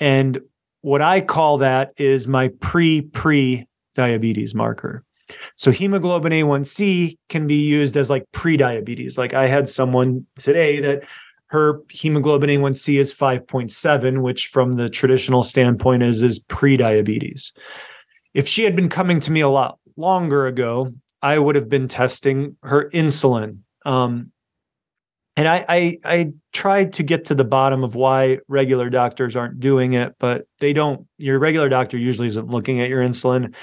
And 0.00 0.40
what 0.80 1.02
I 1.02 1.20
call 1.20 1.58
that 1.58 1.92
is 1.96 2.26
my 2.26 2.48
pre 2.60 3.02
pre 3.02 3.67
diabetes 3.98 4.54
marker. 4.54 5.04
So 5.56 5.72
hemoglobin 5.72 6.32
A1C 6.32 7.18
can 7.28 7.48
be 7.48 7.56
used 7.56 7.96
as 7.96 8.08
like 8.08 8.24
pre-diabetes. 8.32 9.18
Like 9.18 9.34
I 9.34 9.46
had 9.46 9.68
someone 9.68 10.24
today 10.38 10.80
that 10.80 11.02
her 11.48 11.80
hemoglobin 11.90 12.48
A1C 12.48 13.00
is 13.00 13.12
5.7, 13.12 14.22
which 14.22 14.46
from 14.46 14.74
the 14.74 14.88
traditional 14.88 15.42
standpoint 15.42 16.04
is 16.04 16.22
is 16.22 16.38
pre-diabetes. 16.38 17.52
If 18.34 18.46
she 18.46 18.62
had 18.62 18.76
been 18.76 18.88
coming 18.88 19.18
to 19.20 19.32
me 19.32 19.40
a 19.40 19.48
lot 19.48 19.78
longer 19.96 20.46
ago, 20.46 20.92
I 21.20 21.38
would 21.38 21.56
have 21.56 21.68
been 21.68 21.88
testing 21.88 22.56
her 22.62 22.88
insulin. 22.90 23.58
Um, 23.84 24.30
and 25.36 25.48
I, 25.48 25.64
I 25.68 25.96
I 26.04 26.32
tried 26.52 26.92
to 26.94 27.02
get 27.02 27.26
to 27.26 27.34
the 27.34 27.44
bottom 27.44 27.84
of 27.84 27.94
why 27.94 28.38
regular 28.48 28.90
doctors 28.90 29.36
aren't 29.36 29.60
doing 29.60 29.94
it, 29.94 30.14
but 30.18 30.46
they 30.60 30.72
don't. 30.72 31.06
Your 31.16 31.38
regular 31.38 31.68
doctor 31.68 31.96
usually 31.96 32.28
isn't 32.28 32.48
looking 32.48 32.80
at 32.80 32.88
your 32.88 33.02
insulin. 33.02 33.54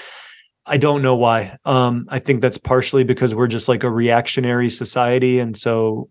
I 0.66 0.76
don't 0.76 1.02
know 1.02 1.14
why. 1.14 1.56
Um, 1.64 2.06
I 2.08 2.18
think 2.18 2.42
that's 2.42 2.58
partially 2.58 3.04
because 3.04 3.34
we're 3.34 3.46
just 3.46 3.68
like 3.68 3.84
a 3.84 3.90
reactionary 3.90 4.68
society, 4.68 5.38
and 5.38 5.56
so 5.56 6.08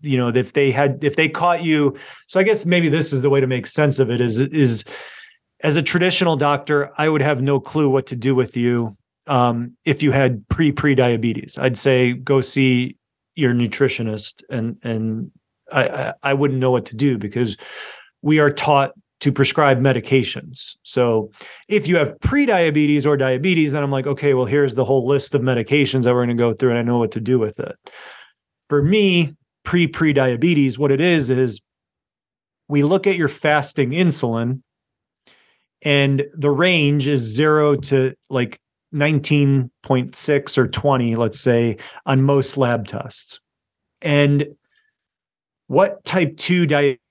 you 0.00 0.16
know 0.16 0.28
if 0.28 0.52
they 0.52 0.70
had 0.70 1.02
if 1.02 1.16
they 1.16 1.28
caught 1.28 1.62
you. 1.62 1.96
So 2.28 2.38
I 2.38 2.44
guess 2.44 2.64
maybe 2.64 2.88
this 2.88 3.12
is 3.12 3.22
the 3.22 3.30
way 3.30 3.40
to 3.40 3.46
make 3.46 3.66
sense 3.66 3.98
of 3.98 4.10
it. 4.10 4.20
Is 4.20 4.38
is 4.38 4.84
as 5.62 5.76
a 5.76 5.82
traditional 5.82 6.36
doctor, 6.36 6.90
I 6.96 7.08
would 7.08 7.22
have 7.22 7.42
no 7.42 7.60
clue 7.60 7.88
what 7.88 8.06
to 8.08 8.16
do 8.16 8.34
with 8.34 8.56
you 8.56 8.96
um, 9.26 9.76
if 9.84 10.02
you 10.02 10.12
had 10.12 10.46
pre 10.48 10.72
pre 10.72 10.94
diabetes. 10.94 11.58
I'd 11.58 11.76
say 11.76 12.12
go 12.12 12.40
see 12.40 12.96
your 13.34 13.52
nutritionist 13.52 14.42
and 14.50 14.76
and 14.82 15.30
I, 15.72 16.12
I 16.22 16.34
wouldn't 16.34 16.60
know 16.60 16.70
what 16.70 16.86
to 16.86 16.96
do 16.96 17.18
because 17.18 17.56
we 18.20 18.38
are 18.38 18.50
taught 18.50 18.92
to 19.22 19.30
prescribe 19.30 19.78
medications. 19.78 20.74
So 20.82 21.30
if 21.68 21.86
you 21.86 21.94
have 21.94 22.18
pre-diabetes 22.18 23.06
or 23.06 23.16
diabetes, 23.16 23.70
then 23.70 23.84
I'm 23.84 23.90
like, 23.92 24.08
okay, 24.08 24.34
well, 24.34 24.46
here's 24.46 24.74
the 24.74 24.84
whole 24.84 25.06
list 25.06 25.36
of 25.36 25.42
medications 25.42 26.02
that 26.02 26.12
we're 26.12 26.26
going 26.26 26.36
to 26.36 26.42
go 26.42 26.52
through, 26.52 26.70
and 26.70 26.78
I 26.80 26.82
know 26.82 26.98
what 26.98 27.12
to 27.12 27.20
do 27.20 27.38
with 27.38 27.60
it. 27.60 27.76
For 28.68 28.82
me, 28.82 29.36
pre 29.64 29.86
pre-diabetes, 29.86 30.76
what 30.76 30.90
it 30.90 31.00
is 31.00 31.30
is 31.30 31.60
we 32.66 32.82
look 32.82 33.06
at 33.06 33.14
your 33.14 33.28
fasting 33.28 33.90
insulin, 33.90 34.62
and 35.82 36.24
the 36.34 36.50
range 36.50 37.06
is 37.06 37.20
zero 37.20 37.76
to 37.76 38.16
like 38.28 38.58
19.6 38.92 40.58
or 40.58 40.66
20, 40.66 41.14
let's 41.14 41.38
say, 41.38 41.76
on 42.06 42.22
most 42.22 42.56
lab 42.56 42.88
tests. 42.88 43.40
And 44.00 44.48
what 45.68 46.02
type 46.04 46.36
2 46.38 46.66
diabetes 46.66 47.01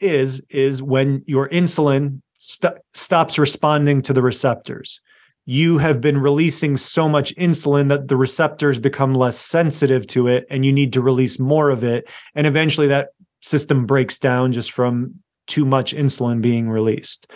is 0.00 0.42
is 0.50 0.82
when 0.82 1.22
your 1.26 1.48
insulin 1.48 2.20
st- 2.38 2.74
stops 2.94 3.38
responding 3.38 4.00
to 4.02 4.12
the 4.12 4.22
receptors. 4.22 5.00
You 5.44 5.78
have 5.78 6.00
been 6.00 6.18
releasing 6.18 6.76
so 6.76 7.08
much 7.08 7.34
insulin 7.36 7.88
that 7.88 8.08
the 8.08 8.16
receptors 8.16 8.78
become 8.78 9.14
less 9.14 9.38
sensitive 9.38 10.06
to 10.08 10.26
it 10.26 10.46
and 10.50 10.64
you 10.64 10.72
need 10.72 10.92
to 10.94 11.00
release 11.00 11.38
more 11.38 11.70
of 11.70 11.84
it. 11.84 12.08
And 12.34 12.46
eventually 12.46 12.88
that 12.88 13.10
system 13.42 13.86
breaks 13.86 14.18
down 14.18 14.52
just 14.52 14.72
from 14.72 15.14
too 15.46 15.64
much 15.64 15.94
insulin 15.94 16.40
being 16.40 16.68
released. 16.68 17.30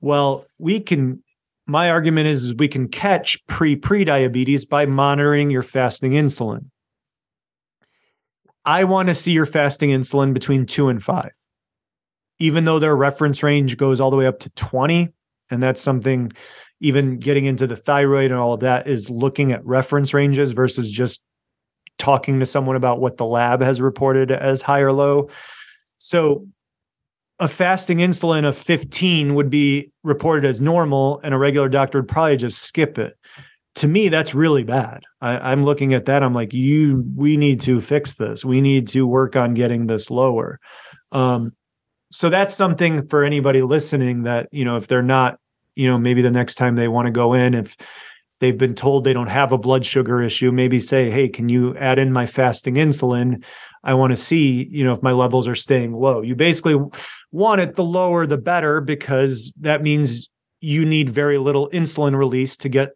Well 0.00 0.46
we 0.58 0.80
can 0.80 1.22
my 1.66 1.90
argument 1.90 2.26
is, 2.26 2.46
is 2.46 2.54
we 2.54 2.66
can 2.66 2.88
catch 2.88 3.46
pre 3.46 3.76
pre 3.76 4.04
diabetes 4.04 4.64
by 4.64 4.86
monitoring 4.86 5.50
your 5.50 5.62
fasting 5.62 6.12
insulin. 6.12 6.70
I 8.64 8.84
want 8.84 9.08
to 9.08 9.14
see 9.14 9.32
your 9.32 9.46
fasting 9.46 9.90
insulin 9.90 10.34
between 10.34 10.66
2 10.66 10.88
and 10.88 11.02
5 11.02 11.30
even 12.40 12.64
though 12.64 12.78
their 12.78 12.96
reference 12.96 13.42
range 13.42 13.76
goes 13.76 14.00
all 14.00 14.10
the 14.10 14.16
way 14.16 14.26
up 14.26 14.40
to 14.40 14.50
20 14.50 15.10
and 15.50 15.62
that's 15.62 15.80
something 15.80 16.32
even 16.80 17.18
getting 17.18 17.44
into 17.44 17.66
the 17.66 17.76
thyroid 17.76 18.30
and 18.30 18.40
all 18.40 18.54
of 18.54 18.60
that 18.60 18.88
is 18.88 19.10
looking 19.10 19.52
at 19.52 19.64
reference 19.64 20.14
ranges 20.14 20.52
versus 20.52 20.90
just 20.90 21.22
talking 21.98 22.40
to 22.40 22.46
someone 22.46 22.76
about 22.76 23.00
what 23.00 23.18
the 23.18 23.26
lab 23.26 23.60
has 23.60 23.80
reported 23.80 24.30
as 24.30 24.62
high 24.62 24.80
or 24.80 24.92
low. 24.92 25.28
So 25.98 26.48
a 27.38 27.46
fasting 27.46 27.98
insulin 27.98 28.46
of 28.46 28.56
15 28.56 29.34
would 29.34 29.50
be 29.50 29.92
reported 30.02 30.48
as 30.48 30.60
normal, 30.60 31.20
and 31.22 31.34
a 31.34 31.38
regular 31.38 31.68
doctor 31.68 32.00
would 32.00 32.08
probably 32.08 32.36
just 32.36 32.62
skip 32.62 32.98
it. 32.98 33.16
To 33.76 33.88
me, 33.88 34.08
that's 34.08 34.34
really 34.34 34.64
bad. 34.64 35.04
I, 35.20 35.52
am 35.52 35.64
looking 35.64 35.94
at 35.94 36.06
that. 36.06 36.22
I'm 36.22 36.34
like, 36.34 36.52
you, 36.52 37.04
we 37.14 37.36
need 37.36 37.60
to 37.62 37.80
fix 37.80 38.14
this. 38.14 38.44
We 38.44 38.60
need 38.60 38.88
to 38.88 39.06
work 39.06 39.36
on 39.36 39.54
getting 39.54 39.86
this 39.86 40.10
lower. 40.10 40.58
Um, 41.12 41.52
so 42.10 42.28
that's 42.28 42.54
something 42.54 43.06
for 43.08 43.24
anybody 43.24 43.62
listening 43.62 44.22
that, 44.24 44.48
you 44.50 44.64
know, 44.64 44.76
if 44.76 44.88
they're 44.88 45.02
not 45.02 45.38
you 45.80 45.86
know 45.86 45.98
maybe 45.98 46.22
the 46.22 46.30
next 46.30 46.56
time 46.56 46.76
they 46.76 46.88
want 46.88 47.06
to 47.06 47.10
go 47.10 47.32
in 47.32 47.54
if 47.54 47.76
they've 48.40 48.58
been 48.58 48.74
told 48.74 49.04
they 49.04 49.12
don't 49.12 49.28
have 49.28 49.52
a 49.52 49.58
blood 49.58 49.84
sugar 49.84 50.22
issue 50.22 50.50
maybe 50.50 50.78
say 50.78 51.10
hey 51.10 51.28
can 51.28 51.48
you 51.48 51.76
add 51.76 51.98
in 51.98 52.12
my 52.12 52.26
fasting 52.26 52.74
insulin? 52.74 53.44
I 53.82 53.94
want 53.94 54.10
to 54.10 54.16
see 54.16 54.68
you 54.70 54.84
know 54.84 54.92
if 54.92 55.02
my 55.02 55.12
levels 55.12 55.48
are 55.48 55.54
staying 55.54 55.92
low. 55.94 56.20
You 56.20 56.34
basically 56.34 56.76
want 57.32 57.60
it 57.60 57.76
the 57.76 57.84
lower 57.84 58.26
the 58.26 58.36
better 58.36 58.80
because 58.80 59.52
that 59.60 59.82
means 59.82 60.28
you 60.60 60.84
need 60.84 61.08
very 61.08 61.38
little 61.38 61.70
insulin 61.70 62.14
release 62.14 62.56
to 62.58 62.68
get 62.68 62.90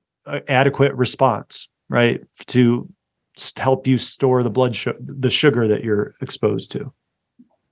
adequate 0.49 0.95
response 0.95 1.69
right 1.89 2.21
to 2.47 2.89
help 3.57 3.87
you 3.87 3.99
store 3.99 4.43
the 4.43 4.51
blood 4.51 4.77
sugar 4.77 4.99
the 5.01 5.31
sugar 5.31 5.69
that 5.69 5.85
you're 5.85 6.15
exposed 6.21 6.71
to 6.73 6.93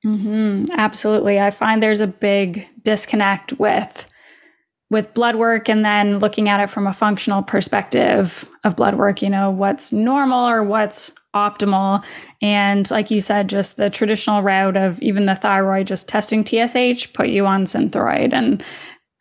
mm-hmm. 0.05 0.65
absolutely 0.77 1.41
i 1.41 1.51
find 1.51 1.83
there's 1.83 2.01
a 2.01 2.07
big 2.07 2.67
disconnect 2.83 3.53
with 3.55 4.09
with 4.93 5.15
blood 5.15 5.37
work 5.37 5.71
and 5.71 5.85
then 5.85 6.19
looking 6.19 6.51
at 6.51 6.61
it 6.61 6.69
from 6.69 6.87
a 6.87 6.93
functional 6.93 7.43
perspective 7.43 8.47
of 8.63 8.77
blood 8.77 8.95
work, 8.95 9.23
you 9.23 9.31
know, 9.31 9.51
what's 9.51 9.91
normal 9.91 10.47
or 10.47 10.63
what's 10.63 11.11
optimal. 11.35 12.05
And 12.43 12.89
like 12.91 13.11
you 13.11 13.23
said, 13.23 13.49
just 13.49 13.79
the 13.79 13.89
traditional 13.89 14.43
route 14.43 14.77
of 14.77 15.01
even 15.01 15.25
the 15.25 15.35
thyroid, 15.35 15.87
just 15.87 16.11
testing 16.11 16.45
TSH, 16.45 17.15
put 17.15 17.29
you 17.29 17.47
on 17.47 17.65
Synthroid. 17.65 18.35
And 18.35 18.63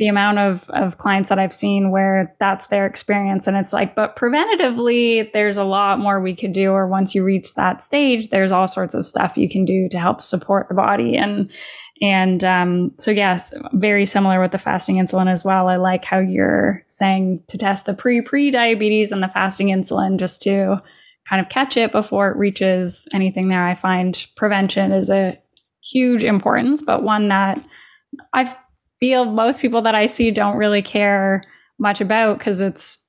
the 0.02 0.08
amount 0.08 0.40
of, 0.40 0.68
of 0.72 0.98
clients 0.98 1.30
that 1.30 1.38
I've 1.38 1.54
seen 1.54 1.92
where 1.92 2.36
that's 2.40 2.66
their 2.68 2.88
experience. 2.88 3.46
And 3.46 3.56
it's 3.56 3.72
like, 3.72 3.94
but 3.94 4.16
preventatively, 4.16 5.32
there's 5.32 5.60
a 5.60 5.64
lot 5.64 6.00
more 6.00 6.20
we 6.20 6.36
could 6.36 6.54
do. 6.54 6.72
Or 6.72 6.88
once 6.88 7.14
you 7.14 7.24
reach 7.24 7.54
that 7.54 7.84
stage, 7.84 8.30
there's 8.30 8.52
all 8.52 8.68
sorts 8.68 8.96
of 8.96 9.06
stuff 9.06 9.38
you 9.38 9.48
can 9.48 9.64
do 9.64 9.88
to 9.90 10.00
help 10.00 10.24
support 10.24 10.70
the 10.70 10.74
body. 10.74 11.16
And 11.16 11.52
and 12.02 12.44
um, 12.44 12.94
so, 12.98 13.12
yes, 13.12 13.54
very 13.74 14.08
similar 14.08 14.42
with 14.42 14.54
the 14.54 14.58
fasting 14.58 14.96
insulin 14.96 15.32
as 15.32 15.46
well. 15.46 15.68
I 15.68 15.76
like 15.76 16.04
how 16.04 16.18
you're 16.18 16.84
saying 16.88 17.44
to 17.50 17.60
test 17.60 17.86
the 17.86 17.94
pre 17.94 18.24
pre 18.24 18.50
diabetes 18.50 19.12
and 19.12 19.22
the 19.22 19.28
fasting 19.28 19.68
insulin 19.68 20.18
just 20.18 20.42
to 20.42 20.82
kind 21.30 21.46
of 21.46 21.50
catch 21.50 21.78
it 21.78 21.92
before 21.92 22.32
it 22.32 22.38
reaches 22.38 23.08
anything 23.14 23.50
there. 23.50 23.68
I 23.68 23.76
find 23.76 24.26
prevention 24.36 24.94
is 24.94 25.12
a 25.12 25.40
huge 25.84 26.24
importance, 26.24 26.82
but 26.82 27.04
one 27.04 27.28
that 27.28 27.64
I 28.34 28.56
feel 29.02 29.26
most 29.26 29.60
people 29.60 29.82
that 29.82 29.96
I 29.96 30.06
see 30.06 30.32
don't 30.32 30.56
really 30.56 30.82
care 30.82 31.44
much 31.78 32.00
about 32.00 32.38
because 32.38 32.62
it's 32.62 33.06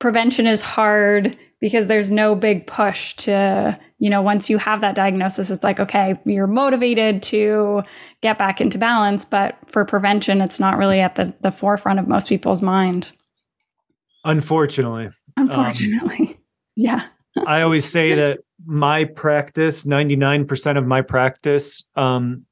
prevention 0.00 0.48
is 0.48 0.62
hard 0.62 1.38
because 1.60 1.86
there's 1.86 2.10
no 2.10 2.34
big 2.34 2.66
push 2.66 3.14
to 3.14 3.78
you 3.98 4.10
know, 4.10 4.20
once 4.20 4.50
you 4.50 4.58
have 4.58 4.82
that 4.82 4.94
diagnosis, 4.94 5.50
it's 5.50 5.64
like, 5.64 5.80
okay, 5.80 6.18
you're 6.26 6.46
motivated 6.46 7.22
to 7.24 7.82
get 8.20 8.38
back 8.38 8.60
into 8.60 8.76
balance. 8.76 9.24
But 9.24 9.56
for 9.68 9.84
prevention, 9.84 10.40
it's 10.40 10.60
not 10.60 10.76
really 10.76 11.00
at 11.00 11.16
the, 11.16 11.32
the 11.40 11.50
forefront 11.50 11.98
of 11.98 12.06
most 12.06 12.28
people's 12.28 12.60
mind. 12.60 13.12
Unfortunately. 14.24 15.08
Unfortunately. 15.36 16.28
Um, 16.28 16.34
yeah. 16.76 17.06
I 17.46 17.62
always 17.62 17.90
say 17.90 18.14
that 18.16 18.40
my 18.66 19.04
practice, 19.04 19.84
99% 19.84 20.76
of 20.76 20.86
my 20.86 21.00
practice, 21.00 21.84
um, 21.96 22.44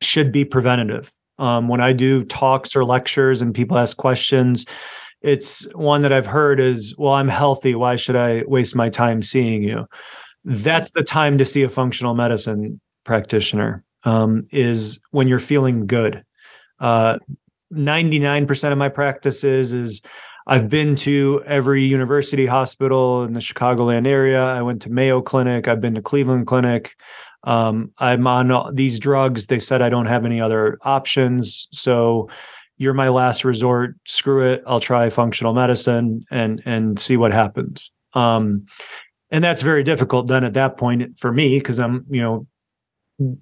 should 0.00 0.32
be 0.32 0.44
preventative. 0.44 1.12
Um, 1.38 1.68
when 1.68 1.80
I 1.80 1.92
do 1.92 2.24
talks 2.24 2.74
or 2.74 2.84
lectures 2.84 3.40
and 3.40 3.54
people 3.54 3.78
ask 3.78 3.96
questions, 3.96 4.66
it's 5.22 5.62
one 5.74 6.02
that 6.02 6.12
I've 6.12 6.26
heard 6.26 6.60
is, 6.60 6.96
well, 6.96 7.14
I'm 7.14 7.28
healthy. 7.28 7.74
Why 7.74 7.96
should 7.96 8.16
I 8.16 8.44
waste 8.46 8.74
my 8.76 8.88
time 8.88 9.22
seeing 9.22 9.62
you? 9.62 9.86
that's 10.48 10.90
the 10.90 11.02
time 11.02 11.38
to 11.38 11.44
see 11.44 11.62
a 11.62 11.68
functional 11.68 12.14
medicine 12.14 12.80
practitioner 13.04 13.84
um, 14.04 14.46
is 14.50 15.00
when 15.10 15.28
you're 15.28 15.38
feeling 15.38 15.86
good. 15.86 16.24
Uh, 16.80 17.18
99% 17.72 18.72
of 18.72 18.78
my 18.78 18.88
practices 18.88 19.72
is 19.72 20.00
I've 20.46 20.70
been 20.70 20.96
to 20.96 21.42
every 21.46 21.84
university 21.84 22.46
hospital 22.46 23.24
in 23.24 23.34
the 23.34 23.40
Chicagoland 23.40 24.06
area. 24.06 24.42
I 24.42 24.62
went 24.62 24.80
to 24.82 24.90
Mayo 24.90 25.20
Clinic. 25.20 25.68
I've 25.68 25.82
been 25.82 25.94
to 25.94 26.02
Cleveland 26.02 26.46
Clinic. 26.46 26.96
Um, 27.44 27.92
I'm 27.98 28.26
on 28.26 28.74
these 28.74 28.98
drugs. 28.98 29.46
They 29.46 29.58
said 29.58 29.82
I 29.82 29.88
don't 29.88 30.06
have 30.06 30.24
any 30.24 30.40
other 30.40 30.78
options. 30.82 31.68
So 31.72 32.28
you're 32.76 32.94
my 32.94 33.08
last 33.08 33.44
resort. 33.44 33.96
Screw 34.06 34.44
it. 34.52 34.62
I'll 34.66 34.80
try 34.80 35.08
functional 35.10 35.54
medicine 35.54 36.24
and 36.30 36.62
and 36.64 36.98
see 36.98 37.16
what 37.16 37.32
happens. 37.32 37.90
Um, 38.14 38.66
and 39.30 39.44
that's 39.44 39.62
very 39.62 39.82
difficult 39.82 40.26
then 40.26 40.44
at 40.44 40.54
that 40.54 40.76
point 40.76 41.18
for 41.18 41.32
me 41.32 41.58
because 41.58 41.78
i'm 41.78 42.04
you 42.10 42.20
know 42.20 42.46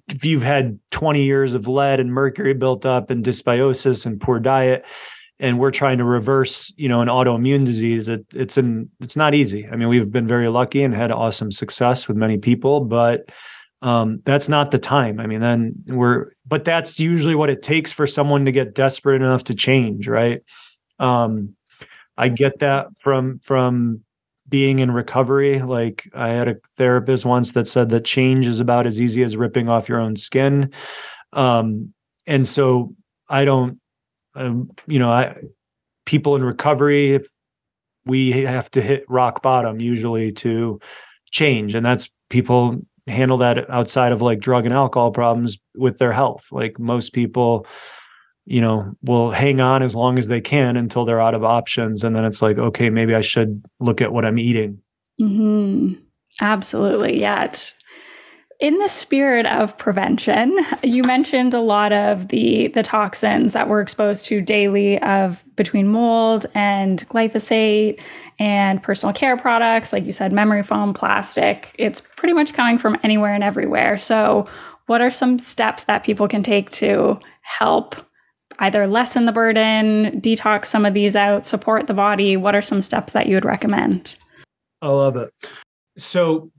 if 0.07 0.25
you've 0.25 0.43
had 0.43 0.79
20 0.91 1.23
years 1.23 1.53
of 1.53 1.67
lead 1.67 1.99
and 1.99 2.11
mercury 2.11 2.53
built 2.53 2.85
up 2.85 3.09
and 3.09 3.23
dysbiosis 3.23 4.05
and 4.05 4.19
poor 4.19 4.39
diet 4.39 4.85
and 5.39 5.59
we're 5.59 5.71
trying 5.71 5.97
to 5.97 6.03
reverse 6.03 6.73
you 6.77 6.89
know 6.89 7.01
an 7.01 7.07
autoimmune 7.07 7.65
disease 7.65 8.09
it, 8.09 8.25
it's 8.33 8.57
an 8.57 8.89
it's 8.99 9.15
not 9.15 9.33
easy 9.33 9.67
i 9.71 9.75
mean 9.75 9.87
we've 9.87 10.11
been 10.11 10.27
very 10.27 10.49
lucky 10.49 10.83
and 10.83 10.93
had 10.93 11.11
awesome 11.11 11.51
success 11.51 12.07
with 12.07 12.17
many 12.17 12.37
people 12.37 12.81
but 12.81 13.29
um, 13.81 14.21
that's 14.25 14.49
not 14.49 14.71
the 14.71 14.79
time 14.79 15.19
i 15.19 15.27
mean 15.27 15.41
then 15.41 15.73
we're 15.87 16.31
but 16.45 16.65
that's 16.65 16.99
usually 16.99 17.35
what 17.35 17.49
it 17.49 17.61
takes 17.61 17.91
for 17.91 18.07
someone 18.07 18.45
to 18.45 18.51
get 18.51 18.73
desperate 18.73 19.21
enough 19.21 19.43
to 19.43 19.53
change 19.53 20.07
right 20.07 20.41
um, 20.99 21.55
i 22.17 22.27
get 22.27 22.59
that 22.59 22.87
from 22.99 23.39
from 23.39 24.03
being 24.49 24.79
in 24.79 24.91
recovery. 24.91 25.61
Like 25.61 26.09
I 26.13 26.29
had 26.29 26.47
a 26.47 26.57
therapist 26.77 27.25
once 27.25 27.51
that 27.51 27.67
said 27.67 27.89
that 27.89 28.05
change 28.05 28.47
is 28.47 28.59
about 28.59 28.87
as 28.87 28.99
easy 28.99 29.23
as 29.23 29.35
ripping 29.35 29.69
off 29.69 29.89
your 29.89 29.99
own 29.99 30.15
skin. 30.15 30.71
Um, 31.33 31.93
and 32.25 32.47
so 32.47 32.95
I 33.29 33.45
don't, 33.45 33.79
um, 34.35 34.71
you 34.85 34.99
know, 34.99 35.11
I 35.11 35.35
people 36.05 36.35
in 36.35 36.43
recovery, 36.43 37.15
if 37.15 37.27
we 38.05 38.31
have 38.31 38.71
to 38.71 38.81
hit 38.81 39.03
rock 39.09 39.41
bottom 39.41 39.81
usually 39.81 40.31
to 40.31 40.79
change, 41.31 41.75
and 41.75 41.85
that's 41.85 42.09
people 42.29 42.79
handle 43.07 43.37
that 43.37 43.69
outside 43.69 44.11
of 44.11 44.21
like 44.21 44.39
drug 44.39 44.65
and 44.65 44.73
alcohol 44.73 45.11
problems 45.11 45.57
with 45.75 45.97
their 45.97 46.11
health. 46.11 46.45
Like 46.51 46.77
most 46.79 47.13
people 47.13 47.65
you 48.47 48.61
know, 48.61 48.95
will 49.03 49.29
hang 49.29 49.59
on 49.59 49.83
as 49.83 49.93
long 49.93 50.17
as 50.17 50.29
they 50.29 50.39
can 50.39 50.77
until 50.77 51.03
they're 51.03 51.19
out 51.19 51.35
of 51.35 51.43
options. 51.43 52.01
And 52.03 52.15
then 52.15 52.23
it's 52.23 52.41
like, 52.41 52.57
okay, 52.57 52.89
maybe 52.89 53.13
I 53.13 53.19
should 53.19 53.61
look 53.81 53.99
at 53.99 54.13
what 54.13 54.25
I'm 54.25 54.39
eating. 54.39 54.81
Mm-hmm. 55.19 55.95
Absolutely. 56.39 57.19
Yeah. 57.19 57.43
It's, 57.43 57.73
in 58.59 58.79
the 58.79 58.87
spirit 58.87 59.45
of 59.45 59.77
prevention, 59.77 60.57
you 60.81 61.03
mentioned 61.03 61.53
a 61.53 61.61
lot 61.61 61.93
of 61.93 62.29
the 62.29 62.69
the 62.69 62.81
toxins 62.81 63.53
that 63.53 63.69
we're 63.69 63.81
exposed 63.81 64.25
to 64.27 64.41
daily 64.41 64.99
of 65.01 65.43
between 65.55 65.87
mold 65.87 66.47
and 66.55 67.07
glyphosate 67.09 67.99
and 68.39 68.81
personal 68.81 69.13
care 69.13 69.37
products, 69.37 69.93
like 69.93 70.05
you 70.05 70.13
said, 70.13 70.31
memory 70.31 70.63
foam, 70.63 70.93
plastic. 70.93 71.73
It's 71.77 72.01
pretty 72.01 72.33
much 72.33 72.53
coming 72.53 72.77
from 72.79 72.97
anywhere 73.03 73.33
and 73.33 73.43
everywhere. 73.43 73.97
So, 73.97 74.47
what 74.87 75.01
are 75.01 75.11
some 75.11 75.37
steps 75.37 75.83
that 75.83 76.03
people 76.03 76.27
can 76.27 76.41
take 76.41 76.71
to 76.71 77.19
help 77.41 77.95
either 78.59 78.87
lessen 78.87 79.25
the 79.25 79.31
burden, 79.31 80.19
detox 80.19 80.65
some 80.65 80.85
of 80.85 80.95
these 80.95 81.15
out, 81.15 81.45
support 81.45 81.85
the 81.85 81.93
body? 81.93 82.37
What 82.37 82.55
are 82.55 82.61
some 82.63 82.81
steps 82.81 83.13
that 83.13 83.27
you 83.27 83.35
would 83.35 83.45
recommend? 83.45 84.15
I 84.81 84.87
love 84.87 85.15
it. 85.15 85.29
So, 85.97 86.51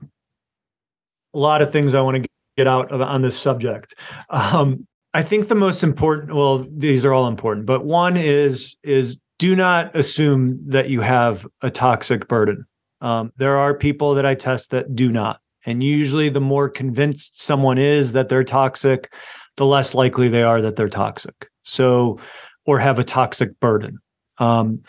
a 1.33 1.39
lot 1.39 1.61
of 1.61 1.71
things 1.71 1.93
I 1.93 2.01
want 2.01 2.23
to 2.23 2.29
get 2.57 2.67
out 2.67 2.91
of, 2.91 3.01
on 3.01 3.21
this 3.21 3.39
subject. 3.39 3.95
Um, 4.29 4.87
I 5.13 5.23
think 5.23 5.47
the 5.47 5.55
most 5.55 5.83
important, 5.83 6.35
well, 6.35 6.67
these 6.69 7.05
are 7.05 7.13
all 7.13 7.27
important, 7.27 7.65
but 7.65 7.83
one 7.83 8.17
is 8.17 8.75
is 8.83 9.19
do 9.39 9.55
not 9.55 9.95
assume 9.95 10.59
that 10.67 10.89
you 10.89 11.01
have 11.01 11.47
a 11.61 11.71
toxic 11.71 12.27
burden. 12.27 12.65
Um, 13.01 13.31
there 13.37 13.57
are 13.57 13.73
people 13.73 14.15
that 14.15 14.25
I 14.25 14.35
test 14.35 14.71
that 14.71 14.95
do 14.95 15.11
not. 15.11 15.39
And 15.65 15.81
usually, 15.83 16.29
the 16.29 16.41
more 16.41 16.69
convinced 16.69 17.41
someone 17.41 17.77
is 17.77 18.11
that 18.11 18.29
they're 18.29 18.43
toxic, 18.43 19.13
the 19.57 19.65
less 19.65 19.93
likely 19.93 20.27
they 20.27 20.43
are 20.43 20.61
that 20.61 20.75
they're 20.75 20.89
toxic. 20.89 21.49
So, 21.63 22.19
or 22.65 22.79
have 22.79 22.99
a 22.99 23.03
toxic 23.03 23.59
burden. 23.59 23.99
Um, 24.37 24.83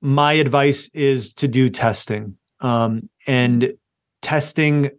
my 0.00 0.34
advice 0.34 0.88
is 0.94 1.34
to 1.34 1.48
do 1.48 1.70
testing. 1.70 2.36
Um, 2.60 3.08
and 3.26 3.74
testing, 4.20 4.90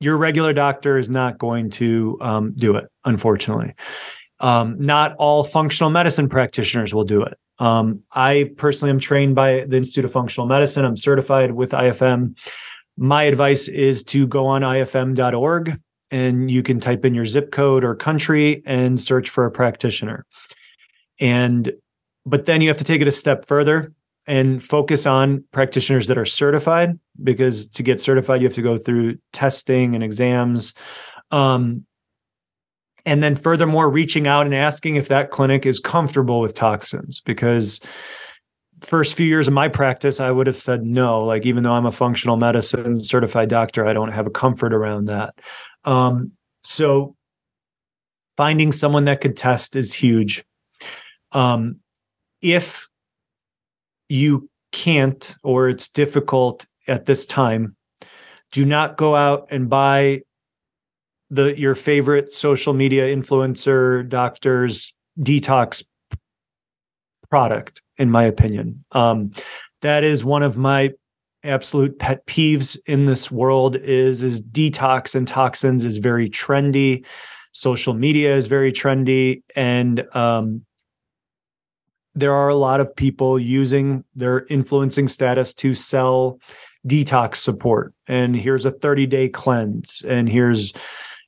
your 0.00 0.16
regular 0.16 0.52
doctor 0.52 0.98
is 0.98 1.10
not 1.10 1.38
going 1.38 1.70
to 1.70 2.18
um, 2.20 2.52
do 2.56 2.76
it, 2.76 2.86
unfortunately. 3.04 3.74
Um, 4.40 4.76
not 4.78 5.16
all 5.16 5.42
functional 5.42 5.90
medicine 5.90 6.28
practitioners 6.28 6.94
will 6.94 7.04
do 7.04 7.22
it. 7.22 7.36
Um, 7.58 8.04
I 8.12 8.50
personally 8.56 8.90
am 8.90 9.00
trained 9.00 9.34
by 9.34 9.64
the 9.66 9.76
Institute 9.76 10.04
of 10.04 10.12
Functional 10.12 10.46
Medicine. 10.46 10.84
I'm 10.84 10.96
certified 10.96 11.52
with 11.52 11.72
IFM. 11.72 12.36
My 12.96 13.24
advice 13.24 13.66
is 13.68 14.04
to 14.04 14.26
go 14.26 14.46
on 14.46 14.62
ifm.org 14.62 15.80
and 16.10 16.50
you 16.50 16.62
can 16.62 16.80
type 16.80 17.04
in 17.04 17.14
your 17.14 17.26
zip 17.26 17.50
code 17.50 17.84
or 17.84 17.94
country 17.94 18.62
and 18.64 19.00
search 19.00 19.28
for 19.28 19.44
a 19.44 19.50
practitioner. 19.50 20.24
And 21.20 21.72
but 22.24 22.46
then 22.46 22.60
you 22.60 22.68
have 22.68 22.76
to 22.76 22.84
take 22.84 23.00
it 23.00 23.08
a 23.08 23.12
step 23.12 23.46
further 23.46 23.92
and 24.28 24.62
focus 24.62 25.06
on 25.06 25.42
practitioners 25.52 26.06
that 26.06 26.18
are 26.18 26.26
certified 26.26 26.98
because 27.24 27.66
to 27.66 27.82
get 27.82 27.98
certified 27.98 28.42
you 28.42 28.46
have 28.46 28.54
to 28.54 28.62
go 28.62 28.76
through 28.76 29.16
testing 29.32 29.94
and 29.94 30.04
exams. 30.04 30.74
Um, 31.30 31.86
and 33.06 33.22
then 33.22 33.36
furthermore 33.36 33.88
reaching 33.88 34.26
out 34.26 34.44
and 34.44 34.54
asking 34.54 34.96
if 34.96 35.08
that 35.08 35.30
clinic 35.30 35.64
is 35.64 35.80
comfortable 35.80 36.40
with 36.40 36.52
toxins 36.52 37.20
because 37.20 37.80
first 38.82 39.14
few 39.14 39.26
years 39.26 39.48
of 39.48 39.54
my 39.54 39.66
practice 39.66 40.20
i 40.20 40.30
would 40.30 40.46
have 40.46 40.60
said 40.60 40.84
no. 40.84 41.24
Like 41.24 41.46
even 41.46 41.62
though 41.62 41.72
i'm 41.72 41.86
a 41.86 41.90
functional 41.90 42.36
medicine 42.36 43.00
certified 43.00 43.48
doctor 43.48 43.86
i 43.86 43.94
don't 43.94 44.12
have 44.12 44.26
a 44.26 44.30
comfort 44.30 44.74
around 44.74 45.06
that. 45.06 45.34
Um, 45.84 46.32
so 46.62 47.16
finding 48.36 48.72
someone 48.72 49.06
that 49.06 49.22
could 49.22 49.38
test 49.38 49.74
is 49.74 49.94
huge. 49.94 50.44
Um, 51.32 51.76
if 52.42 52.88
you 54.08 54.48
can't 54.72 55.36
or 55.42 55.68
it's 55.68 55.88
difficult 55.88 56.66
at 56.86 57.06
this 57.06 57.26
time. 57.26 57.76
Do 58.52 58.64
not 58.64 58.96
go 58.96 59.14
out 59.14 59.48
and 59.50 59.68
buy 59.68 60.22
the 61.30 61.58
your 61.58 61.74
favorite 61.74 62.32
social 62.32 62.72
media 62.72 63.14
influencer 63.14 64.08
doctor's 64.08 64.94
detox 65.20 65.84
product 67.28 67.82
in 67.98 68.10
my 68.10 68.24
opinion. 68.24 68.84
Um, 68.92 69.32
that 69.82 70.04
is 70.04 70.24
one 70.24 70.42
of 70.42 70.56
my 70.56 70.92
absolute 71.44 71.98
pet 71.98 72.26
peeves 72.26 72.78
in 72.86 73.04
this 73.04 73.30
world 73.30 73.76
is 73.76 74.22
is 74.22 74.42
detox 74.42 75.14
and 75.14 75.28
toxins 75.28 75.84
is 75.84 75.98
very 75.98 76.30
trendy. 76.30 77.04
Social 77.52 77.94
media 77.94 78.36
is 78.36 78.46
very 78.46 78.72
trendy 78.72 79.42
and 79.54 80.04
um, 80.14 80.64
there 82.14 82.34
are 82.34 82.48
a 82.48 82.54
lot 82.54 82.80
of 82.80 82.94
people 82.94 83.38
using 83.38 84.04
their 84.14 84.46
influencing 84.46 85.08
status 85.08 85.54
to 85.54 85.74
sell 85.74 86.40
detox 86.86 87.36
support. 87.36 87.94
And 88.06 88.34
here's 88.34 88.64
a 88.64 88.70
30 88.70 89.06
day 89.06 89.28
cleanse. 89.28 90.02
And 90.06 90.28
here's 90.28 90.72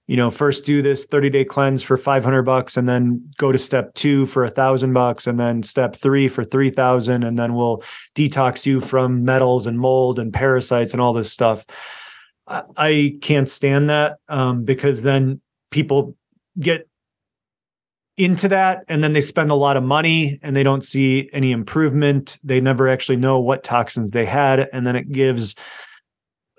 you 0.06 0.16
know 0.16 0.28
first 0.28 0.64
do 0.64 0.82
this 0.82 1.04
30 1.04 1.30
day 1.30 1.44
cleanse 1.44 1.84
for 1.84 1.96
500 1.96 2.42
bucks 2.42 2.76
and 2.76 2.88
then 2.88 3.30
go 3.38 3.52
to 3.52 3.58
step 3.58 3.94
2 3.94 4.26
for 4.26 4.42
a 4.42 4.48
1000 4.48 4.92
bucks 4.92 5.28
and 5.28 5.38
then 5.38 5.62
step 5.62 5.94
3 5.94 6.26
for 6.26 6.42
3000 6.42 7.22
and 7.22 7.38
then 7.38 7.54
we'll 7.54 7.84
detox 8.16 8.66
you 8.66 8.80
from 8.80 9.24
metals 9.24 9.68
and 9.68 9.78
mold 9.78 10.18
and 10.18 10.32
parasites 10.32 10.92
and 10.92 11.00
all 11.00 11.12
this 11.12 11.30
stuff. 11.30 11.64
I, 12.48 12.62
I 12.76 13.18
can't 13.22 13.48
stand 13.48 13.90
that 13.90 14.16
um, 14.28 14.64
because 14.64 15.02
then 15.02 15.40
people 15.70 16.16
get 16.58 16.89
into 18.20 18.48
that 18.48 18.84
and 18.88 19.02
then 19.02 19.12
they 19.12 19.20
spend 19.20 19.50
a 19.50 19.54
lot 19.54 19.76
of 19.76 19.82
money 19.82 20.38
and 20.42 20.54
they 20.54 20.62
don't 20.62 20.84
see 20.84 21.30
any 21.32 21.52
improvement 21.52 22.38
they 22.44 22.60
never 22.60 22.88
actually 22.88 23.16
know 23.16 23.40
what 23.40 23.64
toxins 23.64 24.10
they 24.10 24.26
had 24.26 24.68
and 24.72 24.86
then 24.86 24.94
it 24.94 25.10
gives 25.10 25.54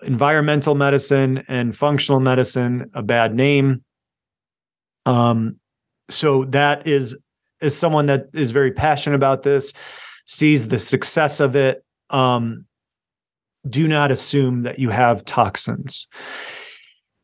environmental 0.01 0.76
medicine 0.76 1.43
and 1.47 1.76
functional 1.76 2.20
medicine 2.20 2.89
a 2.93 3.01
bad 3.01 3.36
name. 3.36 3.84
Um, 5.05 5.57
so 6.09 6.45
that 6.45 6.88
is 6.88 7.18
is 7.62 7.78
someone 7.78 8.07
that 8.07 8.28
is 8.34 8.51
very 8.51 8.72
passionate 8.72 9.16
about 9.16 9.43
this, 9.43 9.72
sees 10.26 10.68
the 10.68 10.80
success 10.80 11.39
of 11.39 11.55
it. 11.55 11.84
Um, 12.09 12.66
do 13.70 13.88
not 13.88 14.12
assume 14.12 14.64
that 14.64 14.80
you 14.80 14.89
have 14.89 15.24
toxins. 15.24 16.07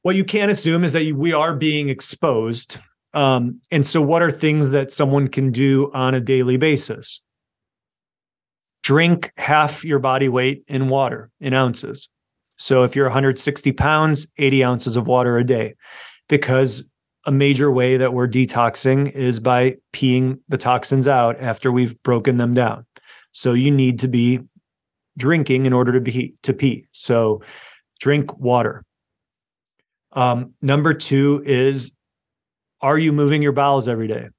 What 0.03 0.15
you 0.15 0.23
can 0.23 0.51
assume 0.51 0.83
is 0.83 0.93
that 0.93 1.11
we 1.15 1.33
are 1.33 1.55
being 1.55 1.89
exposed. 1.89 2.77
Um, 3.13 3.61
and 3.71 3.85
so, 3.85 4.01
what 4.01 4.21
are 4.21 4.31
things 4.31 4.71
that 4.71 4.91
someone 4.91 5.27
can 5.27 5.51
do 5.51 5.91
on 5.93 6.13
a 6.13 6.19
daily 6.19 6.57
basis? 6.57 7.21
Drink 8.83 9.31
half 9.37 9.83
your 9.83 9.99
body 9.99 10.29
weight 10.29 10.63
in 10.67 10.89
water 10.89 11.29
in 11.39 11.53
ounces. 11.53 12.09
So 12.57 12.83
if 12.83 12.95
you're 12.95 13.05
160 13.05 13.71
pounds, 13.73 14.27
80 14.37 14.63
ounces 14.63 14.97
of 14.97 15.07
water 15.07 15.37
a 15.37 15.43
day, 15.43 15.75
because 16.27 16.89
a 17.25 17.31
major 17.31 17.71
way 17.71 17.97
that 17.97 18.13
we're 18.13 18.27
detoxing 18.27 19.11
is 19.11 19.39
by 19.39 19.75
peeing 19.93 20.39
the 20.47 20.57
toxins 20.57 21.07
out 21.07 21.39
after 21.39 21.71
we've 21.71 22.01
broken 22.03 22.37
them 22.37 22.53
down. 22.53 22.85
So 23.31 23.53
you 23.53 23.69
need 23.69 23.99
to 23.99 24.07
be 24.07 24.39
drinking 25.17 25.65
in 25.65 25.73
order 25.73 25.91
to 25.93 26.01
be 26.01 26.35
to 26.43 26.53
pee. 26.53 26.87
So 26.93 27.41
drink 27.99 28.37
water. 28.37 28.83
Um, 30.13 30.53
number 30.61 30.93
two 30.93 31.43
is 31.45 31.91
are 32.82 32.97
you 32.97 33.11
moving 33.11 33.41
your 33.41 33.51
bowels 33.51 33.88
every 33.88 34.07
day? 34.07 34.30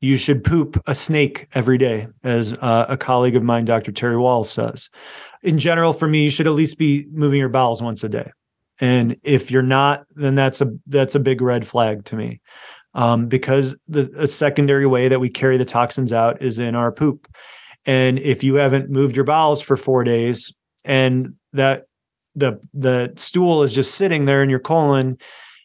You 0.00 0.16
should 0.18 0.44
poop 0.44 0.82
a 0.86 0.94
snake 0.94 1.48
every 1.54 1.78
day, 1.78 2.08
as 2.22 2.52
uh, 2.52 2.86
a 2.88 2.96
colleague 2.96 3.36
of 3.36 3.42
mine, 3.42 3.64
Dr. 3.64 3.90
Terry 3.90 4.18
Wall, 4.18 4.44
says 4.44 4.90
in 5.44 5.58
general, 5.58 5.92
for 5.92 6.08
me, 6.08 6.22
you 6.22 6.30
should 6.30 6.46
at 6.46 6.54
least 6.54 6.78
be 6.78 7.06
moving 7.12 7.38
your 7.38 7.50
bowels 7.50 7.82
once 7.82 8.02
a 8.02 8.08
day. 8.08 8.32
And 8.80 9.16
if 9.22 9.50
you're 9.50 9.62
not, 9.62 10.06
then 10.16 10.34
that's 10.34 10.60
a 10.60 10.72
that's 10.86 11.14
a 11.14 11.20
big 11.20 11.40
red 11.40 11.66
flag 11.66 12.04
to 12.06 12.16
me, 12.16 12.40
um, 12.94 13.28
because 13.28 13.76
the 13.86 14.12
a 14.18 14.26
secondary 14.26 14.86
way 14.86 15.08
that 15.08 15.20
we 15.20 15.28
carry 15.28 15.58
the 15.58 15.64
toxins 15.64 16.12
out 16.12 16.42
is 16.42 16.58
in 16.58 16.74
our 16.74 16.90
poop. 16.90 17.28
And 17.86 18.18
if 18.18 18.42
you 18.42 18.56
haven't 18.56 18.90
moved 18.90 19.14
your 19.14 19.26
bowels 19.26 19.60
for 19.60 19.76
four 19.76 20.02
days, 20.02 20.52
and 20.84 21.34
that 21.52 21.84
the 22.34 22.60
the 22.72 23.12
stool 23.16 23.62
is 23.62 23.72
just 23.72 23.94
sitting 23.94 24.24
there 24.24 24.42
in 24.42 24.50
your 24.50 24.58
colon, 24.58 25.18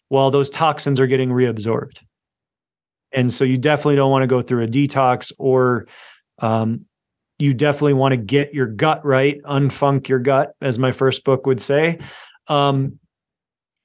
while 0.09 0.31
those 0.31 0.49
toxins 0.49 0.99
are 0.99 1.07
getting 1.07 1.29
reabsorbed. 1.29 1.99
And 3.11 3.33
so 3.33 3.43
you 3.43 3.57
definitely 3.57 3.95
don't 3.95 4.11
want 4.11 4.23
to 4.23 4.27
go 4.27 4.41
through 4.41 4.63
a 4.63 4.67
detox 4.67 5.31
or 5.37 5.87
um, 6.39 6.85
you 7.39 7.53
definitely 7.53 7.93
want 7.93 8.11
to 8.11 8.17
get 8.17 8.53
your 8.53 8.67
gut 8.67 9.03
right, 9.05 9.41
unfunc 9.43 10.07
your 10.07 10.19
gut, 10.19 10.51
as 10.61 10.77
my 10.77 10.91
first 10.91 11.23
book 11.23 11.45
would 11.45 11.61
say, 11.61 11.99
um, 12.47 12.99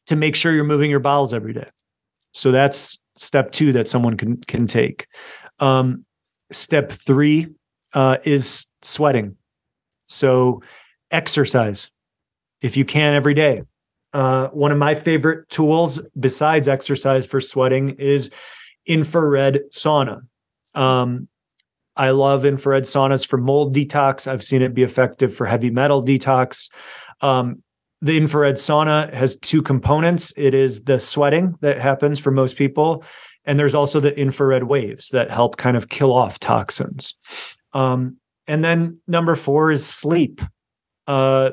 to 0.07 0.17
make 0.17 0.37
sure 0.37 0.53
you're 0.53 0.65
moving 0.65 0.91
your 0.91 1.01
bowels 1.01 1.33
every 1.33 1.53
day. 1.53 1.69
So 2.33 2.53
that's 2.53 2.99
step 3.17 3.53
two 3.53 3.73
that 3.73 3.89
someone 3.89 4.17
can 4.17 4.39
can 4.39 4.67
take. 4.67 5.07
Um, 5.61 6.05
step 6.51 6.91
three 6.91 7.49
uh, 7.93 8.19
is 8.25 8.67
sweating. 8.83 9.37
So 10.07 10.63
exercise, 11.11 11.91
if 12.61 12.77
you 12.77 12.85
can 12.85 13.15
every 13.15 13.35
day. 13.35 13.63
Uh, 14.15 14.49
one 14.49 14.71
of 14.71 14.79
my 14.79 14.95
favorite 14.95 15.49
tools 15.49 15.99
besides 16.19 16.69
exercise 16.69 17.27
for 17.27 17.41
sweating 17.41 17.91
is 17.99 18.31
infrared 18.87 19.61
sauna. 19.73 20.23
Um, 20.75 21.29
I 21.97 22.11
love 22.11 22.45
infrared 22.45 22.85
saunas 22.85 23.27
for 23.27 23.37
mold 23.37 23.75
detox. 23.75 24.27
I've 24.27 24.43
seen 24.43 24.63
it 24.63 24.73
be 24.73 24.85
effective 24.85 25.35
for 25.35 25.47
heavy 25.47 25.71
metal 25.71 26.03
detox. 26.03 26.71
Um, 27.21 27.63
the 28.01 28.17
infrared 28.17 28.57
sauna 28.57 29.13
has 29.13 29.37
two 29.37 29.63
components 29.63 30.33
it 30.37 30.55
is 30.55 30.85
the 30.85 31.01
sweating 31.01 31.57
that 31.61 31.81
happens 31.81 32.19
for 32.19 32.31
most 32.31 32.57
people, 32.57 33.05
and 33.45 33.59
there's 33.59 33.75
also 33.75 33.99
the 33.99 34.17
infrared 34.19 34.65
waves 34.65 35.09
that 35.11 35.31
help 35.31 35.57
kind 35.57 35.77
of 35.77 35.89
kill 35.89 36.13
off 36.13 36.39
toxins. 36.39 37.15
Um, 37.73 38.19
and 38.47 38.63
then 38.63 38.99
number 39.09 39.35
four 39.35 39.71
is 39.71 39.87
sleep. 39.87 40.41
Uh, 41.07 41.51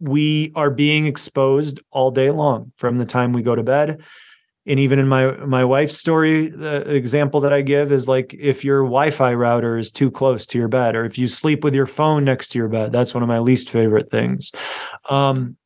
we 0.00 0.52
are 0.54 0.70
being 0.70 1.06
exposed 1.06 1.80
all 1.90 2.10
day 2.10 2.30
long 2.30 2.72
from 2.76 2.98
the 2.98 3.06
time 3.06 3.32
we 3.32 3.42
go 3.42 3.54
to 3.54 3.62
bed 3.62 4.02
and 4.66 4.80
even 4.80 4.98
in 4.98 5.08
my 5.08 5.32
my 5.46 5.64
wife's 5.64 5.96
story 5.96 6.48
the 6.48 6.90
example 6.90 7.40
that 7.40 7.52
i 7.52 7.62
give 7.62 7.90
is 7.90 8.06
like 8.06 8.34
if 8.38 8.64
your 8.64 8.82
wi-fi 8.82 9.32
router 9.32 9.78
is 9.78 9.90
too 9.90 10.10
close 10.10 10.44
to 10.44 10.58
your 10.58 10.68
bed 10.68 10.94
or 10.94 11.04
if 11.04 11.16
you 11.16 11.26
sleep 11.26 11.64
with 11.64 11.74
your 11.74 11.86
phone 11.86 12.24
next 12.24 12.48
to 12.48 12.58
your 12.58 12.68
bed 12.68 12.92
that's 12.92 13.14
one 13.14 13.22
of 13.22 13.28
my 13.28 13.38
least 13.38 13.70
favorite 13.70 14.10
things 14.10 14.52
um, 15.08 15.56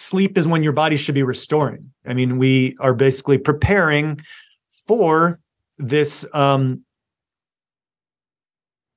sleep 0.00 0.38
is 0.38 0.48
when 0.48 0.62
your 0.62 0.72
body 0.72 0.96
should 0.96 1.14
be 1.14 1.22
restoring. 1.22 1.92
I 2.06 2.14
mean, 2.14 2.38
we 2.38 2.76
are 2.80 2.94
basically 2.94 3.38
preparing 3.38 4.20
for 4.86 5.38
this 5.78 6.24
um, 6.32 6.84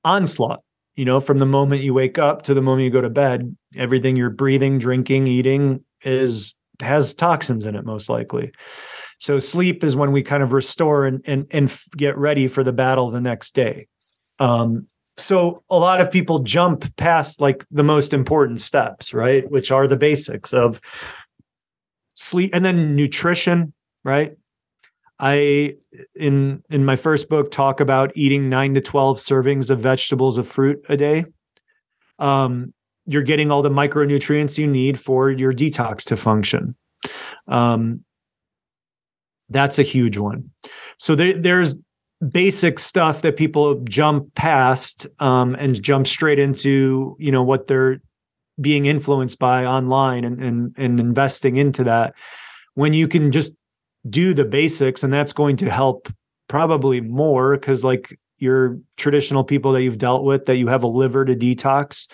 onslaught. 0.03 0.62
You 0.95 1.05
know, 1.05 1.19
from 1.19 1.39
the 1.39 1.45
moment 1.45 1.81
you 1.81 1.93
wake 1.93 2.19
up 2.19 2.43
to 2.43 2.53
the 2.53 2.61
moment 2.61 2.85
you 2.85 2.91
go 2.91 3.01
to 3.01 3.09
bed, 3.09 3.55
everything 3.75 4.15
you're 4.15 4.29
breathing, 4.29 4.77
drinking, 4.77 5.27
eating 5.27 5.83
is 6.03 6.55
has 6.79 7.13
toxins 7.13 7.65
in 7.65 7.75
it, 7.75 7.85
most 7.85 8.09
likely. 8.09 8.51
So 9.19 9.39
sleep 9.39 9.83
is 9.83 9.95
when 9.95 10.11
we 10.11 10.21
kind 10.21 10.43
of 10.43 10.53
restore 10.53 11.05
and 11.05 11.21
and 11.25 11.47
and 11.51 11.75
get 11.95 12.17
ready 12.17 12.47
for 12.47 12.63
the 12.63 12.73
battle 12.73 13.09
the 13.09 13.21
next 13.21 13.55
day. 13.55 13.87
Um, 14.39 14.87
so 15.17 15.63
a 15.69 15.77
lot 15.77 16.01
of 16.01 16.11
people 16.11 16.39
jump 16.39 16.95
past 16.97 17.39
like 17.39 17.65
the 17.71 17.83
most 17.83 18.13
important 18.13 18.61
steps, 18.61 19.13
right? 19.13 19.49
Which 19.49 19.71
are 19.71 19.87
the 19.87 19.95
basics 19.95 20.53
of 20.53 20.81
sleep 22.15 22.51
and 22.53 22.65
then 22.65 22.95
nutrition, 22.95 23.73
right? 24.03 24.35
I 25.23 25.75
in 26.15 26.61
in 26.69 26.83
my 26.83 26.97
first 26.97 27.29
book 27.29 27.49
talk 27.49 27.79
about 27.79 28.11
eating 28.13 28.49
9 28.49 28.73
to 28.73 28.81
12 28.81 29.19
servings 29.19 29.69
of 29.69 29.79
vegetables 29.79 30.37
of 30.37 30.45
fruit 30.45 30.83
a 30.89 30.97
day. 30.97 31.23
Um, 32.19 32.73
you're 33.05 33.23
getting 33.23 33.49
all 33.49 33.61
the 33.61 33.69
micronutrients 33.69 34.57
you 34.57 34.67
need 34.67 34.99
for 34.99 35.31
your 35.31 35.53
detox 35.53 36.03
to 36.05 36.17
function. 36.17 36.75
Um, 37.47 38.03
that's 39.49 39.79
a 39.79 39.83
huge 39.83 40.17
one. 40.17 40.49
So 40.97 41.15
there, 41.15 41.37
there's 41.37 41.75
basic 42.29 42.77
stuff 42.77 43.21
that 43.21 43.37
people 43.37 43.75
jump 43.85 44.35
past 44.35 45.07
um, 45.19 45.55
and 45.55 45.81
jump 45.81 46.05
straight 46.05 46.39
into, 46.39 47.15
you 47.17 47.31
know, 47.31 47.43
what 47.43 47.67
they're 47.67 48.01
being 48.59 48.87
influenced 48.87 49.39
by 49.39 49.65
online 49.65 50.25
and, 50.25 50.43
and 50.43 50.75
and 50.77 50.99
investing 50.99 51.55
into 51.55 51.85
that. 51.85 52.13
When 52.73 52.91
you 52.91 53.07
can 53.07 53.31
just 53.31 53.53
do 54.09 54.33
the 54.33 54.45
basics, 54.45 55.03
and 55.03 55.13
that's 55.13 55.33
going 55.33 55.57
to 55.57 55.69
help 55.69 56.11
probably 56.47 57.01
more 57.01 57.57
because 57.57 57.83
like 57.83 58.19
your 58.37 58.77
traditional 58.97 59.43
people 59.43 59.71
that 59.71 59.83
you've 59.83 59.97
dealt 59.97 60.23
with 60.23 60.45
that 60.45 60.57
you 60.57 60.67
have 60.67 60.83
a 60.83 60.87
liver 60.87 61.23
to 61.23 61.35
detox 61.35 62.07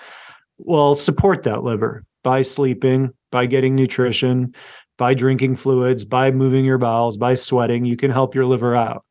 well 0.59 0.93
support 0.93 1.43
that 1.43 1.63
liver 1.63 2.05
by 2.23 2.41
sleeping 2.41 3.11
by 3.31 3.45
getting 3.45 3.75
nutrition 3.75 4.53
by 4.97 5.13
drinking 5.13 5.55
fluids 5.55 6.05
by 6.05 6.29
moving 6.29 6.65
your 6.65 6.77
bowels 6.77 7.17
by 7.17 7.33
sweating. 7.33 7.85
You 7.85 7.97
can 7.97 8.11
help 8.11 8.35
your 8.35 8.45
liver 8.45 8.75
out 8.75 9.03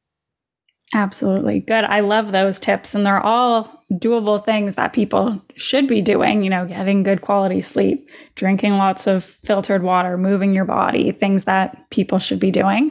Absolutely. 0.95 1.61
Good. 1.61 1.85
I 1.85 2.01
love 2.01 2.33
those 2.33 2.59
tips. 2.59 2.95
And 2.95 3.05
they're 3.05 3.21
all 3.21 3.85
doable 3.93 4.43
things 4.43 4.75
that 4.77 4.93
people 4.93 5.41
should 5.57 5.87
be 5.87 6.01
doing, 6.01 6.43
you 6.43 6.51
know, 6.51 6.67
getting 6.67 7.03
good 7.03 7.21
quality 7.21 7.61
sleep, 7.61 8.09
drinking 8.37 8.75
lots 8.77 9.07
of 9.07 9.25
filtered 9.45 9.83
water, 9.83 10.17
moving 10.17 10.55
your 10.55 10.65
body, 10.65 11.13
things 11.13 11.45
that 11.45 11.91
people 11.91 12.19
should 12.19 12.41
be 12.41 12.51
doing. 12.51 12.91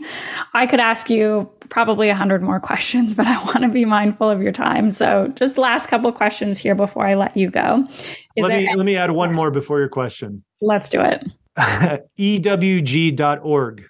I 0.53 0.67
could 0.67 0.79
ask 0.79 1.09
you 1.09 1.49
probably 1.69 2.09
a 2.09 2.15
hundred 2.15 2.43
more 2.43 2.59
questions, 2.71 3.15
but 3.15 3.25
I 3.25 3.43
want 3.45 3.61
to 3.61 3.69
be 3.69 3.85
mindful 3.85 4.29
of 4.29 4.41
your 4.41 4.51
time. 4.51 4.91
So 4.91 5.33
just 5.35 5.57
last 5.57 5.87
couple 5.87 6.11
questions 6.11 6.59
here 6.59 6.75
before 6.75 7.05
I 7.05 7.15
let 7.15 7.35
you 7.35 7.49
go. 7.49 7.87
Is 8.35 8.43
let 8.43 8.57
me 8.57 8.75
let 8.75 8.85
me 8.85 8.95
add 8.95 9.11
one 9.11 9.33
more 9.33 9.49
before 9.49 9.79
your 9.79 9.89
question. 9.89 10.43
Let's 10.61 10.89
do 10.89 11.01
it. 11.01 11.25
EWG.org, 12.19 13.83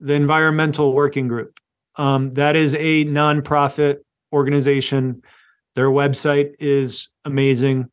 the 0.00 0.12
environmental 0.12 0.92
working 0.92 1.28
group. 1.28 1.58
Um, 1.96 2.32
that 2.32 2.56
is 2.56 2.74
a 2.74 3.04
nonprofit 3.04 3.98
organization. 4.32 5.22
Their 5.74 5.88
website 5.88 6.54
is 6.58 7.08
amazing. 7.24 7.90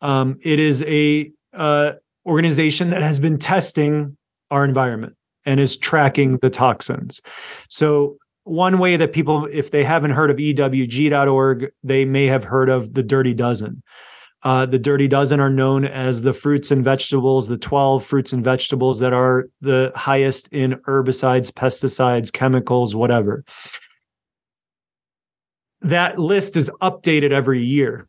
Um, 0.00 0.38
it 0.42 0.58
is 0.58 0.82
a 0.82 1.30
uh, 1.52 1.92
organization 2.24 2.90
that 2.90 3.02
has 3.02 3.20
been 3.20 3.38
testing 3.38 4.16
our 4.50 4.64
environment 4.64 5.16
and 5.44 5.60
is 5.60 5.76
tracking 5.76 6.38
the 6.38 6.50
toxins. 6.50 7.20
So 7.68 8.18
one 8.44 8.78
way 8.78 8.96
that 8.96 9.12
people, 9.12 9.48
if 9.50 9.70
they 9.70 9.84
haven't 9.84 10.12
heard 10.12 10.30
of 10.30 10.36
EWG.org, 10.36 11.70
they 11.82 12.04
may 12.04 12.26
have 12.26 12.44
heard 12.44 12.68
of 12.68 12.94
the 12.94 13.02
Dirty 13.02 13.34
Dozen. 13.34 13.82
Uh, 14.46 14.64
the 14.64 14.78
Dirty 14.78 15.08
Dozen 15.08 15.40
are 15.40 15.50
known 15.50 15.84
as 15.84 16.22
the 16.22 16.32
fruits 16.32 16.70
and 16.70 16.84
vegetables, 16.84 17.48
the 17.48 17.58
12 17.58 18.06
fruits 18.06 18.32
and 18.32 18.44
vegetables 18.44 19.00
that 19.00 19.12
are 19.12 19.46
the 19.60 19.90
highest 19.96 20.46
in 20.52 20.74
herbicides, 20.86 21.50
pesticides, 21.50 22.32
chemicals, 22.32 22.94
whatever. 22.94 23.42
That 25.80 26.20
list 26.20 26.56
is 26.56 26.70
updated 26.80 27.32
every 27.32 27.64
year. 27.64 28.06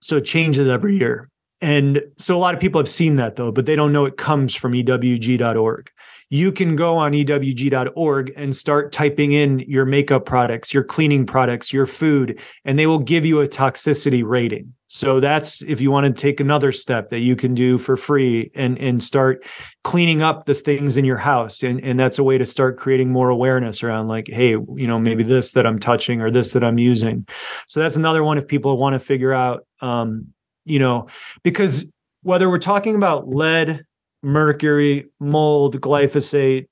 So 0.00 0.18
it 0.18 0.26
changes 0.26 0.68
every 0.68 0.96
year. 0.96 1.28
And 1.60 2.02
so 2.18 2.36
a 2.36 2.38
lot 2.38 2.54
of 2.54 2.60
people 2.60 2.80
have 2.80 2.88
seen 2.88 3.16
that 3.16 3.36
though, 3.36 3.50
but 3.50 3.66
they 3.66 3.76
don't 3.76 3.92
know 3.92 4.04
it 4.04 4.16
comes 4.16 4.54
from 4.54 4.72
EWG.org 4.72 5.90
you 6.28 6.50
can 6.50 6.74
go 6.74 6.96
on 6.96 7.12
ewg.org 7.12 8.32
and 8.36 8.54
start 8.54 8.92
typing 8.92 9.32
in 9.32 9.60
your 9.60 9.84
makeup 9.84 10.26
products, 10.26 10.74
your 10.74 10.82
cleaning 10.82 11.24
products, 11.24 11.72
your 11.72 11.86
food, 11.86 12.40
and 12.64 12.78
they 12.78 12.86
will 12.86 12.98
give 12.98 13.24
you 13.24 13.40
a 13.40 13.48
toxicity 13.48 14.24
rating. 14.24 14.72
So 14.88 15.18
that's 15.20 15.62
if 15.62 15.80
you 15.80 15.90
want 15.90 16.06
to 16.06 16.20
take 16.20 16.38
another 16.38 16.72
step 16.72 17.08
that 17.08 17.18
you 17.18 17.36
can 17.36 17.54
do 17.54 17.76
for 17.76 17.96
free 17.96 18.52
and 18.54 18.78
and 18.78 19.02
start 19.02 19.44
cleaning 19.82 20.22
up 20.22 20.46
the 20.46 20.54
things 20.54 20.96
in 20.96 21.04
your 21.04 21.16
house. 21.16 21.62
And 21.64 21.80
and 21.84 21.98
that's 21.98 22.18
a 22.18 22.24
way 22.24 22.38
to 22.38 22.46
start 22.46 22.76
creating 22.76 23.10
more 23.10 23.28
awareness 23.28 23.82
around 23.82 24.06
like, 24.08 24.28
hey, 24.28 24.50
you 24.50 24.86
know, 24.86 24.98
maybe 24.98 25.24
this 25.24 25.52
that 25.52 25.66
I'm 25.66 25.80
touching 25.80 26.22
or 26.22 26.30
this 26.30 26.52
that 26.52 26.62
I'm 26.62 26.78
using. 26.78 27.26
So 27.66 27.80
that's 27.80 27.96
another 27.96 28.22
one 28.22 28.38
if 28.38 28.46
people 28.46 28.76
want 28.78 28.94
to 28.94 29.00
figure 29.00 29.32
out 29.32 29.66
um, 29.80 30.28
you 30.66 30.78
know, 30.78 31.06
because 31.42 31.90
whether 32.22 32.50
we're 32.50 32.58
talking 32.58 32.94
about 32.94 33.28
lead 33.28 33.86
mercury, 34.26 35.06
mold, 35.20 35.80
glyphosate, 35.80 36.66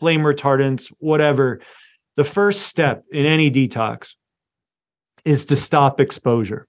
flame 0.00 0.22
retardants, 0.22 0.92
whatever. 0.98 1.60
The 2.16 2.24
first 2.24 2.62
step 2.62 3.04
in 3.12 3.24
any 3.24 3.50
detox 3.50 4.14
is 5.24 5.44
to 5.46 5.56
stop 5.56 6.00
exposure. 6.00 6.66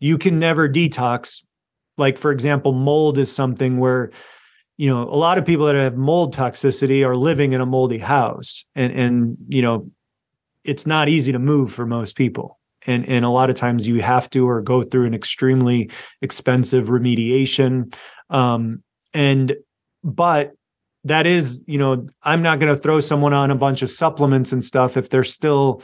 You 0.00 0.16
can 0.16 0.38
never 0.38 0.68
detox. 0.68 1.42
Like, 1.98 2.18
for 2.18 2.32
example, 2.32 2.72
mold 2.72 3.18
is 3.18 3.30
something 3.30 3.78
where, 3.78 4.10
you 4.76 4.88
know, 4.88 5.02
a 5.02 5.16
lot 5.16 5.38
of 5.38 5.44
people 5.44 5.66
that 5.66 5.76
have 5.76 5.96
mold 5.96 6.34
toxicity 6.34 7.06
are 7.06 7.16
living 7.16 7.52
in 7.52 7.60
a 7.60 7.66
moldy 7.66 7.98
house. 7.98 8.64
And, 8.74 8.92
and, 8.92 9.36
you 9.48 9.62
know, 9.62 9.90
it's 10.64 10.86
not 10.86 11.08
easy 11.08 11.32
to 11.32 11.38
move 11.38 11.72
for 11.72 11.84
most 11.84 12.16
people 12.16 12.58
and 12.86 13.08
and 13.08 13.24
a 13.24 13.30
lot 13.30 13.50
of 13.50 13.56
times 13.56 13.86
you 13.86 14.02
have 14.02 14.28
to 14.30 14.48
or 14.48 14.60
go 14.60 14.82
through 14.82 15.06
an 15.06 15.14
extremely 15.14 15.90
expensive 16.22 16.86
remediation. 16.88 17.94
Um, 18.30 18.82
and 19.12 19.54
but 20.02 20.52
that 21.04 21.26
is 21.26 21.62
you 21.66 21.78
know 21.78 22.06
i'm 22.22 22.42
not 22.42 22.58
going 22.58 22.74
to 22.74 22.80
throw 22.80 22.98
someone 23.00 23.32
on 23.32 23.50
a 23.50 23.54
bunch 23.54 23.82
of 23.82 23.90
supplements 23.90 24.52
and 24.52 24.64
stuff 24.64 24.96
if 24.96 25.10
they're 25.10 25.24
still 25.24 25.82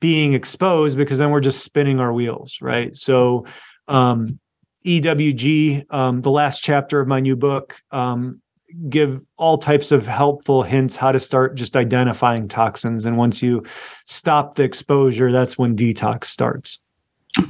being 0.00 0.34
exposed 0.34 0.98
because 0.98 1.18
then 1.18 1.30
we're 1.30 1.40
just 1.40 1.64
spinning 1.64 2.00
our 2.00 2.12
wheels 2.12 2.58
right? 2.60 2.96
So 2.96 3.46
um, 3.86 4.40
ewg 4.84 5.84
um, 5.94 6.22
the 6.22 6.30
last 6.30 6.62
chapter 6.62 7.00
of 7.00 7.06
my 7.06 7.20
new 7.20 7.36
book 7.36 7.76
um, 7.92 8.41
give 8.88 9.20
all 9.36 9.58
types 9.58 9.92
of 9.92 10.06
helpful 10.06 10.62
hints 10.62 10.96
how 10.96 11.12
to 11.12 11.18
start 11.18 11.54
just 11.54 11.76
identifying 11.76 12.48
toxins. 12.48 13.06
And 13.06 13.16
once 13.16 13.42
you 13.42 13.64
stop 14.06 14.54
the 14.54 14.62
exposure, 14.62 15.32
that's 15.32 15.58
when 15.58 15.76
detox 15.76 16.24
starts. 16.24 16.78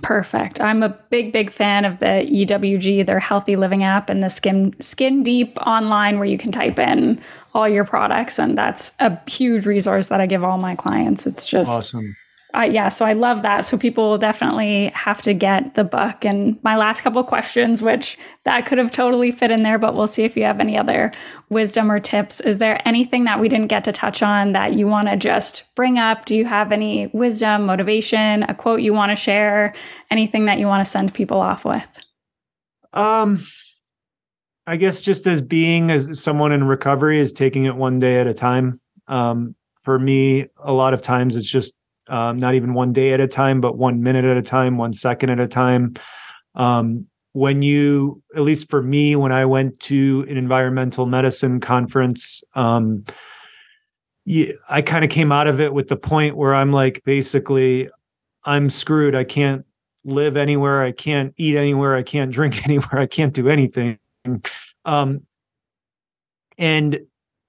Perfect. 0.01 0.61
I'm 0.61 0.85
a 0.85 0.91
big, 1.11 1.33
big 1.33 1.51
fan 1.51 1.85
of 1.85 1.99
the 1.99 2.07
EWG, 2.31 3.05
their 3.05 3.19
healthy 3.19 3.57
living 3.57 3.83
app, 3.83 4.09
and 4.09 4.23
the 4.23 4.29
Skin 4.29 4.75
Skin 4.79 5.25
Deep 5.25 5.59
online, 5.67 6.19
where 6.19 6.29
you 6.29 6.39
can 6.39 6.53
type 6.53 6.79
in 6.79 7.21
all 7.53 7.69
your 7.69 7.85
products, 7.85 8.39
and 8.39 8.57
that's 8.57 8.93
a 9.01 9.19
huge 9.29 9.67
resource 9.67 10.07
that 10.07 10.21
I 10.21 10.27
give 10.27 10.45
all 10.45 10.57
my 10.57 10.77
clients. 10.77 11.27
It's 11.27 11.47
just 11.47 11.69
awesome. 11.69 12.15
Uh, 12.55 12.69
yeah, 12.71 12.91
so 12.91 13.07
I 13.07 13.15
love 13.15 13.43
that. 13.43 13.65
So 13.65 13.79
people 13.79 14.11
will 14.11 14.19
definitely 14.19 14.89
have 14.89 15.23
to 15.23 15.33
get 15.33 15.75
the 15.75 15.85
book. 15.85 16.25
And 16.25 16.63
my 16.63 16.77
last 16.77 17.01
couple 17.01 17.25
questions, 17.25 17.81
which 17.81 18.19
that 18.45 18.67
could 18.67 18.77
have 18.77 18.91
totally 18.91 19.33
fit 19.33 19.51
in 19.51 19.63
there, 19.63 19.79
but 19.79 19.95
we'll 19.95 20.07
see 20.07 20.25
if 20.25 20.37
you 20.37 20.43
have 20.45 20.61
any 20.61 20.77
other 20.77 21.13
wisdom 21.49 21.91
or 21.91 21.99
tips. 21.99 22.41
Is 22.41 22.59
there 22.59 22.87
anything 22.87 23.25
that 23.25 23.41
we 23.41 23.49
didn't 23.49 23.69
get 23.69 23.85
to 23.85 23.93
touch 23.93 24.23
on 24.23 24.53
that 24.53 24.75
you 24.75 24.87
want 24.87 25.09
to 25.09 25.17
just 25.17 25.75
bring 25.75 25.99
up? 25.99 26.27
Do 26.27 26.37
you 26.37 26.45
have 26.45 26.73
any 26.73 27.07
wisdom, 27.15 27.65
motivation, 27.65 28.43
a 28.43 28.55
quote 28.55 28.83
you 28.83 28.93
want 28.93 29.11
to 29.11 29.17
share, 29.17 29.75
anything 30.11 30.45
that 30.45 30.59
you 30.59 30.67
want 30.67 30.85
to 30.85 30.91
send 30.91 31.15
people 31.15 31.41
off 31.41 31.65
with? 31.65 31.87
Um, 32.93 33.47
I 34.67 34.77
guess 34.77 35.01
just 35.01 35.27
as 35.27 35.41
being 35.41 35.91
as 35.91 36.23
someone 36.23 36.53
in 36.53 36.65
recovery 36.65 37.19
is 37.19 37.33
taking 37.33 37.65
it 37.65 37.77
one 37.77 37.99
day 37.99 38.21
at 38.21 38.27
a 38.27 38.35
time. 38.35 38.79
Um, 39.09 39.55
for 39.81 39.99
me, 39.99 40.49
a 40.63 40.73
lot 40.73 40.93
of 40.93 41.01
times 41.01 41.37
it's 41.37 41.51
just 41.51 41.75
um, 42.13 42.37
not 42.37 42.55
even 42.55 42.75
one 42.75 42.93
day 42.93 43.15
at 43.15 43.21
a 43.21 43.27
time, 43.27 43.63
but 43.63 43.79
one 43.79 44.03
minute 44.03 44.27
at 44.27 44.37
a 44.37 44.43
time, 44.43 44.77
one 44.77 44.93
second 44.93 45.31
at 45.31 45.41
a 45.41 45.49
time. 45.49 45.95
Um, 46.55 47.07
when 47.33 47.63
you, 47.63 48.23
at 48.37 48.43
least 48.43 48.69
for 48.69 48.83
me, 48.83 49.17
when 49.17 49.33
I 49.33 49.47
went 49.47 49.81
to 49.81 50.27
an 50.29 50.37
environmental 50.37 51.07
medicine 51.07 51.59
conference, 51.59 52.45
um, 52.55 53.07
yeah, 54.27 54.53
I 54.69 54.83
kind 54.83 55.07
of 55.07 55.11
came 55.11 55.33
out 55.33 55.47
of 55.47 55.59
it 55.59 55.73
with 55.73 55.89
the 55.89 55.97
point 55.97 56.37
where 56.37 56.55
I'm 56.55 56.71
like, 56.71 57.03
basically, 57.05 57.89
I'm 58.45 58.69
screwed. 58.69 59.15
I 59.15 59.25
can't 59.25 59.65
live 60.05 60.37
anywhere. 60.37 60.83
I 60.83 60.93
can't 60.93 61.33
eat 61.39 61.57
anywhere. 61.57 61.97
I 61.97 62.03
can't 62.03 62.31
drink 62.31 62.63
anywhere. 62.69 62.99
I 62.99 63.07
can't 63.07 63.33
do 63.33 63.49
anything. 63.49 63.99
Um, 64.85 65.23
and 66.59 67.01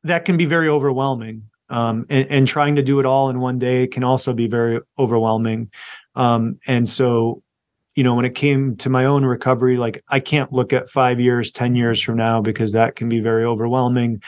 that 0.04 0.24
can 0.24 0.38
be 0.38 0.46
very 0.46 0.70
overwhelming. 0.70 1.50
Um, 1.74 2.06
and, 2.10 2.28
and, 2.30 2.48
trying 2.48 2.76
to 2.76 2.84
do 2.84 3.00
it 3.00 3.06
all 3.06 3.32
in 3.32 3.40
one 3.40 3.58
day 3.58 3.88
can 3.88 4.04
also 4.04 4.32
be 4.32 4.46
very 4.46 4.80
overwhelming. 5.00 5.72
Um, 6.14 6.60
and 6.68 6.88
so, 6.88 7.42
you 7.96 8.04
know, 8.04 8.14
when 8.14 8.26
it 8.26 8.36
came 8.36 8.76
to 8.78 8.90
my 8.90 9.06
own 9.06 9.26
recovery, 9.26 9.78
like 9.78 10.04
I 10.08 10.20
can't 10.20 10.54
look 10.54 10.72
at 10.72 10.88
five 10.88 11.20
years, 11.20 11.52
10 11.52 11.76
years 11.76 12.00
from 12.00 12.18
now, 12.18 12.42
because 12.42 12.74
that 12.74 12.96
can 12.96 13.10
be 13.10 13.22
very 13.22 13.44
overwhelming. 13.44 14.22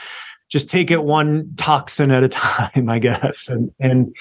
Just 0.49 0.71
take 0.71 0.89
it 0.89 1.03
one 1.03 1.53
toxin 1.55 2.09
at 2.09 2.23
a 2.23 2.29
time, 2.29 2.89
I 2.89 2.97
guess. 2.97 3.47
And, 3.47 3.71
and, 3.79 4.15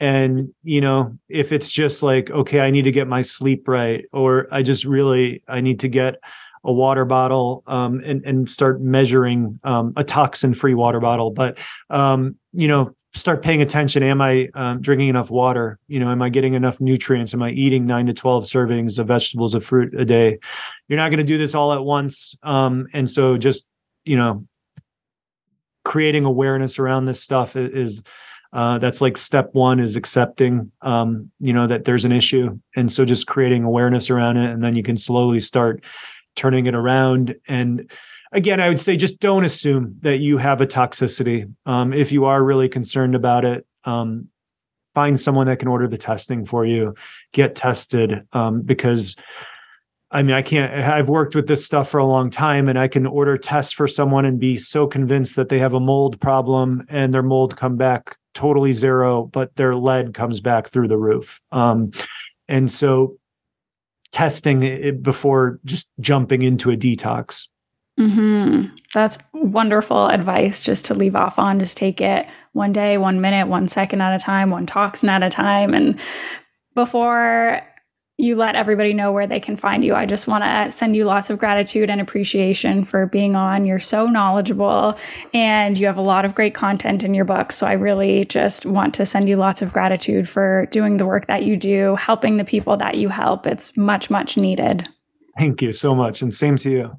and 0.00 0.52
you 0.64 0.80
know 0.80 1.16
if 1.28 1.52
it's 1.52 1.70
just 1.70 2.02
like 2.02 2.28
okay 2.30 2.58
i 2.58 2.68
need 2.68 2.82
to 2.82 2.90
get 2.90 3.06
my 3.06 3.22
sleep 3.22 3.68
right 3.68 4.06
or 4.12 4.48
i 4.50 4.60
just 4.60 4.84
really 4.84 5.42
i 5.46 5.60
need 5.60 5.78
to 5.78 5.88
get 5.88 6.16
a 6.64 6.72
water 6.72 7.04
bottle 7.04 7.62
um, 7.66 8.00
and 8.04 8.24
and 8.24 8.50
start 8.50 8.80
measuring 8.80 9.58
um, 9.64 9.92
a 9.96 10.04
toxin 10.04 10.54
free 10.54 10.74
water 10.74 11.00
bottle. 11.00 11.30
But 11.30 11.58
um, 11.90 12.36
you 12.52 12.68
know 12.68 12.94
start 13.14 13.42
paying 13.42 13.62
attention. 13.62 14.02
Am 14.02 14.20
i 14.20 14.48
um, 14.54 14.80
drinking 14.80 15.08
enough 15.08 15.30
water? 15.30 15.78
You 15.86 16.00
know 16.00 16.10
am 16.10 16.22
i 16.22 16.28
getting 16.28 16.54
enough 16.54 16.80
nutrients? 16.80 17.32
Am 17.32 17.42
i 17.42 17.50
eating 17.50 17.86
9 17.86 18.06
to 18.06 18.12
12 18.12 18.44
servings 18.44 18.98
of 18.98 19.08
vegetables 19.08 19.54
of 19.54 19.64
fruit 19.64 19.98
a 19.98 20.04
day? 20.04 20.38
You're 20.88 20.98
not 20.98 21.10
going 21.10 21.18
to 21.18 21.24
do 21.24 21.38
this 21.38 21.54
all 21.54 21.72
at 21.72 21.84
once. 21.84 22.36
Um, 22.42 22.86
and 22.92 23.08
so 23.08 23.36
just 23.36 23.66
you 24.04 24.16
know 24.16 24.46
creating 25.84 26.24
awareness 26.24 26.78
around 26.78 27.04
this 27.04 27.20
stuff 27.20 27.56
is 27.56 28.02
uh, 28.52 28.78
that's 28.78 29.00
like 29.00 29.16
step 29.16 29.50
one 29.52 29.80
is 29.80 29.96
accepting 29.96 30.70
um, 30.82 31.30
you 31.40 31.52
know 31.52 31.66
that 31.66 31.84
there's 31.84 32.04
an 32.04 32.12
issue. 32.12 32.58
And 32.76 32.90
so 32.90 33.04
just 33.04 33.26
creating 33.26 33.64
awareness 33.64 34.10
around 34.10 34.36
it 34.36 34.50
and 34.50 34.62
then 34.62 34.74
you 34.76 34.82
can 34.82 34.96
slowly 34.96 35.40
start 35.40 35.84
turning 36.34 36.66
it 36.66 36.74
around 36.74 37.34
and 37.48 37.90
again 38.32 38.60
i 38.60 38.68
would 38.68 38.80
say 38.80 38.96
just 38.96 39.20
don't 39.20 39.44
assume 39.44 39.96
that 40.00 40.18
you 40.18 40.38
have 40.38 40.60
a 40.60 40.66
toxicity 40.66 41.52
um, 41.66 41.92
if 41.92 42.12
you 42.12 42.24
are 42.24 42.42
really 42.42 42.68
concerned 42.68 43.14
about 43.14 43.44
it 43.44 43.66
um, 43.84 44.28
find 44.94 45.20
someone 45.20 45.46
that 45.46 45.58
can 45.58 45.68
order 45.68 45.88
the 45.88 45.98
testing 45.98 46.46
for 46.46 46.64
you 46.64 46.94
get 47.32 47.54
tested 47.54 48.26
um, 48.32 48.62
because 48.62 49.16
I 50.14 50.22
mean, 50.22 50.36
I 50.36 50.42
can't, 50.42 50.72
I've 50.72 51.08
worked 51.08 51.34
with 51.34 51.48
this 51.48 51.66
stuff 51.66 51.88
for 51.88 51.98
a 51.98 52.06
long 52.06 52.30
time 52.30 52.68
and 52.68 52.78
I 52.78 52.86
can 52.86 53.04
order 53.04 53.36
tests 53.36 53.72
for 53.72 53.88
someone 53.88 54.24
and 54.24 54.38
be 54.38 54.56
so 54.58 54.86
convinced 54.86 55.34
that 55.34 55.48
they 55.48 55.58
have 55.58 55.74
a 55.74 55.80
mold 55.80 56.20
problem 56.20 56.84
and 56.88 57.12
their 57.12 57.24
mold 57.24 57.56
come 57.56 57.76
back 57.76 58.16
totally 58.32 58.72
zero, 58.72 59.24
but 59.26 59.56
their 59.56 59.74
lead 59.74 60.14
comes 60.14 60.40
back 60.40 60.68
through 60.68 60.86
the 60.86 60.96
roof. 60.96 61.40
Um, 61.50 61.90
and 62.46 62.70
so 62.70 63.16
testing 64.14 65.02
before 65.02 65.58
just 65.64 65.90
jumping 65.98 66.42
into 66.42 66.70
a 66.70 66.76
detox. 66.76 67.48
Mm-hmm. 67.98 68.76
That's 68.92 69.18
wonderful 69.32 70.06
advice 70.06 70.62
just 70.62 70.84
to 70.84 70.94
leave 70.94 71.16
off 71.16 71.36
on. 71.36 71.58
Just 71.58 71.76
take 71.76 72.00
it 72.00 72.26
one 72.52 72.72
day, 72.72 72.96
one 72.96 73.20
minute, 73.20 73.48
one 73.48 73.66
second 73.66 74.00
at 74.00 74.14
a 74.14 74.24
time, 74.24 74.50
one 74.50 74.66
toxin 74.66 75.08
at 75.08 75.24
a 75.24 75.30
time. 75.30 75.74
And 75.74 75.98
before 76.76 77.60
you 78.16 78.36
let 78.36 78.54
everybody 78.54 78.94
know 78.94 79.10
where 79.10 79.26
they 79.26 79.40
can 79.40 79.56
find 79.56 79.84
you. 79.84 79.94
I 79.94 80.06
just 80.06 80.28
want 80.28 80.44
to 80.44 80.70
send 80.70 80.94
you 80.94 81.04
lots 81.04 81.30
of 81.30 81.38
gratitude 81.38 81.90
and 81.90 82.00
appreciation 82.00 82.84
for 82.84 83.06
being 83.06 83.34
on. 83.34 83.66
You're 83.66 83.80
so 83.80 84.06
knowledgeable 84.06 84.96
and 85.32 85.76
you 85.76 85.86
have 85.86 85.96
a 85.96 86.02
lot 86.02 86.24
of 86.24 86.34
great 86.34 86.54
content 86.54 87.02
in 87.02 87.12
your 87.12 87.24
book. 87.24 87.50
So 87.50 87.66
I 87.66 87.72
really 87.72 88.24
just 88.26 88.66
want 88.66 88.94
to 88.94 89.06
send 89.06 89.28
you 89.28 89.36
lots 89.36 89.62
of 89.62 89.72
gratitude 89.72 90.28
for 90.28 90.66
doing 90.66 90.96
the 90.96 91.06
work 91.06 91.26
that 91.26 91.42
you 91.42 91.56
do, 91.56 91.96
helping 91.96 92.36
the 92.36 92.44
people 92.44 92.76
that 92.76 92.96
you 92.96 93.08
help. 93.08 93.46
It's 93.46 93.76
much, 93.76 94.10
much 94.10 94.36
needed. 94.36 94.88
Thank 95.36 95.60
you 95.60 95.72
so 95.72 95.92
much. 95.92 96.22
And 96.22 96.32
same 96.32 96.56
to 96.58 96.70
you. 96.70 96.90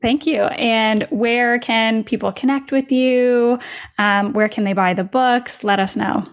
Thank 0.00 0.24
you. 0.24 0.42
And 0.42 1.02
where 1.10 1.58
can 1.58 2.04
people 2.04 2.32
connect 2.32 2.70
with 2.70 2.92
you? 2.92 3.58
Um, 3.98 4.32
where 4.32 4.48
can 4.48 4.62
they 4.64 4.72
buy 4.72 4.94
the 4.94 5.04
books? 5.04 5.64
Let 5.64 5.80
us 5.80 5.96
know. 5.96 6.24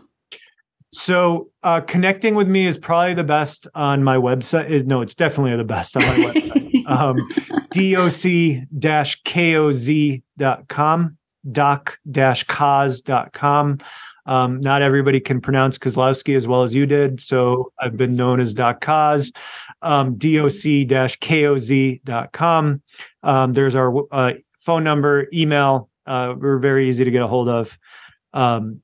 So 0.92 1.50
uh, 1.64 1.82
connecting 1.82 2.36
with 2.36 2.48
me 2.48 2.66
is 2.66 2.78
probably 2.78 3.14
the 3.14 3.24
best 3.24 3.68
on 3.76 4.04
my 4.04 4.18
website. 4.18 4.70
Is 4.70 4.86
no, 4.86 5.02
it's 5.02 5.16
definitely 5.16 5.56
the 5.58 5.64
best 5.64 5.98
on 5.98 6.04
my 6.04 6.16
website. 6.18 6.86
um, 6.88 7.18
doc-koz.com, 8.80 11.18
doc-koz.com. 12.12 13.78
Um, 14.26 14.60
not 14.60 14.82
everybody 14.82 15.20
can 15.22 15.40
pronounce 15.40 15.78
Kozlowski 15.78 16.36
as 16.36 16.48
well 16.48 16.64
as 16.64 16.76
you 16.76 16.86
did, 16.86 17.22
so 17.22 17.72
I've 17.80 17.96
been 17.96 18.18
known 18.18 18.42
as 18.42 18.54
Doc 18.54 18.82
Koz. 18.82 19.32
Um, 19.82 20.18
doc-koz.com. 20.18 20.82
Um, 23.24 23.54
there's 23.54 23.76
our 23.76 24.04
uh, 24.12 24.34
phone 24.60 24.84
number, 24.84 25.28
email. 25.34 25.90
Uh, 26.06 26.36
we're 26.38 26.60
very 26.60 26.90
easy 26.90 27.06
to 27.06 27.12
get 27.12 27.22
a 27.22 27.28
hold 27.28 27.48
of. 27.50 27.78
Um, 28.34 28.82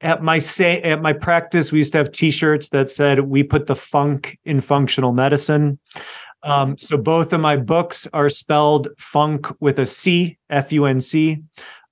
at 0.00 0.22
my 0.22 0.38
say 0.38 0.80
at 0.82 1.00
my 1.00 1.12
practice 1.12 1.72
we 1.72 1.78
used 1.78 1.92
to 1.92 1.98
have 1.98 2.12
t-shirts 2.12 2.68
that 2.68 2.90
said 2.90 3.20
we 3.20 3.42
put 3.42 3.66
the 3.66 3.74
funk 3.74 4.38
in 4.44 4.60
functional 4.60 5.12
medicine. 5.12 5.78
Um, 6.42 6.76
so 6.78 6.96
both 6.96 7.32
of 7.32 7.40
my 7.40 7.56
books 7.56 8.06
are 8.12 8.28
spelled 8.28 8.88
funk 8.98 9.46
with 9.60 9.78
a 9.78 9.86
c 9.86 10.38
f-u-n-c 10.50 11.42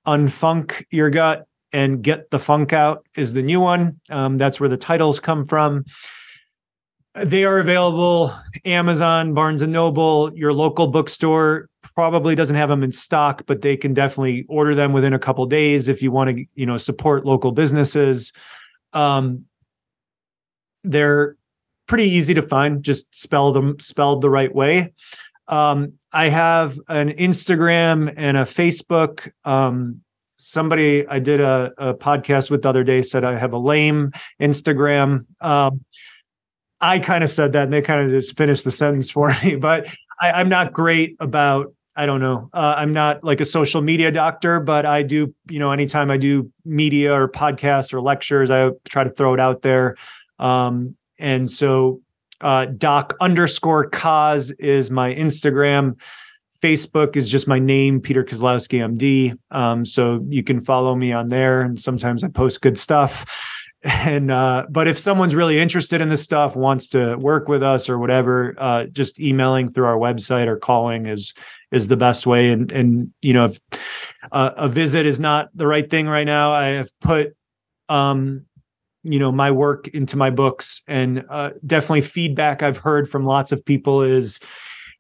unfunc 0.07 0.85
your 0.91 1.11
gut 1.11 1.47
and 1.73 2.03
get 2.03 2.31
the 2.31 2.39
func 2.39 2.73
out 2.73 3.07
is 3.17 3.33
the 3.33 3.43
new 3.43 3.59
one. 3.59 4.01
Um, 4.11 4.39
that's 4.39 4.61
where 4.61 4.69
the 4.69 4.77
titles 4.77 5.19
come 5.19 5.45
from. 5.45 5.85
They 7.15 7.45
are 7.45 7.59
available 7.59 8.35
amazon 8.65 9.35
barnes 9.35 9.63
and 9.63 9.73
noble 9.73 10.31
your 10.35 10.53
local 10.53 10.89
bookstore 10.89 11.69
probably 11.95 12.35
doesn't 12.35 12.57
have 12.57 12.69
them 12.69 12.83
in 12.83 12.93
stock, 12.93 13.45
but 13.47 13.63
they 13.63 13.77
can 13.77 13.95
definitely 13.95 14.45
order 14.49 14.75
them 14.75 14.93
within 14.93 15.13
a 15.13 15.19
couple 15.19 15.47
days 15.47 15.89
if 15.89 16.03
you 16.03 16.11
want 16.11 16.37
to, 16.37 16.45
you 16.55 16.67
know, 16.67 16.77
support 16.77 17.25
local 17.25 17.53
businesses. 17.53 18.33
Um, 18.93 19.45
they're 20.83 21.37
pretty 21.87 22.11
easy 22.11 22.35
to 22.35 22.43
find. 22.43 22.83
Just 22.83 23.17
spell 23.17 23.53
them 23.53 23.79
spelled 23.79 24.23
the 24.23 24.31
right 24.31 24.55
way. 24.55 24.93
Um, 25.49 25.95
I 26.13 26.29
have 26.29 26.79
an 26.89 27.11
Instagram 27.11 28.13
and 28.17 28.37
a 28.37 28.43
Facebook. 28.43 29.31
Um, 29.45 30.01
somebody 30.37 31.07
I 31.07 31.19
did 31.19 31.41
a, 31.41 31.73
a, 31.79 31.95
podcast 31.95 32.51
with 32.51 32.63
the 32.63 32.69
other 32.69 32.85
day 32.85 33.03
said 33.03 33.25
I 33.25 33.39
have 33.39 33.53
a 33.53 33.59
lame 33.59 34.13
Instagram. 34.41 35.27
Um, 35.41 35.85
I 36.81 36.99
kind 36.99 37.25
of 37.25 37.31
said 37.31 37.53
that 37.53 37.65
and 37.65 37.73
they 37.73 37.83
kind 37.83 38.03
of 38.03 38.11
just 38.11 38.37
finished 38.37 38.65
the 38.65 38.71
sentence 38.71 39.11
for 39.11 39.35
me, 39.45 39.57
but 39.57 39.87
I, 40.21 40.41
am 40.41 40.49
not 40.49 40.73
great 40.73 41.17
about 41.21 41.73
I 41.97 42.07
don't 42.07 42.21
know. 42.21 42.51
Uh, 42.53 42.75
I'm 42.77 42.93
not 42.93 43.23
like 43.23 43.41
a 43.41 43.45
social 43.45 43.81
media 43.81 44.11
doctor, 44.11 44.59
but 44.59 44.85
I 44.85 45.03
do, 45.03 45.33
you 45.49 45.59
know, 45.59 45.71
anytime 45.71 46.11
I 46.11 46.17
do 46.17 46.51
media 46.65 47.13
or 47.13 47.29
podcasts 47.29 47.93
or 47.93 48.01
lectures, 48.01 48.51
I 48.51 48.71
try 48.89 49.05
to 49.05 49.11
throw 49.11 49.35
it 49.35 49.41
out 49.41 49.63
there. 49.63 49.97
Um, 50.39 50.97
and 51.19 51.49
so, 51.49 52.01
uh, 52.41 52.67
doc 52.67 53.15
underscore 53.21 53.89
Koz 53.91 54.53
is 54.59 54.91
my 54.91 55.15
Instagram. 55.15 55.95
Facebook 56.61 57.15
is 57.15 57.29
just 57.29 57.47
my 57.47 57.59
name, 57.59 58.01
Peter 58.01 58.25
Kozlowski, 58.25 58.81
MD. 58.81 59.39
Um, 59.51 59.85
so 59.85 60.25
you 60.29 60.43
can 60.43 60.61
follow 60.61 60.95
me 60.95 61.13
on 61.13 61.29
there. 61.29 61.61
And 61.61 61.81
sometimes 61.81 62.25
I 62.25 62.29
post 62.29 62.61
good 62.61 62.79
stuff 62.79 63.25
and 63.85 64.31
uh, 64.31 64.65
but 64.71 64.89
if 64.89 64.99
someone's 64.99 65.35
really 65.35 65.61
interested 65.61 66.01
in 66.01 66.09
this 66.09 66.23
stuff 66.23 66.57
wants 66.57 66.89
to 66.89 67.17
work 67.19 67.49
with 67.49 67.63
us 67.63 67.89
or 67.89 67.99
whatever 67.99 68.55
uh, 68.59 68.85
just 68.85 69.21
emailing 69.21 69.71
through 69.71 69.85
our 69.85 69.99
website 69.99 70.47
or 70.47 70.57
calling 70.57 71.07
is 71.07 71.35
is 71.71 71.89
the 71.89 71.97
best 71.97 72.27
way. 72.27 72.51
And 72.51 72.73
and 72.73 73.13
you 73.21 73.35
know 73.35 73.47
if 73.47 73.61
uh, 74.33 74.53
a 74.57 74.69
visit 74.69 75.05
is 75.05 75.21
not 75.21 75.51
the 75.55 75.67
right 75.67 75.89
thing 75.89 76.09
right 76.09 76.25
now 76.25 76.53
i 76.53 76.69
have 76.69 76.89
put 77.01 77.37
um 77.91 78.47
you 79.03 79.19
know 79.19 79.31
my 79.31 79.51
work 79.51 79.89
into 79.89 80.17
my 80.17 80.31
books. 80.31 80.81
And 80.89 81.25
uh, 81.29 81.51
definitely 81.67 82.01
feedback 82.01 82.63
i've 82.63 82.79
heard 82.79 83.09
from 83.11 83.27
lots 83.27 83.53
of 83.53 83.63
people 83.65 84.03
is 84.03 84.41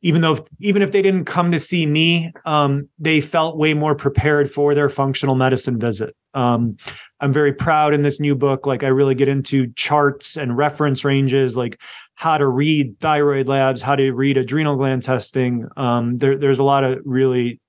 even 0.02 0.20
though 0.20 0.44
even 0.60 0.82
if 0.82 0.92
they 0.92 1.00
didn't 1.00 1.24
come 1.24 1.52
to 1.52 1.58
see 1.58 1.86
me 1.86 2.32
um, 2.44 2.90
they 2.98 3.22
felt 3.22 3.56
way 3.56 3.72
more 3.72 3.94
prepared 3.94 4.50
for 4.50 4.74
their 4.74 4.90
functional 4.90 5.36
medicine 5.36 5.78
visit 5.78 6.14
um, 6.34 6.76
i'm 7.20 7.32
very 7.32 7.52
proud 7.52 7.94
in 7.94 8.02
this 8.02 8.20
new 8.20 8.34
book 8.34 8.66
like 8.66 8.82
i 8.82 8.88
really 8.88 9.14
get 9.14 9.28
into 9.28 9.66
charts 9.74 10.36
and 10.36 10.56
reference 10.56 11.04
ranges 11.04 11.56
like 11.56 11.80
how 12.14 12.38
to 12.38 12.46
read 12.46 12.98
thyroid 13.00 13.48
labs 13.48 13.80
how 13.80 13.96
to 13.96 14.12
read 14.12 14.36
adrenal 14.36 14.76
gland 14.76 15.02
testing 15.02 15.66
um, 15.76 16.16
there, 16.18 16.36
there's 16.36 16.58
a 16.58 16.64
lot 16.64 16.84
of 16.84 16.98
really 17.04 17.60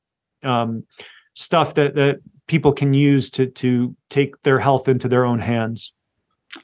um, 0.43 0.83
stuff 1.33 1.75
that 1.75 1.95
that 1.95 2.19
people 2.47 2.71
can 2.71 2.93
use 2.93 3.29
to 3.29 3.47
to 3.47 3.95
take 4.09 4.41
their 4.43 4.59
health 4.59 4.87
into 4.87 5.07
their 5.07 5.25
own 5.25 5.39
hands 5.39 5.93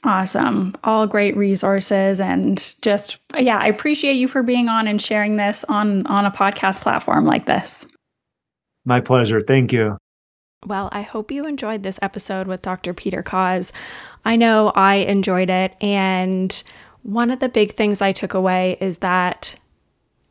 Awesome. 0.04 0.74
All 0.84 1.06
great 1.06 1.36
resources 1.36 2.20
and 2.20 2.74
just 2.82 3.18
yeah, 3.38 3.58
I 3.58 3.66
appreciate 3.66 4.14
you 4.14 4.26
for 4.26 4.42
being 4.42 4.68
on 4.68 4.88
and 4.88 5.00
sharing 5.00 5.36
this 5.36 5.64
on 5.64 6.06
on 6.06 6.24
a 6.24 6.30
podcast 6.30 6.80
platform 6.80 7.26
like 7.26 7.46
this. 7.46 7.86
My 8.84 9.00
pleasure. 9.00 9.40
Thank 9.40 9.72
you. 9.72 9.96
Well, 10.64 10.88
I 10.92 11.02
hope 11.02 11.32
you 11.32 11.46
enjoyed 11.46 11.82
this 11.82 11.98
episode 12.02 12.46
with 12.46 12.62
Dr. 12.62 12.94
Peter 12.94 13.22
Koz. 13.22 13.72
I 14.24 14.36
know 14.36 14.72
I 14.74 14.96
enjoyed 14.96 15.50
it 15.50 15.74
and 15.80 16.62
one 17.02 17.32
of 17.32 17.40
the 17.40 17.48
big 17.48 17.72
things 17.74 18.00
I 18.00 18.12
took 18.12 18.32
away 18.32 18.76
is 18.80 18.98
that 18.98 19.56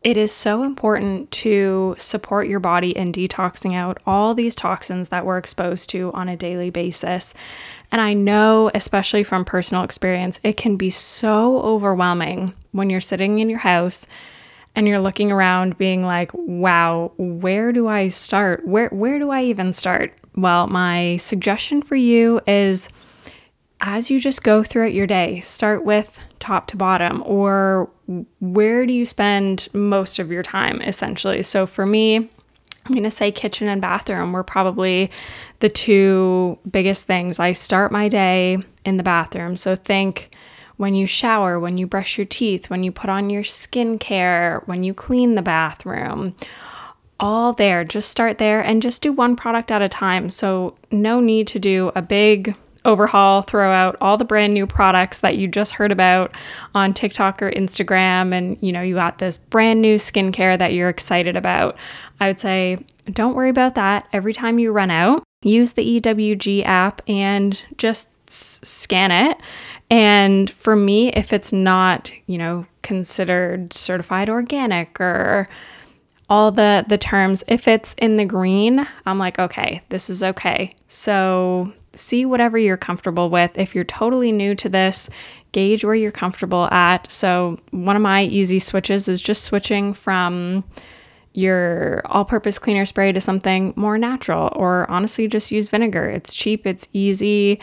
it 0.03 0.17
is 0.17 0.31
so 0.31 0.63
important 0.63 1.29
to 1.31 1.95
support 1.97 2.47
your 2.47 2.61
body 2.61 2.95
in 2.95 3.11
detoxing 3.11 3.75
out 3.75 3.99
all 4.07 4.33
these 4.33 4.55
toxins 4.55 5.09
that 5.09 5.25
we're 5.25 5.37
exposed 5.37 5.89
to 5.91 6.11
on 6.13 6.27
a 6.27 6.37
daily 6.37 6.69
basis. 6.69 7.35
And 7.91 8.01
I 8.01 8.13
know, 8.13 8.71
especially 8.73 9.23
from 9.23 9.45
personal 9.45 9.83
experience, 9.83 10.39
it 10.43 10.57
can 10.57 10.75
be 10.75 10.89
so 10.89 11.61
overwhelming 11.61 12.53
when 12.71 12.89
you're 12.89 13.01
sitting 13.01 13.39
in 13.39 13.49
your 13.49 13.59
house 13.59 14.07
and 14.75 14.87
you're 14.87 14.97
looking 14.97 15.31
around 15.31 15.77
being 15.77 16.03
like, 16.03 16.31
"Wow, 16.33 17.11
where 17.17 17.73
do 17.73 17.87
I 17.87 18.07
start? 18.07 18.65
Where 18.65 18.87
where 18.89 19.19
do 19.19 19.29
I 19.29 19.43
even 19.43 19.73
start?" 19.73 20.13
Well, 20.35 20.67
my 20.67 21.17
suggestion 21.17 21.81
for 21.81 21.95
you 21.95 22.41
is 22.47 22.89
as 23.81 24.11
you 24.11 24.19
just 24.19 24.43
go 24.43 24.63
throughout 24.63 24.93
your 24.93 25.07
day, 25.07 25.39
start 25.39 25.83
with 25.83 26.23
top 26.39 26.67
to 26.67 26.77
bottom 26.77 27.23
or 27.25 27.89
where 28.39 28.85
do 28.85 28.93
you 28.93 29.05
spend 29.05 29.67
most 29.73 30.19
of 30.19 30.31
your 30.31 30.43
time 30.43 30.81
essentially? 30.81 31.41
So 31.41 31.65
for 31.65 31.85
me, 31.85 32.17
I'm 32.17 32.93
going 32.93 33.03
to 33.03 33.11
say 33.11 33.31
kitchen 33.31 33.67
and 33.67 33.81
bathroom 33.81 34.33
were 34.33 34.43
probably 34.43 35.11
the 35.59 35.69
two 35.69 36.57
biggest 36.69 37.05
things. 37.05 37.39
I 37.39 37.53
start 37.53 37.91
my 37.91 38.07
day 38.07 38.57
in 38.85 38.97
the 38.97 39.03
bathroom. 39.03 39.55
So 39.55 39.75
think 39.75 40.35
when 40.77 40.95
you 40.95 41.05
shower, 41.05 41.59
when 41.59 41.77
you 41.77 41.85
brush 41.85 42.17
your 42.17 42.25
teeth, 42.25 42.69
when 42.69 42.83
you 42.83 42.91
put 42.91 43.09
on 43.09 43.29
your 43.29 43.43
skincare, 43.43 44.67
when 44.67 44.83
you 44.83 44.95
clean 44.95 45.35
the 45.35 45.43
bathroom, 45.43 46.35
all 47.21 47.53
there. 47.53 47.85
Just 47.85 48.09
start 48.09 48.39
there 48.39 48.61
and 48.61 48.81
just 48.81 49.01
do 49.01 49.13
one 49.13 49.35
product 49.35 49.71
at 49.71 49.81
a 49.81 49.87
time. 49.87 50.29
So, 50.29 50.75
no 50.91 51.21
need 51.21 51.47
to 51.49 51.59
do 51.59 51.91
a 51.95 52.01
big 52.01 52.57
overhaul, 52.83 53.41
throw 53.41 53.71
out 53.71 53.95
all 54.01 54.17
the 54.17 54.25
brand 54.25 54.53
new 54.53 54.65
products 54.65 55.19
that 55.19 55.37
you 55.37 55.47
just 55.47 55.73
heard 55.73 55.91
about 55.91 56.35
on 56.73 56.93
TikTok 56.93 57.41
or 57.41 57.51
Instagram, 57.51 58.33
and 58.33 58.57
you 58.61 58.71
know, 58.71 58.81
you 58.81 58.95
got 58.95 59.19
this 59.19 59.37
brand 59.37 59.81
new 59.81 59.95
skincare 59.95 60.57
that 60.57 60.73
you're 60.73 60.89
excited 60.89 61.35
about. 61.35 61.77
I 62.19 62.27
would 62.27 62.39
say, 62.39 62.77
don't 63.11 63.35
worry 63.35 63.49
about 63.49 63.75
that. 63.75 64.07
Every 64.13 64.33
time 64.33 64.59
you 64.59 64.71
run 64.71 64.91
out, 64.91 65.23
use 65.43 65.73
the 65.73 66.01
EWG 66.01 66.65
app 66.65 67.01
and 67.07 67.63
just 67.77 68.07
scan 68.27 69.11
it. 69.11 69.37
And 69.89 70.49
for 70.49 70.75
me, 70.75 71.09
if 71.09 71.33
it's 71.33 71.51
not, 71.51 72.11
you 72.27 72.37
know, 72.37 72.65
considered 72.81 73.73
certified 73.73 74.29
organic 74.29 74.99
or 74.99 75.49
all 76.31 76.51
the 76.51 76.83
the 76.87 76.97
terms 76.97 77.43
if 77.47 77.67
it's 77.67 77.93
in 77.95 78.17
the 78.17 78.25
green 78.25 78.87
i'm 79.05 79.19
like 79.19 79.37
okay 79.37 79.83
this 79.89 80.09
is 80.09 80.23
okay 80.23 80.73
so 80.87 81.71
see 81.93 82.25
whatever 82.25 82.57
you're 82.57 82.77
comfortable 82.77 83.29
with. 83.29 83.57
If 83.57 83.75
you're 83.75 83.83
totally 83.83 84.31
new 84.31 84.55
to 84.55 84.69
this, 84.69 85.09
gauge 85.51 85.83
where 85.83 85.95
you're 85.95 86.11
comfortable 86.11 86.65
at. 86.71 87.11
So, 87.11 87.57
one 87.71 87.95
of 87.95 88.01
my 88.01 88.23
easy 88.23 88.59
switches 88.59 89.07
is 89.07 89.21
just 89.21 89.43
switching 89.43 89.93
from 89.93 90.63
your 91.33 92.01
all 92.05 92.25
purpose 92.25 92.59
cleaner 92.59 92.85
spray 92.85 93.11
to 93.11 93.21
something 93.21 93.73
more 93.75 93.97
natural, 93.97 94.51
or 94.55 94.89
honestly, 94.89 95.27
just 95.27 95.51
use 95.51 95.69
vinegar. 95.69 96.09
It's 96.09 96.33
cheap, 96.33 96.65
it's 96.65 96.87
easy. 96.93 97.59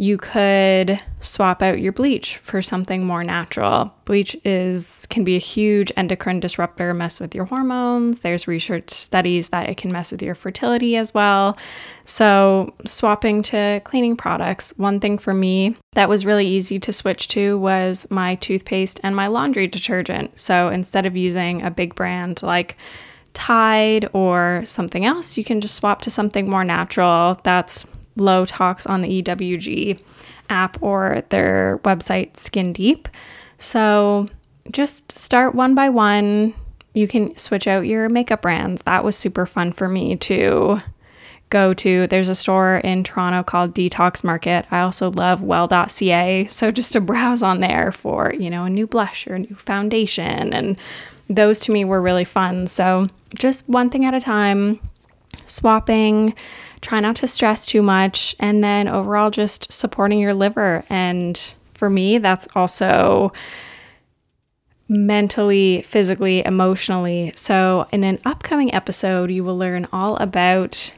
You 0.00 0.16
could 0.16 0.98
swap 1.20 1.60
out 1.60 1.78
your 1.78 1.92
bleach 1.92 2.38
for 2.38 2.62
something 2.62 3.04
more 3.04 3.22
natural. 3.22 3.94
Bleach 4.06 4.34
is 4.46 5.04
can 5.10 5.24
be 5.24 5.36
a 5.36 5.38
huge 5.38 5.92
endocrine 5.94 6.40
disruptor, 6.40 6.94
mess 6.94 7.20
with 7.20 7.34
your 7.34 7.44
hormones. 7.44 8.20
There's 8.20 8.48
research 8.48 8.88
studies 8.88 9.50
that 9.50 9.68
it 9.68 9.76
can 9.76 9.92
mess 9.92 10.10
with 10.10 10.22
your 10.22 10.34
fertility 10.34 10.96
as 10.96 11.12
well. 11.12 11.58
So, 12.06 12.72
swapping 12.86 13.42
to 13.42 13.82
cleaning 13.84 14.16
products, 14.16 14.72
one 14.78 15.00
thing 15.00 15.18
for 15.18 15.34
me 15.34 15.76
that 15.92 16.08
was 16.08 16.24
really 16.24 16.46
easy 16.46 16.78
to 16.78 16.94
switch 16.94 17.28
to 17.28 17.58
was 17.58 18.06
my 18.08 18.36
toothpaste 18.36 19.00
and 19.02 19.14
my 19.14 19.26
laundry 19.26 19.66
detergent. 19.66 20.38
So, 20.38 20.70
instead 20.70 21.04
of 21.04 21.14
using 21.14 21.60
a 21.60 21.70
big 21.70 21.94
brand 21.94 22.42
like 22.42 22.78
Tide 23.34 24.08
or 24.14 24.62
something 24.64 25.04
else, 25.04 25.36
you 25.36 25.44
can 25.44 25.60
just 25.60 25.74
swap 25.74 26.00
to 26.02 26.10
something 26.10 26.48
more 26.48 26.64
natural 26.64 27.38
that's 27.44 27.84
low 28.20 28.44
tox 28.44 28.86
on 28.86 29.00
the 29.00 29.22
EWG 29.22 30.00
app 30.48 30.82
or 30.82 31.22
their 31.30 31.80
website, 31.84 32.36
Skin 32.36 32.72
Deep. 32.72 33.08
So 33.58 34.26
just 34.70 35.16
start 35.16 35.54
one 35.54 35.74
by 35.74 35.88
one. 35.88 36.54
You 36.92 37.06
can 37.08 37.36
switch 37.36 37.66
out 37.66 37.86
your 37.86 38.08
makeup 38.08 38.42
brands. 38.42 38.82
That 38.82 39.04
was 39.04 39.16
super 39.16 39.46
fun 39.46 39.72
for 39.72 39.88
me 39.88 40.16
to 40.16 40.80
go 41.50 41.74
to. 41.74 42.06
There's 42.06 42.28
a 42.28 42.34
store 42.34 42.78
in 42.78 43.04
Toronto 43.04 43.42
called 43.42 43.74
Detox 43.74 44.24
Market. 44.24 44.66
I 44.70 44.80
also 44.80 45.10
love 45.10 45.42
well.ca. 45.42 46.46
So 46.46 46.70
just 46.70 46.92
to 46.94 47.00
browse 47.00 47.42
on 47.42 47.60
there 47.60 47.92
for, 47.92 48.34
you 48.38 48.50
know, 48.50 48.64
a 48.64 48.70
new 48.70 48.86
blush 48.86 49.26
or 49.26 49.34
a 49.34 49.40
new 49.40 49.54
foundation. 49.56 50.52
And 50.52 50.78
those 51.28 51.60
to 51.60 51.72
me 51.72 51.84
were 51.84 52.02
really 52.02 52.24
fun. 52.24 52.66
So 52.66 53.08
just 53.34 53.68
one 53.68 53.90
thing 53.90 54.04
at 54.04 54.14
a 54.14 54.20
time, 54.20 54.80
swapping 55.46 56.34
try 56.80 57.00
not 57.00 57.16
to 57.16 57.26
stress 57.26 57.66
too 57.66 57.82
much, 57.82 58.34
and 58.38 58.64
then 58.64 58.88
overall 58.88 59.30
just 59.30 59.72
supporting 59.72 60.18
your 60.18 60.34
liver. 60.34 60.84
And 60.88 61.36
for 61.72 61.90
me, 61.90 62.18
that's 62.18 62.48
also 62.54 63.32
mentally, 64.88 65.82
physically, 65.82 66.44
emotionally. 66.44 67.32
So, 67.36 67.86
in 67.92 68.02
an 68.02 68.18
upcoming 68.24 68.74
episode, 68.74 69.30
you 69.30 69.44
will 69.44 69.56
learn 69.56 69.86
all 69.92 70.16
about 70.16 70.92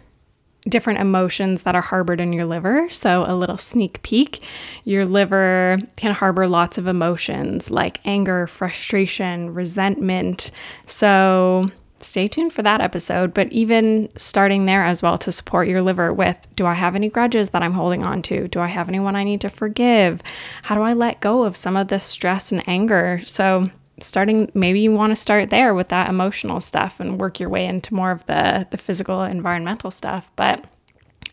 different 0.68 1.00
emotions 1.00 1.64
that 1.64 1.74
are 1.74 1.82
harbored 1.82 2.20
in 2.20 2.32
your 2.32 2.46
liver. 2.46 2.88
So, 2.88 3.24
a 3.26 3.34
little 3.34 3.58
sneak 3.58 4.02
peek 4.02 4.42
your 4.84 5.04
liver 5.04 5.78
can 5.96 6.14
harbor 6.14 6.46
lots 6.46 6.78
of 6.78 6.86
emotions 6.86 7.70
like 7.70 8.00
anger, 8.04 8.46
frustration, 8.46 9.52
resentment. 9.52 10.52
So, 10.86 11.66
stay 12.04 12.28
tuned 12.28 12.52
for 12.52 12.62
that 12.62 12.80
episode. 12.80 13.34
But 13.34 13.50
even 13.52 14.08
starting 14.16 14.66
there 14.66 14.84
as 14.84 15.02
well 15.02 15.18
to 15.18 15.32
support 15.32 15.68
your 15.68 15.82
liver 15.82 16.12
with 16.12 16.46
do 16.56 16.66
I 16.66 16.74
have 16.74 16.94
any 16.94 17.08
grudges 17.08 17.50
that 17.50 17.62
I'm 17.62 17.72
holding 17.72 18.02
on 18.02 18.22
to? 18.22 18.48
Do 18.48 18.60
I 18.60 18.66
have 18.66 18.88
anyone 18.88 19.16
I 19.16 19.24
need 19.24 19.40
to 19.42 19.48
forgive? 19.48 20.22
How 20.62 20.74
do 20.74 20.82
I 20.82 20.92
let 20.92 21.20
go 21.20 21.44
of 21.44 21.56
some 21.56 21.76
of 21.76 21.88
the 21.88 21.98
stress 21.98 22.52
and 22.52 22.66
anger? 22.68 23.20
So, 23.24 23.70
starting 24.00 24.50
maybe 24.54 24.80
you 24.80 24.92
want 24.92 25.12
to 25.12 25.16
start 25.16 25.50
there 25.50 25.74
with 25.74 25.88
that 25.88 26.08
emotional 26.08 26.58
stuff 26.58 26.98
and 26.98 27.20
work 27.20 27.38
your 27.38 27.48
way 27.48 27.66
into 27.66 27.94
more 27.94 28.10
of 28.10 28.24
the 28.26 28.66
the 28.70 28.76
physical 28.76 29.22
environmental 29.22 29.90
stuff. 29.90 30.30
But 30.36 30.64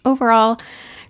overall, 0.05 0.59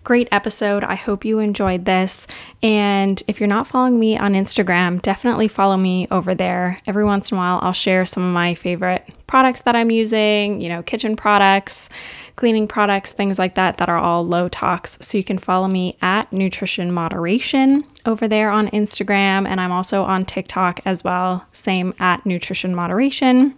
Great 0.05 0.29
episode. 0.31 0.83
I 0.83 0.95
hope 0.95 1.25
you 1.25 1.39
enjoyed 1.39 1.85
this. 1.85 2.25
And 2.63 3.21
if 3.27 3.39
you're 3.39 3.47
not 3.47 3.67
following 3.67 3.99
me 3.99 4.17
on 4.17 4.33
Instagram, 4.33 5.01
definitely 5.01 5.49
follow 5.49 5.75
me 5.75 6.07
over 6.09 6.33
there. 6.33 6.79
Every 6.87 7.03
once 7.03 7.31
in 7.31 7.37
a 7.37 7.39
while, 7.39 7.59
I'll 7.61 7.73
share 7.73 8.05
some 8.05 8.23
of 8.23 8.33
my 8.33 8.55
favorite 8.55 9.05
products 9.27 9.61
that 9.61 9.75
I'm 9.75 9.91
using, 9.91 10.61
you 10.61 10.69
know, 10.69 10.81
kitchen 10.81 11.15
products, 11.15 11.89
cleaning 12.37 12.67
products, 12.67 13.11
things 13.11 13.37
like 13.37 13.55
that, 13.55 13.77
that 13.77 13.89
are 13.89 13.97
all 13.97 14.25
low 14.25 14.47
tox. 14.47 14.97
So 15.01 15.17
you 15.17 15.23
can 15.23 15.37
follow 15.37 15.67
me 15.67 15.97
at 16.01 16.31
Nutrition 16.31 16.91
Moderation 16.91 17.83
over 18.05 18.27
there 18.27 18.49
on 18.49 18.69
Instagram. 18.69 19.45
And 19.47 19.59
I'm 19.59 19.71
also 19.71 20.03
on 20.03 20.23
TikTok 20.25 20.79
as 20.85 21.03
well, 21.03 21.45
same 21.51 21.93
at 21.99 22.25
Nutrition 22.25 22.73
Moderation. 22.73 23.53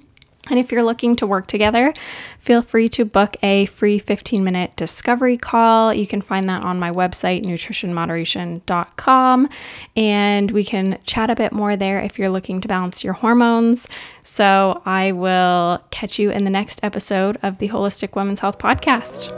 And 0.50 0.60
if 0.60 0.72
you're 0.72 0.84
looking 0.84 1.16
to 1.18 1.28
work 1.28 1.48
together, 1.48 1.92
feel 2.40 2.62
free 2.62 2.90
to 2.90 3.06
book 3.06 3.38
a 3.44 3.66
free 3.68 4.00
15 4.00 4.44
minute 4.44 4.76
discovery 4.76 5.38
call. 5.38 5.94
You 5.94 6.08
can 6.08 6.22
find 6.22 6.50
that 6.50 6.64
on 6.64 6.80
my 6.80 6.90
website, 6.90 7.44
nutritionmoderation.com. 7.44 9.50
And 9.96 10.52
we 10.52 10.64
can 10.64 10.98
chat 11.06 11.30
a 11.30 11.36
bit 11.36 11.52
more 11.52 11.76
there 11.76 12.00
if 12.00 12.18
you're 12.18 12.30
looking 12.30 12.60
to 12.62 12.68
balance 12.68 13.04
your 13.04 13.14
hormones. 13.14 13.88
So 14.24 14.82
I 14.86 15.12
will 15.12 15.84
catch 15.92 16.18
you 16.18 16.32
in 16.32 16.44
the 16.44 16.50
next 16.50 16.80
episode 16.84 17.38
of 17.44 17.60
the 17.60 17.70
Holistic 17.70 18.16
Women's 18.16 18.40
Health 18.40 18.58
Podcast. 18.58 19.30